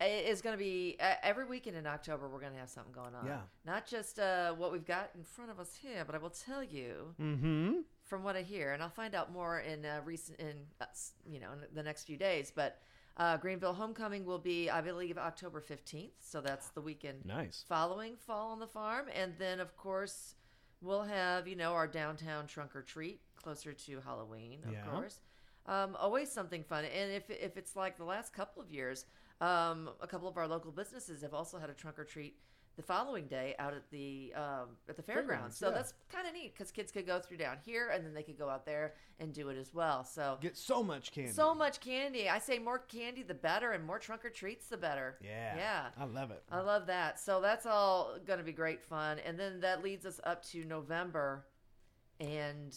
is 0.00 0.42
going 0.42 0.54
to 0.54 0.58
be 0.58 0.96
uh, 1.00 1.14
every 1.22 1.44
weekend 1.44 1.76
in 1.76 1.86
October. 1.86 2.28
We're 2.28 2.40
going 2.40 2.52
to 2.52 2.58
have 2.58 2.68
something 2.68 2.92
going 2.92 3.14
on. 3.14 3.26
Yeah. 3.26 3.40
not 3.64 3.86
just 3.86 4.18
uh, 4.18 4.52
what 4.52 4.70
we've 4.72 4.84
got 4.86 5.10
in 5.16 5.24
front 5.24 5.50
of 5.50 5.58
us 5.58 5.74
here, 5.80 6.04
but 6.04 6.14
I 6.14 6.18
will 6.18 6.30
tell 6.30 6.62
you 6.62 7.14
Mm 7.20 7.40
hmm. 7.40 7.72
from 8.04 8.22
what 8.22 8.36
I 8.36 8.42
hear, 8.42 8.72
and 8.72 8.82
I'll 8.82 8.88
find 8.90 9.14
out 9.14 9.32
more 9.32 9.60
in 9.60 9.84
uh, 9.84 10.00
recent 10.04 10.38
in 10.40 10.54
uh, 10.80 10.86
you 11.26 11.40
know 11.40 11.48
in 11.52 11.74
the 11.74 11.82
next 11.82 12.04
few 12.04 12.16
days. 12.16 12.52
But 12.54 12.80
uh, 13.18 13.36
Greenville 13.36 13.74
Homecoming 13.74 14.24
will 14.24 14.38
be, 14.38 14.70
I 14.70 14.80
believe, 14.80 15.18
October 15.18 15.60
fifteenth. 15.60 16.12
So 16.20 16.40
that's 16.40 16.68
the 16.70 16.80
weekend 16.80 17.24
Nice. 17.24 17.64
following 17.68 18.16
Fall 18.16 18.50
on 18.50 18.58
the 18.60 18.66
Farm, 18.66 19.06
and 19.14 19.34
then 19.38 19.60
of 19.60 19.76
course 19.76 20.34
we'll 20.80 21.02
have 21.02 21.48
you 21.48 21.56
know 21.56 21.72
our 21.72 21.86
downtown 21.88 22.46
trunk 22.46 22.76
or 22.76 22.82
treat 22.82 23.20
closer 23.36 23.72
to 23.72 24.00
Halloween, 24.00 24.60
of 24.64 24.72
Yeah. 24.72 24.84
course. 24.84 25.20
Um, 25.66 25.96
always 25.96 26.30
something 26.30 26.64
fun, 26.64 26.84
and 26.86 27.12
if 27.12 27.28
if 27.30 27.56
it's 27.56 27.76
like 27.76 27.96
the 27.98 28.04
last 28.04 28.32
couple 28.32 28.62
of 28.62 28.70
years, 28.70 29.04
um, 29.40 29.90
a 30.00 30.06
couple 30.06 30.28
of 30.28 30.36
our 30.36 30.48
local 30.48 30.70
businesses 30.72 31.20
have 31.22 31.34
also 31.34 31.58
had 31.58 31.68
a 31.70 31.74
trunk 31.74 31.98
or 31.98 32.04
treat 32.04 32.36
the 32.78 32.82
following 32.84 33.26
day 33.26 33.56
out 33.58 33.74
at 33.74 33.90
the 33.90 34.32
um, 34.36 34.68
at 34.88 34.96
the 34.96 35.02
fairgrounds. 35.02 35.58
So 35.58 35.68
yeah. 35.68 35.74
that's 35.74 35.94
kind 36.10 36.28
of 36.28 36.32
neat 36.32 36.54
because 36.54 36.70
kids 36.70 36.92
could 36.92 37.08
go 37.08 37.18
through 37.18 37.38
down 37.38 37.56
here, 37.66 37.90
and 37.92 38.06
then 38.06 38.14
they 38.14 38.22
could 38.22 38.38
go 38.38 38.48
out 38.48 38.64
there 38.64 38.94
and 39.18 39.34
do 39.34 39.48
it 39.48 39.58
as 39.58 39.74
well. 39.74 40.04
So 40.04 40.38
Get 40.40 40.56
so 40.56 40.82
much 40.82 41.10
candy. 41.10 41.32
so 41.32 41.56
much 41.56 41.80
candy. 41.80 42.28
I 42.28 42.38
say 42.38 42.60
more 42.60 42.78
candy 42.78 43.24
the 43.24 43.34
better, 43.34 43.72
and 43.72 43.84
more 43.84 43.98
trunk 43.98 44.24
or 44.24 44.30
treats 44.30 44.68
the 44.68 44.76
better. 44.76 45.18
Yeah. 45.20 45.56
yeah. 45.56 45.86
I 45.98 46.04
love 46.04 46.30
it. 46.30 46.44
I 46.52 46.60
love 46.60 46.86
that. 46.86 47.18
So 47.18 47.40
that's 47.40 47.66
all 47.66 48.16
going 48.24 48.38
to 48.38 48.44
be 48.44 48.52
great 48.52 48.80
fun. 48.80 49.18
And 49.26 49.38
then 49.38 49.60
that 49.60 49.82
leads 49.82 50.06
us 50.06 50.20
up 50.22 50.44
to 50.50 50.64
November 50.64 51.46
and 52.20 52.76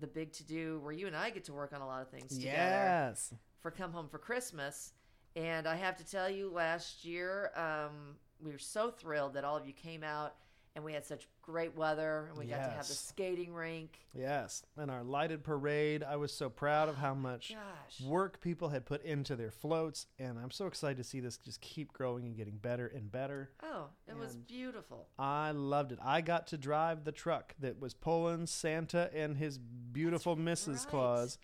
the 0.00 0.08
big 0.08 0.32
to 0.32 0.44
do 0.44 0.80
where 0.82 0.92
you 0.92 1.06
and 1.06 1.16
I 1.16 1.30
get 1.30 1.44
to 1.44 1.52
work 1.52 1.72
on 1.72 1.80
a 1.80 1.86
lot 1.86 2.02
of 2.02 2.10
things 2.10 2.36
together 2.36 2.56
yes. 2.56 3.32
for 3.62 3.70
Come 3.70 3.92
Home 3.92 4.08
for 4.08 4.18
Christmas. 4.18 4.92
And 5.36 5.68
I 5.68 5.76
have 5.76 5.96
to 5.98 6.04
tell 6.04 6.30
you, 6.30 6.50
last 6.50 7.04
year, 7.04 7.50
um, 7.54 8.16
we 8.40 8.52
were 8.52 8.58
so 8.58 8.90
thrilled 8.90 9.34
that 9.34 9.44
all 9.44 9.56
of 9.56 9.66
you 9.66 9.72
came 9.72 10.02
out 10.02 10.34
and 10.76 10.84
we 10.84 10.92
had 10.92 11.06
such 11.06 11.26
great 11.40 11.74
weather 11.74 12.26
and 12.28 12.38
we 12.38 12.44
got 12.44 12.58
to 12.58 12.70
have 12.70 12.86
the 12.86 12.92
skating 12.92 13.54
rink. 13.54 13.98
Yes. 14.14 14.62
And 14.76 14.90
our 14.90 15.02
lighted 15.02 15.42
parade, 15.42 16.02
I 16.02 16.16
was 16.16 16.34
so 16.34 16.50
proud 16.50 16.90
of 16.90 16.96
how 16.96 17.14
much 17.14 17.54
Gosh. 17.54 18.06
work 18.06 18.42
people 18.42 18.68
had 18.68 18.84
put 18.84 19.02
into 19.02 19.36
their 19.36 19.50
floats. 19.50 20.06
And 20.18 20.38
I'm 20.38 20.50
so 20.50 20.66
excited 20.66 20.98
to 20.98 21.04
see 21.04 21.20
this 21.20 21.38
just 21.38 21.62
keep 21.62 21.94
growing 21.94 22.26
and 22.26 22.36
getting 22.36 22.58
better 22.58 22.92
and 22.94 23.10
better. 23.10 23.52
Oh, 23.62 23.86
it 24.06 24.18
was 24.18 24.36
beautiful. 24.36 25.06
I 25.18 25.52
loved 25.52 25.92
it. 25.92 25.98
I 26.04 26.20
got 26.20 26.46
to 26.48 26.58
drive 26.58 27.04
the 27.04 27.12
truck 27.12 27.54
that 27.60 27.80
was 27.80 27.94
pulling 27.94 28.46
Santa 28.46 29.08
and 29.14 29.38
his 29.38 29.56
beautiful 29.56 30.36
Mrs. 30.36 30.80
right. 30.80 30.88
Claus. 30.88 31.38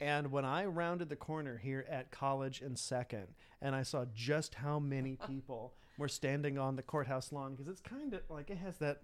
And 0.00 0.30
when 0.32 0.46
I 0.46 0.64
rounded 0.64 1.10
the 1.10 1.16
corner 1.16 1.58
here 1.58 1.84
at 1.90 2.10
College 2.10 2.62
and 2.62 2.78
Second, 2.78 3.26
and 3.60 3.74
I 3.74 3.82
saw 3.82 4.06
just 4.14 4.54
how 4.54 4.78
many 4.78 5.16
people 5.28 5.74
were 5.98 6.08
standing 6.08 6.58
on 6.58 6.76
the 6.76 6.82
courthouse 6.82 7.32
lawn, 7.32 7.52
because 7.54 7.68
it's 7.68 7.80
kind 7.82 8.14
of 8.14 8.22
like 8.30 8.48
it 8.48 8.56
has 8.58 8.78
that 8.78 9.02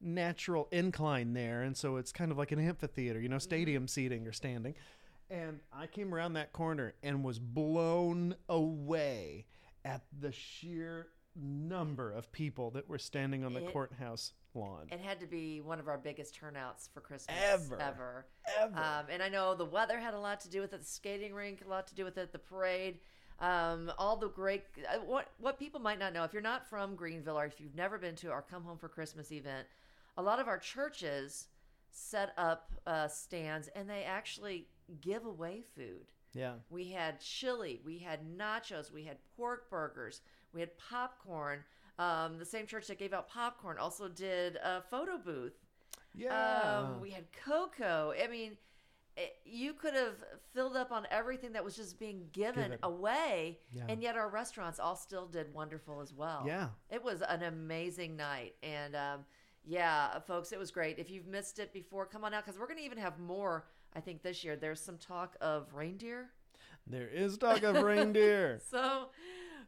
natural 0.00 0.68
incline 0.70 1.34
there. 1.34 1.62
And 1.62 1.76
so 1.76 1.96
it's 1.96 2.12
kind 2.12 2.30
of 2.30 2.38
like 2.38 2.52
an 2.52 2.58
amphitheater, 2.58 3.20
you 3.20 3.28
know, 3.28 3.38
stadium 3.38 3.88
seating 3.88 4.26
or 4.26 4.32
standing. 4.32 4.74
And 5.28 5.60
I 5.72 5.86
came 5.88 6.14
around 6.14 6.34
that 6.34 6.52
corner 6.52 6.94
and 7.02 7.24
was 7.24 7.38
blown 7.38 8.36
away 8.48 9.46
at 9.84 10.02
the 10.20 10.32
sheer 10.32 11.08
number 11.34 12.12
of 12.12 12.30
people 12.32 12.70
that 12.70 12.88
were 12.88 12.98
standing 12.98 13.44
on 13.44 13.52
the 13.52 13.66
It- 13.66 13.72
courthouse 13.72 14.32
lawn. 14.54 14.86
It 14.90 15.00
had 15.00 15.20
to 15.20 15.26
be 15.26 15.60
one 15.60 15.78
of 15.80 15.88
our 15.88 15.98
biggest 15.98 16.34
turnouts 16.34 16.88
for 16.94 17.00
Christmas 17.00 17.36
Ever. 17.42 17.78
Ever. 17.80 18.26
Ever. 18.58 18.78
Um, 18.78 19.06
and 19.10 19.22
I 19.22 19.28
know 19.28 19.54
the 19.54 19.66
weather 19.66 19.98
had 19.98 20.14
a 20.14 20.18
lot 20.18 20.40
to 20.40 20.48
do 20.48 20.60
with 20.60 20.72
it. 20.72 20.80
The 20.80 20.86
skating 20.86 21.34
rink, 21.34 21.62
a 21.64 21.68
lot 21.68 21.86
to 21.88 21.94
do 21.94 22.04
with 22.04 22.16
it. 22.16 22.32
The 22.32 22.38
parade, 22.38 23.00
um, 23.40 23.92
all 23.98 24.16
the 24.16 24.28
great. 24.28 24.64
Uh, 24.78 24.98
what 24.98 25.28
what 25.38 25.58
people 25.58 25.80
might 25.80 25.98
not 25.98 26.12
know 26.12 26.24
if 26.24 26.32
you're 26.32 26.42
not 26.42 26.68
from 26.68 26.94
Greenville 26.94 27.38
or 27.38 27.44
if 27.44 27.60
you've 27.60 27.74
never 27.74 27.98
been 27.98 28.14
to 28.16 28.30
our 28.30 28.42
Come 28.42 28.64
Home 28.64 28.78
for 28.78 28.88
Christmas 28.88 29.30
event, 29.32 29.66
a 30.16 30.22
lot 30.22 30.38
of 30.40 30.48
our 30.48 30.58
churches 30.58 31.48
set 31.90 32.32
up 32.36 32.72
uh, 32.86 33.08
stands 33.08 33.68
and 33.68 33.88
they 33.88 34.04
actually 34.04 34.68
give 35.00 35.24
away 35.24 35.62
food. 35.74 36.06
yeah. 36.34 36.54
We 36.70 36.90
had 36.90 37.20
chili, 37.20 37.80
we 37.84 37.98
had 37.98 38.20
nachos, 38.38 38.92
we 38.92 39.04
had 39.04 39.16
pork 39.36 39.70
burgers, 39.70 40.20
we 40.52 40.60
had 40.60 40.76
popcorn. 40.78 41.60
Um, 41.98 42.38
the 42.38 42.44
same 42.44 42.66
church 42.66 42.86
that 42.88 42.98
gave 42.98 43.14
out 43.14 43.28
popcorn 43.28 43.78
also 43.78 44.08
did 44.08 44.56
a 44.56 44.82
photo 44.82 45.16
booth. 45.16 45.54
Yeah. 46.14 46.84
Um, 46.84 47.00
we 47.00 47.10
had 47.10 47.24
cocoa. 47.44 48.12
I 48.22 48.26
mean, 48.28 48.58
it, 49.16 49.36
you 49.44 49.72
could 49.72 49.94
have 49.94 50.14
filled 50.52 50.76
up 50.76 50.92
on 50.92 51.06
everything 51.10 51.52
that 51.52 51.64
was 51.64 51.74
just 51.74 51.98
being 51.98 52.26
given 52.32 52.64
Given. 52.64 52.78
away, 52.82 53.58
Yeah. 53.72 53.84
and 53.88 54.02
yet 54.02 54.16
our 54.16 54.28
restaurants 54.28 54.78
all 54.78 54.96
still 54.96 55.26
did 55.26 55.52
wonderful 55.54 56.00
as 56.00 56.12
well. 56.12 56.44
yeah. 56.46 56.68
It 56.90 57.02
was 57.02 57.22
an 57.22 57.42
amazing 57.42 58.16
night. 58.16 58.54
And 58.62 58.94
um, 58.94 59.24
yeah, 59.64 60.18
folks, 60.20 60.52
it 60.52 60.58
was 60.58 60.70
great. 60.70 60.98
If 60.98 61.10
you've 61.10 61.26
missed 61.26 61.58
it 61.58 61.72
before, 61.72 62.04
come 62.06 62.24
on 62.24 62.34
out 62.34 62.44
because 62.44 62.58
we're 62.58 62.66
going 62.66 62.78
to 62.78 62.84
even 62.84 62.98
have 62.98 63.18
more, 63.18 63.66
I 63.94 64.00
think, 64.00 64.22
this 64.22 64.44
year. 64.44 64.54
There's 64.56 64.80
some 64.80 64.98
talk 64.98 65.36
of 65.40 65.72
reindeer. 65.74 66.28
There 66.86 67.08
is 67.08 67.36
talk 67.38 67.62
of 67.62 67.82
reindeer. 67.82 68.60
So 68.70 69.08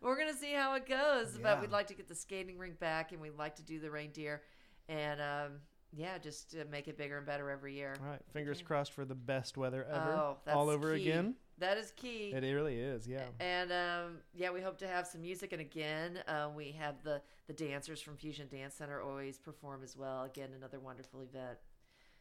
we're 0.00 0.16
going 0.16 0.32
to 0.32 0.38
see 0.38 0.52
how 0.52 0.74
it 0.76 0.87
goes. 0.87 1.34
Yeah. 1.34 1.40
But 1.42 1.61
we'd 1.62 1.70
like 1.70 1.87
to 1.88 1.94
get 1.94 2.06
the 2.06 2.14
skating 2.14 2.58
rink 2.58 2.78
back 2.78 3.12
and 3.12 3.20
we'd 3.20 3.37
like 3.38 3.56
to 3.56 3.62
do 3.62 3.80
the 3.80 3.90
reindeer. 3.90 4.42
And 4.88 5.20
um, 5.20 5.52
yeah, 5.96 6.18
just 6.18 6.51
to 6.53 6.64
make 6.66 6.88
it 6.88 6.96
bigger 6.98 7.16
and 7.16 7.27
better 7.27 7.51
every 7.51 7.74
year. 7.74 7.94
All 8.03 8.11
right. 8.11 8.20
Fingers 8.33 8.62
crossed 8.62 8.92
for 8.92 9.05
the 9.05 9.14
best 9.14 9.57
weather 9.57 9.86
ever. 9.91 10.12
Oh, 10.12 10.36
that's 10.45 10.57
all 10.57 10.68
over 10.68 10.95
key. 10.95 11.03
again. 11.03 11.34
That 11.59 11.76
is 11.76 11.93
key. 11.97 12.32
It 12.34 12.43
really 12.43 12.78
is. 12.78 13.09
Yeah. 13.09 13.24
And 13.41 13.72
um, 13.72 14.18
yeah, 14.34 14.51
we 14.51 14.61
hope 14.61 14.78
to 14.78 14.86
have 14.86 15.07
some 15.07 15.22
music. 15.22 15.53
And 15.53 15.61
again, 15.61 16.20
uh, 16.28 16.49
we 16.55 16.72
have 16.72 17.03
the 17.03 17.20
the 17.47 17.53
dancers 17.53 18.01
from 18.01 18.16
Fusion 18.16 18.47
Dance 18.51 18.74
Center 18.74 19.01
always 19.01 19.39
perform 19.39 19.82
as 19.82 19.97
well. 19.97 20.24
Again, 20.24 20.51
another 20.57 20.78
wonderful 20.78 21.22
event. 21.22 21.59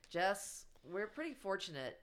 Jess, 0.10 0.66
we're 0.84 1.08
pretty 1.08 1.34
fortunate 1.34 2.00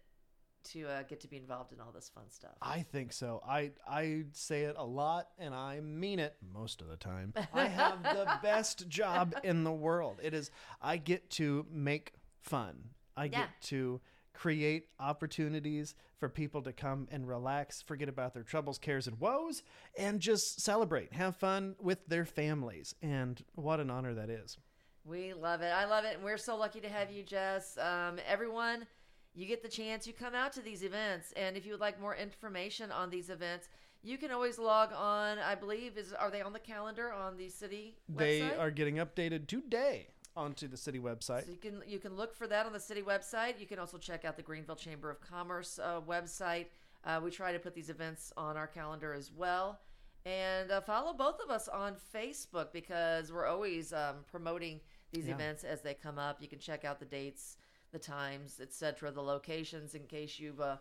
to 0.73 0.87
uh, 0.89 1.03
get 1.05 1.21
to 1.21 1.29
be 1.29 1.37
involved 1.37 1.73
in 1.73 1.81
all 1.81 1.93
this 1.93 2.09
fun 2.15 2.25
stuff. 2.31 2.53
I 2.63 2.83
think 2.83 3.13
so. 3.13 3.43
I 3.47 3.73
I 3.89 4.25
say 4.33 4.63
it 4.63 4.77
a 4.79 4.85
lot 4.85 5.29
and 5.39 5.55
I 5.55 5.81
mean 5.81 6.19
it 6.19 6.37
most 6.53 6.81
of 6.81 6.89
the 6.89 6.97
time. 6.97 7.33
I 7.53 7.67
have 7.67 8.03
the 8.03 8.27
best 8.43 8.89
job 8.89 9.35
in 9.45 9.65
the 9.65 9.73
world. 9.73 10.19
It 10.23 10.35
is 10.35 10.51
I 10.81 10.97
get 10.97 11.31
to 11.31 11.67
make 11.71 12.13
fun. 12.43 12.91
I 13.17 13.25
Yeah. 13.27 13.31
get 13.41 13.49
to 13.63 14.01
create 14.33 14.89
opportunities 14.99 15.95
for 16.19 16.29
people 16.29 16.61
to 16.63 16.73
come 16.73 17.07
and 17.13 17.29
relax, 17.29 17.83
forget 17.83 18.09
about 18.09 18.35
their 18.35 18.43
troubles, 18.43 18.79
cares 18.79 19.07
and 19.07 19.21
woes 19.21 19.63
and 19.97 20.19
just 20.21 20.61
celebrate, 20.61 21.13
have 21.13 21.37
fun 21.37 21.77
with 21.81 22.05
their 22.09 22.25
families. 22.25 22.95
And 23.03 23.43
what 23.55 23.79
an 23.81 23.91
honor 23.91 24.15
that 24.15 24.31
is. 24.31 24.59
We 25.05 25.35
love 25.35 25.61
it. 25.61 25.67
I 25.73 25.85
love 25.85 26.05
it. 26.05 26.15
And 26.17 26.25
we're 26.25 26.39
so 26.39 26.57
lucky 26.57 26.81
to 26.81 26.89
have 26.89 27.11
you, 27.13 27.23
Jess. 27.23 27.77
Um, 27.79 28.19
everyone, 28.27 28.87
you 29.35 29.47
get 29.47 29.63
the 29.63 29.69
chance. 29.69 30.07
You 30.07 30.13
come 30.13 30.35
out 30.35 30.53
to 30.55 30.61
these 30.61 30.83
events. 30.83 31.33
And 31.37 31.57
if 31.57 31.65
you 31.67 31.73
would 31.73 31.81
like 31.81 32.01
more 32.01 32.15
information 32.15 32.91
on 32.93 33.11
these 33.11 33.31
events, 33.31 33.69
you 34.03 34.19
can 34.19 34.31
always 34.31 34.59
log 34.59 34.91
on. 34.93 35.39
I 35.39 35.55
believe 35.55 35.97
is 35.97 36.13
are 36.13 36.31
they 36.31 36.43
on 36.43 36.53
the 36.53 36.59
calendar 36.59 37.13
on 37.13 37.37
the 37.37 37.49
city 37.49 37.97
They 38.09 38.41
website? 38.41 38.59
are 38.59 38.71
getting 38.71 38.97
updated 38.97 39.47
today 39.47 40.09
onto 40.37 40.67
the 40.69 40.77
city 40.77 40.99
website. 40.99 41.45
So 41.47 41.51
you 41.53 41.57
can 41.59 41.83
you 41.87 41.99
can 41.99 42.15
look 42.17 42.35
for 42.35 42.47
that 42.49 42.67
on 42.67 42.73
the 42.73 42.81
city 42.81 43.03
website. 43.03 43.59
You 43.61 43.67
can 43.67 43.79
also 43.79 43.99
check 43.99 44.25
out 44.25 44.37
the 44.37 44.43
Greenville 44.43 44.77
Chamber 44.77 45.11
of 45.11 45.21
Commerce 45.21 45.79
uh, 45.79 46.01
website. 46.07 46.67
Uh, 47.05 47.21
we 47.23 47.31
try 47.31 47.53
to 47.53 47.59
put 47.59 47.75
these 47.75 47.91
events 47.91 48.33
on 48.37 48.57
our 48.57 48.67
calendar 48.67 49.13
as 49.13 49.31
well, 49.33 49.79
and 50.27 50.71
uh, 50.71 50.81
follow 50.81 51.13
both 51.13 51.39
of 51.41 51.51
us 51.51 51.69
on 51.69 51.95
Facebook 52.15 52.73
because 52.73 53.31
we're 53.33 53.47
always 53.47 53.93
um, 53.93 54.17
promoting 54.31 54.81
these 55.13 55.27
Yeah. 55.29 55.35
events 55.35 55.65
as 55.65 55.83
they 55.83 55.95
come 55.95 56.19
up. 56.19 56.41
You 56.43 56.49
can 56.49 56.59
check 56.59 56.85
out 56.85 56.99
the 56.99 57.05
dates, 57.07 57.59
the 57.95 57.99
times, 57.99 58.61
etc., 58.61 59.11
the 59.11 59.23
locations. 59.23 59.95
In 59.95 60.03
case 60.03 60.39
you 60.39 60.55
uh, 60.61 60.77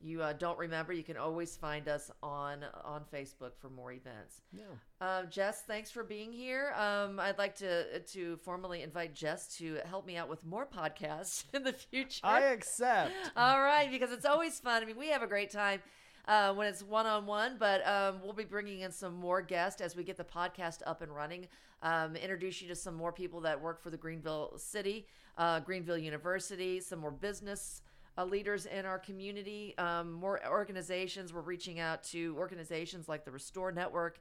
you 0.00 0.22
uh, 0.22 0.34
don't 0.34 0.58
remember, 0.58 0.92
you 0.92 1.02
can 1.02 1.16
always 1.16 1.56
find 1.56 1.88
us 1.88 2.10
on 2.22 2.64
on 2.84 3.04
Facebook 3.12 3.52
for 3.56 3.70
more 3.70 3.92
events. 3.92 4.42
Yeah. 4.52 4.64
Um, 5.00 5.26
Jess, 5.30 5.62
thanks 5.62 5.90
for 5.90 6.04
being 6.04 6.30
here. 6.32 6.74
Um, 6.76 7.18
I'd 7.18 7.38
like 7.38 7.54
to 7.56 8.00
to 8.00 8.36
formally 8.38 8.82
invite 8.82 9.14
Jess 9.14 9.56
to 9.56 9.78
help 9.86 10.06
me 10.06 10.16
out 10.16 10.28
with 10.28 10.44
more 10.44 10.66
podcasts 10.66 11.44
in 11.54 11.64
the 11.64 11.72
future. 11.72 12.20
I 12.22 12.40
accept. 12.42 13.12
All 13.36 13.60
right, 13.60 13.90
because 13.90 14.12
it's 14.12 14.26
always 14.26 14.60
fun. 14.60 14.82
I 14.82 14.86
mean, 14.86 14.98
we 14.98 15.08
have 15.08 15.22
a 15.22 15.26
great 15.26 15.50
time 15.50 15.80
uh, 16.28 16.52
when 16.52 16.68
it's 16.68 16.82
one 16.82 17.06
on 17.06 17.26
one, 17.26 17.56
but 17.58 17.84
um, 17.86 18.20
we'll 18.22 18.34
be 18.34 18.44
bringing 18.44 18.80
in 18.80 18.92
some 18.92 19.14
more 19.14 19.40
guests 19.40 19.80
as 19.80 19.96
we 19.96 20.04
get 20.04 20.16
the 20.16 20.24
podcast 20.24 20.82
up 20.86 21.00
and 21.00 21.10
running. 21.10 21.48
Um, 21.82 22.16
introduce 22.16 22.60
you 22.60 22.68
to 22.68 22.74
some 22.74 22.94
more 22.94 23.12
people 23.12 23.40
that 23.42 23.60
work 23.60 23.82
for 23.82 23.90
the 23.90 23.96
Greenville 23.96 24.54
City, 24.58 25.06
uh, 25.38 25.60
Greenville 25.60 25.96
University, 25.96 26.80
some 26.80 26.98
more 26.98 27.12
business 27.12 27.80
uh, 28.18 28.24
leaders 28.24 28.66
in 28.66 28.84
our 28.84 28.98
community, 28.98 29.74
um, 29.78 30.12
more 30.12 30.40
organizations. 30.46 31.32
We're 31.32 31.40
reaching 31.40 31.78
out 31.78 32.02
to 32.04 32.34
organizations 32.36 33.08
like 33.08 33.24
the 33.24 33.30
Restore 33.30 33.70
Network 33.70 34.20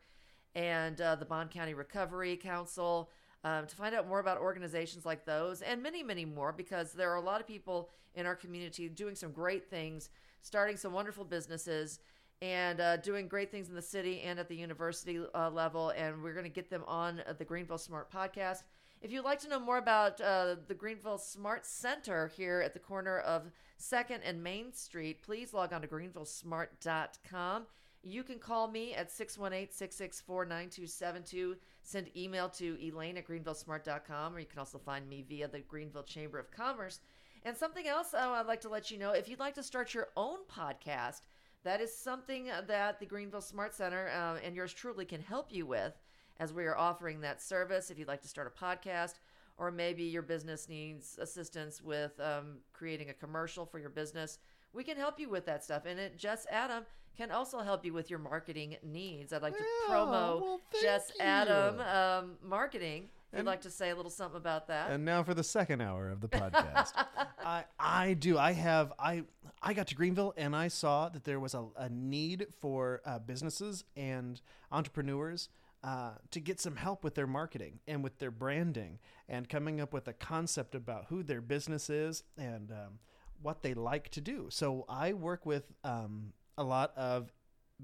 and 0.55 1.01
uh, 1.01 1.15
the 1.15 1.25
Bond 1.25 1.49
County 1.49 1.73
Recovery 1.73 2.37
Council 2.37 3.09
um, 3.43 3.65
to 3.65 3.75
find 3.75 3.95
out 3.95 4.07
more 4.07 4.19
about 4.19 4.37
organizations 4.37 5.05
like 5.05 5.25
those 5.25 5.61
and 5.61 5.81
many, 5.81 6.03
many 6.03 6.25
more 6.25 6.51
because 6.51 6.93
there 6.93 7.11
are 7.11 7.15
a 7.17 7.21
lot 7.21 7.41
of 7.41 7.47
people 7.47 7.89
in 8.13 8.25
our 8.25 8.35
community 8.35 8.87
doing 8.87 9.15
some 9.15 9.31
great 9.31 9.69
things, 9.69 10.09
starting 10.41 10.77
some 10.77 10.93
wonderful 10.93 11.23
businesses. 11.23 11.99
And 12.41 12.79
uh, 12.79 12.97
doing 12.97 13.27
great 13.27 13.49
things 13.51 13.69
in 13.69 13.75
the 13.75 13.81
city 13.81 14.21
and 14.21 14.39
at 14.39 14.47
the 14.47 14.55
university 14.55 15.19
uh, 15.33 15.49
level. 15.49 15.89
And 15.97 16.21
we're 16.21 16.33
going 16.33 16.45
to 16.45 16.51
get 16.51 16.69
them 16.69 16.83
on 16.87 17.21
the 17.37 17.45
Greenville 17.45 17.79
Smart 17.79 18.11
podcast. 18.11 18.63
If 19.01 19.11
you'd 19.11 19.25
like 19.25 19.39
to 19.39 19.49
know 19.49 19.59
more 19.59 19.77
about 19.77 20.19
uh, 20.21 20.55
the 20.67 20.73
Greenville 20.73 21.19
Smart 21.19 21.65
Center 21.65 22.31
here 22.35 22.61
at 22.61 22.73
the 22.73 22.79
corner 22.79 23.19
of 23.19 23.51
2nd 23.79 24.19
and 24.23 24.43
Main 24.43 24.73
Street, 24.73 25.21
please 25.21 25.53
log 25.53 25.71
on 25.71 25.81
to 25.81 25.87
greenvillesmart.com. 25.87 27.67
You 28.03 28.23
can 28.23 28.39
call 28.39 28.67
me 28.67 28.93
at 28.93 29.11
618 29.11 29.71
664 29.71 30.45
9272. 30.45 31.57
Send 31.83 32.17
email 32.17 32.49
to 32.49 32.77
elaine 32.81 33.17
at 33.17 33.27
greenvillesmart.com, 33.27 34.35
or 34.35 34.39
you 34.39 34.45
can 34.45 34.59
also 34.59 34.77
find 34.77 35.07
me 35.07 35.25
via 35.27 35.47
the 35.47 35.59
Greenville 35.59 36.03
Chamber 36.03 36.39
of 36.39 36.51
Commerce. 36.51 36.99
And 37.43 37.55
something 37.55 37.87
else 37.87 38.13
uh, 38.13 38.17
I'd 38.17 38.47
like 38.47 38.61
to 38.61 38.69
let 38.69 38.89
you 38.89 38.97
know 38.97 39.11
if 39.11 39.27
you'd 39.27 39.39
like 39.39 39.55
to 39.55 39.63
start 39.63 39.93
your 39.93 40.07
own 40.17 40.39
podcast, 40.51 41.21
that 41.63 41.81
is 41.81 41.95
something 41.95 42.49
that 42.67 42.99
the 42.99 43.05
Greenville 43.05 43.41
Smart 43.41 43.73
Center 43.73 44.09
uh, 44.09 44.37
and 44.45 44.55
yours 44.55 44.73
truly 44.73 45.05
can 45.05 45.21
help 45.21 45.51
you 45.51 45.65
with 45.65 45.93
as 46.39 46.53
we 46.53 46.65
are 46.65 46.77
offering 46.77 47.21
that 47.21 47.41
service. 47.41 47.89
If 47.89 47.97
you'd 47.97 48.07
like 48.07 48.21
to 48.21 48.27
start 48.27 48.51
a 48.55 48.63
podcast, 48.63 49.15
or 49.57 49.71
maybe 49.71 50.03
your 50.03 50.21
business 50.21 50.69
needs 50.69 51.17
assistance 51.19 51.81
with 51.81 52.19
um, 52.19 52.57
creating 52.73 53.09
a 53.09 53.13
commercial 53.13 53.65
for 53.65 53.79
your 53.79 53.89
business, 53.89 54.37
we 54.73 54.83
can 54.83 54.97
help 54.97 55.19
you 55.19 55.29
with 55.29 55.45
that 55.45 55.63
stuff. 55.63 55.83
And 55.85 55.99
it, 55.99 56.17
Jess 56.17 56.45
Adam 56.51 56.85
can 57.17 57.31
also 57.31 57.61
help 57.61 57.83
you 57.83 57.93
with 57.93 58.09
your 58.09 58.19
marketing 58.19 58.77
needs. 58.83 59.33
I'd 59.33 59.41
like 59.41 59.57
to 59.57 59.63
Yeah, 59.63 59.95
promo 59.95 60.11
well, 60.41 60.61
Jess 60.81 61.11
you. 61.15 61.25
Adam 61.25 61.79
um, 61.79 62.37
marketing. 62.43 63.09
If 63.31 63.39
you'd 63.39 63.45
like 63.45 63.61
to 63.61 63.69
say 63.69 63.89
a 63.89 63.95
little 63.95 64.11
something 64.11 64.37
about 64.37 64.67
that. 64.67 64.89
And 64.89 65.03
now 65.03 65.21
for 65.21 65.33
the 65.33 65.43
second 65.43 65.81
hour 65.81 66.09
of 66.09 66.21
the 66.21 66.29
podcast. 66.29 66.91
I 67.43 67.65
I 67.77 68.13
do. 68.13 68.37
I 68.37 68.53
have 68.53 68.93
I 68.97 69.23
I 69.61 69.73
got 69.73 69.87
to 69.87 69.95
Greenville 69.95 70.33
and 70.37 70.55
I 70.55 70.69
saw 70.69 71.09
that 71.09 71.25
there 71.25 71.39
was 71.39 71.53
a, 71.53 71.65
a 71.75 71.89
need 71.89 72.47
for 72.59 73.01
uh, 73.05 73.19
businesses 73.19 73.83
and 73.95 74.39
entrepreneurs 74.71 75.49
uh, 75.83 76.11
to 76.31 76.39
get 76.39 76.59
some 76.59 76.75
help 76.75 77.03
with 77.03 77.15
their 77.15 77.27
marketing 77.27 77.79
and 77.87 78.03
with 78.03 78.17
their 78.19 78.31
branding 78.31 78.99
and 79.29 79.47
coming 79.47 79.79
up 79.79 79.93
with 79.93 80.07
a 80.07 80.13
concept 80.13 80.73
about 80.73 81.05
who 81.09 81.21
their 81.21 81.41
business 81.41 81.89
is 81.89 82.23
and 82.37 82.71
um, 82.71 82.99
what 83.41 83.61
they 83.61 83.73
like 83.73 84.09
to 84.09 84.21
do. 84.21 84.47
So 84.49 84.85
I 84.89 85.13
work 85.13 85.45
with 85.45 85.71
um, 85.83 86.33
a 86.57 86.63
lot 86.63 86.93
of 86.97 87.31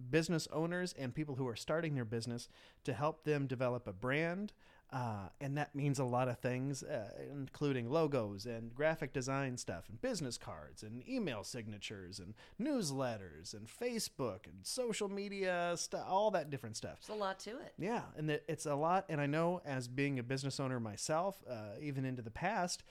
business 0.09 0.47
owners 0.51 0.93
and 0.97 1.13
people 1.13 1.35
who 1.35 1.47
are 1.47 1.55
starting 1.55 1.95
their 1.95 2.05
business 2.05 2.49
to 2.83 2.93
help 2.93 3.23
them 3.23 3.45
develop 3.45 3.87
a 3.87 3.93
brand. 3.93 4.53
Uh, 4.93 5.27
and 5.41 5.57
that 5.57 5.73
means 5.73 5.97
a 5.97 6.03
lot 6.03 6.27
of 6.27 6.37
things, 6.37 6.83
uh, 6.83 7.09
including 7.31 7.89
logos 7.89 8.45
and 8.45 8.75
graphic 8.75 9.11
design 9.11 9.57
stuff, 9.57 9.89
and 9.89 9.99
business 10.01 10.37
cards, 10.37 10.83
and 10.83 11.07
email 11.09 11.43
signatures, 11.43 12.19
and 12.19 12.35
newsletters, 12.61 13.55
and 13.55 13.67
Facebook, 13.67 14.45
and 14.45 14.59
social 14.61 15.09
media 15.09 15.73
stuff, 15.77 16.05
all 16.07 16.29
that 16.29 16.51
different 16.51 16.77
stuff. 16.77 16.97
It's 16.99 17.09
a 17.09 17.15
lot 17.15 17.39
to 17.39 17.51
it. 17.51 17.73
Yeah, 17.79 18.03
and 18.15 18.29
it's 18.29 18.67
a 18.67 18.75
lot. 18.75 19.05
And 19.09 19.19
I 19.19 19.25
know 19.25 19.61
as 19.65 19.87
being 19.87 20.19
a 20.19 20.23
business 20.23 20.59
owner 20.59 20.79
myself, 20.79 21.43
uh, 21.49 21.79
even 21.81 22.05
into 22.05 22.21
the 22.21 22.29
past, 22.29 22.83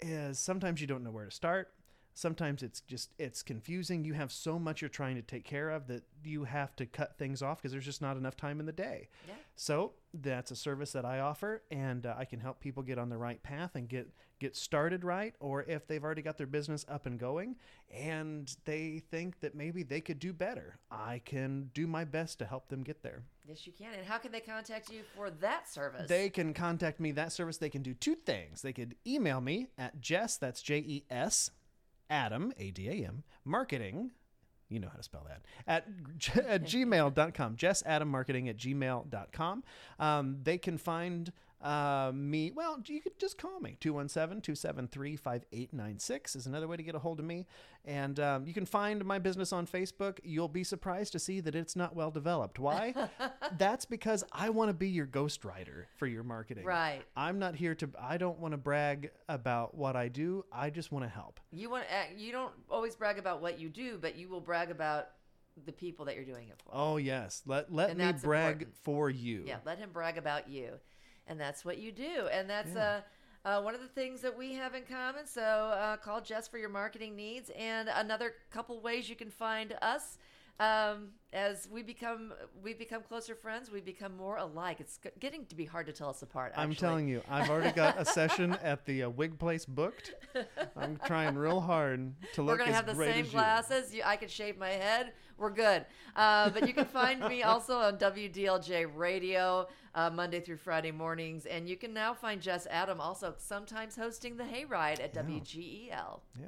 is 0.00 0.38
sometimes 0.38 0.80
you 0.80 0.86
don't 0.86 1.04
know 1.04 1.10
where 1.10 1.26
to 1.26 1.30
start. 1.30 1.68
Sometimes 2.20 2.62
it's 2.62 2.82
just 2.82 3.14
it's 3.18 3.42
confusing. 3.42 4.04
You 4.04 4.12
have 4.12 4.30
so 4.30 4.58
much 4.58 4.82
you're 4.82 4.90
trying 4.90 5.16
to 5.16 5.22
take 5.22 5.42
care 5.42 5.70
of 5.70 5.86
that 5.86 6.02
you 6.22 6.44
have 6.44 6.76
to 6.76 6.84
cut 6.84 7.16
things 7.16 7.40
off 7.40 7.62
because 7.62 7.72
there's 7.72 7.86
just 7.86 8.02
not 8.02 8.18
enough 8.18 8.36
time 8.36 8.60
in 8.60 8.66
the 8.66 8.72
day. 8.72 9.08
Yeah. 9.26 9.34
So 9.56 9.92
that's 10.12 10.50
a 10.50 10.56
service 10.56 10.92
that 10.92 11.06
I 11.06 11.20
offer, 11.20 11.62
and 11.70 12.04
uh, 12.04 12.14
I 12.18 12.26
can 12.26 12.40
help 12.40 12.60
people 12.60 12.82
get 12.82 12.98
on 12.98 13.08
the 13.08 13.16
right 13.16 13.42
path 13.42 13.70
and 13.74 13.88
get 13.88 14.10
get 14.38 14.54
started 14.54 15.02
right. 15.02 15.34
Or 15.40 15.62
if 15.62 15.86
they've 15.86 16.04
already 16.04 16.20
got 16.20 16.36
their 16.36 16.46
business 16.46 16.84
up 16.90 17.06
and 17.06 17.18
going, 17.18 17.56
and 17.90 18.54
they 18.66 19.02
think 19.10 19.40
that 19.40 19.54
maybe 19.54 19.82
they 19.82 20.02
could 20.02 20.18
do 20.18 20.34
better, 20.34 20.78
I 20.90 21.22
can 21.24 21.70
do 21.72 21.86
my 21.86 22.04
best 22.04 22.38
to 22.40 22.44
help 22.44 22.68
them 22.68 22.82
get 22.82 23.02
there. 23.02 23.22
Yes, 23.48 23.66
you 23.66 23.72
can. 23.72 23.94
And 23.96 24.06
how 24.06 24.18
can 24.18 24.30
they 24.30 24.40
contact 24.40 24.92
you 24.92 25.04
for 25.16 25.30
that 25.30 25.70
service? 25.70 26.06
They 26.06 26.28
can 26.28 26.52
contact 26.52 27.00
me 27.00 27.12
that 27.12 27.32
service. 27.32 27.56
They 27.56 27.70
can 27.70 27.82
do 27.82 27.94
two 27.94 28.14
things. 28.14 28.60
They 28.60 28.74
could 28.74 28.96
email 29.06 29.40
me 29.40 29.68
at 29.78 30.02
Jess, 30.02 30.36
that's 30.36 30.60
J 30.60 31.02
Adam, 32.10 32.52
A 32.58 32.70
D 32.70 32.88
A 32.88 33.06
M, 33.06 33.22
marketing. 33.44 34.10
You 34.68 34.78
know 34.78 34.88
how 34.88 34.96
to 34.96 35.02
spell 35.02 35.26
that. 35.28 35.42
At, 35.66 35.88
at 36.46 36.62
gmail.com. 36.66 37.56
Jess 37.56 37.82
Adam 37.86 38.08
Marketing 38.08 38.48
at 38.48 38.56
gmail.com. 38.56 39.64
Um, 39.98 40.38
they 40.42 40.58
can 40.58 40.78
find 40.78 41.32
uh, 41.62 42.10
me. 42.14 42.50
Well, 42.50 42.80
you 42.86 43.00
could 43.00 43.18
just 43.18 43.38
call 43.38 43.60
me. 43.60 43.76
217 43.80 44.40
273 44.40 45.16
5896 45.16 46.36
is 46.36 46.46
another 46.46 46.66
way 46.66 46.76
to 46.76 46.82
get 46.82 46.94
a 46.94 46.98
hold 46.98 47.18
of 47.18 47.26
me. 47.26 47.46
And 47.84 48.18
um, 48.20 48.46
you 48.46 48.54
can 48.54 48.66
find 48.66 49.04
my 49.04 49.18
business 49.18 49.52
on 49.52 49.66
Facebook. 49.66 50.18
You'll 50.22 50.48
be 50.48 50.64
surprised 50.64 51.12
to 51.12 51.18
see 51.18 51.40
that 51.40 51.54
it's 51.54 51.76
not 51.76 51.94
well 51.94 52.10
developed. 52.10 52.58
Why? 52.58 52.94
That's 53.58 53.84
because 53.84 54.24
I 54.32 54.50
want 54.50 54.68
to 54.70 54.74
be 54.74 54.88
your 54.88 55.06
ghostwriter 55.06 55.84
for 55.96 56.06
your 56.06 56.22
marketing. 56.22 56.64
Right. 56.64 57.02
I'm 57.16 57.38
not 57.38 57.54
here 57.54 57.74
to, 57.76 57.90
I 57.98 58.16
don't 58.16 58.38
want 58.38 58.52
to 58.52 58.58
brag 58.58 59.10
about 59.28 59.74
what 59.74 59.96
I 59.96 60.08
do. 60.08 60.44
I 60.52 60.70
just 60.70 60.92
want 60.92 61.04
to 61.04 61.08
help. 61.08 61.40
You 61.52 61.70
want 61.70 61.84
uh, 61.90 62.14
you 62.16 62.32
don't 62.32 62.52
always 62.70 62.94
brag 62.96 63.18
about 63.18 63.40
what 63.42 63.58
you 63.58 63.68
do, 63.68 63.98
but 64.00 64.16
you 64.16 64.28
will 64.28 64.40
brag 64.40 64.70
about 64.70 65.08
the 65.66 65.72
people 65.72 66.04
that 66.06 66.14
you're 66.16 66.24
doing 66.24 66.48
it 66.48 66.60
for. 66.64 66.70
Oh, 66.72 66.96
yes. 66.96 67.42
Let, 67.46 67.72
let 67.72 67.90
And 67.90 67.98
me 67.98 68.12
brag 68.22 68.54
important. 68.62 68.76
for 68.82 69.10
you. 69.10 69.42
Yeah, 69.46 69.56
let 69.66 69.78
him 69.78 69.90
brag 69.92 70.16
about 70.16 70.48
you, 70.48 70.72
and 71.30 71.40
that's 71.40 71.64
what 71.64 71.78
you 71.78 71.92
do, 71.92 72.28
and 72.30 72.50
that's 72.50 72.74
Yeah. 72.74 73.00
uh, 73.44 73.48
uh, 73.48 73.62
one 73.62 73.74
of 73.74 73.80
the 73.80 73.88
things 73.88 74.20
that 74.20 74.36
we 74.36 74.52
have 74.54 74.74
in 74.74 74.82
common. 74.84 75.26
So 75.26 75.40
uh, 75.42 75.96
call 75.96 76.20
Jess 76.20 76.46
for 76.48 76.58
your 76.58 76.68
marketing 76.68 77.16
needs, 77.16 77.50
and 77.56 77.88
another 77.88 78.34
couple 78.50 78.80
ways 78.80 79.08
you 79.08 79.16
can 79.16 79.30
find 79.30 79.74
us. 79.80 80.18
Um, 80.58 81.12
as 81.32 81.68
we 81.70 81.82
become 81.82 82.32
we 82.62 82.74
become 82.74 83.02
closer 83.02 83.34
friends, 83.34 83.70
we 83.70 83.80
become 83.80 84.16
more 84.16 84.36
alike. 84.36 84.80
It's 84.80 84.98
getting 85.20 85.46
to 85.46 85.54
be 85.54 85.64
hard 85.64 85.86
to 85.86 85.92
tell 85.92 86.08
us 86.10 86.22
apart. 86.22 86.52
I'm 86.56 86.74
telling 86.74 87.08
you, 87.08 87.22
I've 87.30 87.50
already 87.50 87.72
got 87.72 88.00
a 88.00 88.04
session 88.04 88.56
at 88.62 88.84
the 88.84 89.04
uh, 89.04 89.10
Wig 89.10 89.38
Place 89.38 89.64
booked. 89.64 90.14
I'm 90.76 90.98
trying 91.06 91.36
real 91.36 91.60
hard 91.60 92.14
to 92.34 92.42
look 92.42 92.54
We're 92.54 92.58
gonna 92.58 92.70
as 92.70 92.76
have 92.76 92.86
the 92.86 92.94
same 92.94 93.24
as 93.24 93.30
glasses. 93.30 93.94
You, 93.94 94.02
I 94.04 94.16
can 94.16 94.28
shave 94.28 94.58
my 94.58 94.70
head. 94.70 95.12
We're 95.38 95.50
good. 95.50 95.86
Uh, 96.16 96.50
but 96.50 96.66
you 96.68 96.74
can 96.74 96.84
find 96.84 97.20
me 97.20 97.42
also 97.44 97.78
on 97.78 97.96
WDLJ 97.96 98.90
Radio 98.94 99.68
uh, 99.94 100.10
Monday 100.10 100.40
through 100.40 100.58
Friday 100.58 100.92
mornings, 100.92 101.46
and 101.46 101.68
you 101.68 101.76
can 101.76 101.94
now 101.94 102.12
find 102.12 102.40
Jess 102.40 102.66
Adam 102.70 103.00
also 103.00 103.34
sometimes 103.38 103.96
hosting 103.96 104.36
the 104.36 104.44
Hayride 104.44 105.00
at 105.02 105.14
WGEL. 105.14 106.20
Yeah. 106.38 106.46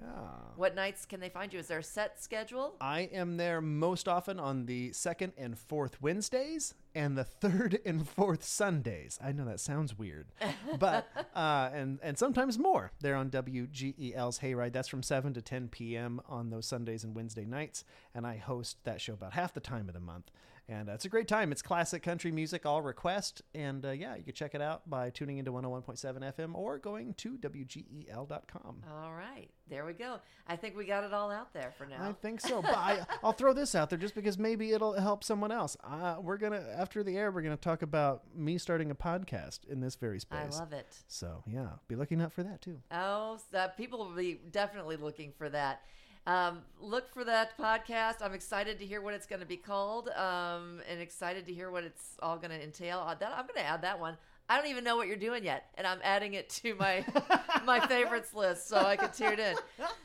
What 0.57 0.75
nights 0.75 1.07
can 1.07 1.21
they 1.21 1.29
find 1.29 1.53
you? 1.53 1.59
Is 1.59 1.69
there 1.69 1.79
a 1.79 1.83
set 1.83 2.23
schedule? 2.23 2.77
I 2.81 3.09
am 3.13 3.37
there 3.37 3.61
most 3.61 4.09
often 4.09 4.39
on 4.39 4.67
the 4.67 4.72
second 4.93 5.33
and 5.37 5.59
fourth 5.59 6.01
Wednesdays 6.01 6.75
and 6.95 7.17
the 7.17 7.25
third 7.25 7.79
and 7.85 8.09
fourth 8.09 8.45
Sundays. 8.45 9.19
I 9.23 9.33
know 9.33 9.45
that 9.45 9.61
sounds 9.61 9.99
weird, 9.99 10.27
but 10.79 11.07
uh, 11.35 11.71
and 11.73 11.99
and 12.03 12.19
sometimes 12.19 12.59
more. 12.59 12.93
They're 13.01 13.17
on 13.17 13.31
WGEL's 13.31 14.39
Hayride. 14.41 14.73
That's 14.73 14.89
from 14.89 15.03
seven 15.03 15.35
to 15.35 15.43
ten 15.43 15.69
p.m. 15.69 16.21
on 16.29 16.51
those 16.51 16.67
Sundays 16.67 17.05
and 17.05 17.15
Wednesday 17.15 17.45
nights, 17.45 17.85
and 18.15 18.27
I 18.27 18.37
host 18.37 18.79
that 18.85 19.01
show 19.01 19.15
about 19.15 19.33
half 19.33 19.55
the 19.55 19.61
time 19.61 19.89
of 19.89 19.95
the 19.95 20.01
month. 20.01 20.31
And 20.69 20.89
uh, 20.89 20.93
it's 20.93 21.05
a 21.05 21.09
great 21.09 21.29
time. 21.29 21.53
It's 21.53 21.63
classic 21.63 22.03
country 22.03 22.31
music, 22.31 22.65
all 22.65 22.83
request. 22.83 23.43
And 23.55 23.85
uh, 23.85 23.91
yeah, 23.91 24.17
you 24.17 24.23
can 24.23 24.35
check 24.35 24.55
it 24.55 24.63
out 24.63 24.89
by 24.89 25.11
tuning 25.11 25.39
into 25.39 25.53
101.7 25.53 26.35
FM 26.35 26.55
or 26.55 26.79
going 26.79 27.15
to 27.15 27.37
WGEL.com. 27.37 28.83
All 28.91 29.13
right, 29.13 29.49
there 29.69 29.85
we 29.85 29.93
go. 29.93 30.19
I 30.47 30.57
think 30.57 30.77
we 30.77 30.85
got 30.85 31.05
it 31.05 31.13
all 31.13 31.31
out 31.31 31.53
there 31.53 31.73
for 31.77 31.87
now. 31.87 31.97
I 32.01 32.13
think 32.13 32.41
so. 32.41 32.63
But 32.63 32.75
I, 32.77 33.05
I'll 33.23 33.33
throw 33.33 33.53
this 33.53 33.75
out 33.75 33.91
there 33.91 33.99
just 33.99 34.15
because 34.15 34.39
maybe 34.39 34.73
it'll 34.73 34.95
help 34.95 35.25
someone 35.25 35.53
else. 35.53 35.77
Uh, 35.85 36.17
we're 36.21 36.39
going 36.39 36.53
to, 36.53 36.63
after 36.79 37.03
the 37.03 37.17
air, 37.17 37.31
we're 37.31 37.43
going 37.43 37.57
to 37.57 37.63
talk 37.63 37.83
about 37.83 38.23
me 38.35 38.59
starting 38.59 38.91
a 38.91 38.95
podcast 38.95 39.61
in 39.69 39.81
this 39.81 39.97
very 39.97 40.21
space. 40.21 40.57
I 40.57 40.61
love 40.61 40.73
it. 40.73 40.97
So 41.09 41.43
yeah, 41.47 41.69
be 41.89 41.97
looking 41.97 42.23
out 42.23 42.33
for 42.33 42.43
that 42.45 42.63
too. 42.63 42.79
Oh, 42.91 43.39
so 43.51 43.69
people 43.77 43.99
will 43.99 44.15
be 44.17 44.41
definitely 44.51 44.97
looking 44.97 45.33
for 45.37 45.49
that. 45.49 45.83
Um, 46.27 46.61
look 46.81 47.13
for 47.13 47.25
that 47.25 47.59
podcast. 47.59 48.17
I'm 48.23 48.33
excited 48.33 48.79
to 48.79 48.87
hear 48.87 49.01
what 49.01 49.15
it's 49.15 49.27
going 49.27 49.41
to 49.41 49.47
be 49.47 49.57
called, 49.57 50.09
um, 50.11 50.81
and 50.89 51.01
excited 51.01 51.47
to 51.47 51.53
hear 51.53 51.71
what 51.71 51.83
it's 51.85 52.17
all 52.23 52.37
going 52.37 52.51
to 52.51 52.63
entail. 52.63 53.01
Uh, 53.01 53.15
that, 53.15 53.33
I'm 53.33 53.47
going 53.47 53.57
to 53.57 53.67
add 53.67 53.83
that 53.83 53.99
one. 53.99 54.17
I 54.49 54.57
don't 54.57 54.69
even 54.69 54.85
know 54.85 54.97
what 54.97 55.07
you're 55.07 55.17
doing 55.17 55.45
yet, 55.45 55.67
and 55.77 55.87
I'm 55.87 56.01
adding 56.03 56.35
it 56.35 56.49
to 56.51 56.75
my 56.75 57.05
my 57.65 57.81
favorites 57.87 58.35
list 58.35 58.69
so 58.69 58.77
I 58.77 58.97
can 58.97 59.11
tune 59.11 59.39
in. 59.41 59.57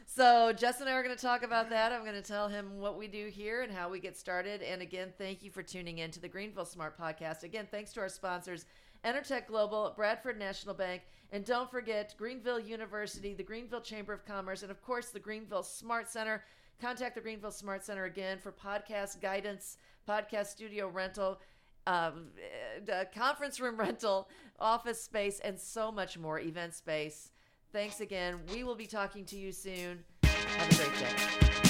So 0.05 0.53
Jess 0.53 0.79
and 0.79 0.89
I 0.89 0.93
are 0.93 1.03
going 1.03 1.15
to 1.15 1.21
talk 1.21 1.43
about 1.43 1.69
that. 1.69 1.91
I'm 1.91 2.03
going 2.03 2.15
to 2.15 2.21
tell 2.21 2.47
him 2.47 2.79
what 2.79 2.97
we 2.97 3.07
do 3.07 3.27
here 3.27 3.61
and 3.61 3.71
how 3.71 3.89
we 3.89 3.99
get 3.99 4.17
started. 4.17 4.61
And 4.61 4.81
again, 4.81 5.09
thank 5.17 5.43
you 5.43 5.51
for 5.51 5.61
tuning 5.61 5.99
in 5.99 6.11
to 6.11 6.19
the 6.19 6.27
Greenville 6.27 6.65
Smart 6.65 6.97
Podcast. 6.99 7.43
Again, 7.43 7.67
thanks 7.69 7.91
to 7.93 7.99
our 7.99 8.09
sponsors. 8.09 8.65
Entertech 9.05 9.47
Global, 9.47 9.93
Bradford 9.95 10.39
National 10.39 10.73
Bank, 10.73 11.03
and 11.31 11.43
don't 11.43 11.69
forget 11.69 12.15
Greenville 12.17 12.59
University, 12.59 13.33
the 13.33 13.43
Greenville 13.43 13.81
Chamber 13.81 14.13
of 14.13 14.25
Commerce, 14.25 14.61
and 14.61 14.71
of 14.71 14.81
course 14.81 15.09
the 15.09 15.19
Greenville 15.19 15.63
Smart 15.63 16.09
Center. 16.09 16.43
Contact 16.79 17.15
the 17.15 17.21
Greenville 17.21 17.51
Smart 17.51 17.83
Center 17.83 18.05
again 18.05 18.37
for 18.37 18.51
podcast 18.51 19.19
guidance, 19.19 19.77
podcast 20.07 20.47
studio 20.47 20.87
rental, 20.87 21.39
um, 21.87 22.27
uh, 22.91 23.05
conference 23.13 23.59
room 23.59 23.77
rental, 23.79 24.29
office 24.59 25.01
space, 25.01 25.39
and 25.39 25.59
so 25.59 25.91
much 25.91 26.17
more, 26.17 26.39
event 26.39 26.75
space. 26.75 27.31
Thanks 27.73 27.99
again. 27.99 28.39
We 28.53 28.63
will 28.63 28.75
be 28.75 28.87
talking 28.87 29.25
to 29.25 29.37
you 29.37 29.51
soon. 29.51 30.03
Have 30.23 30.71
a 30.71 30.75
great 30.75 30.99
day. 30.99 31.66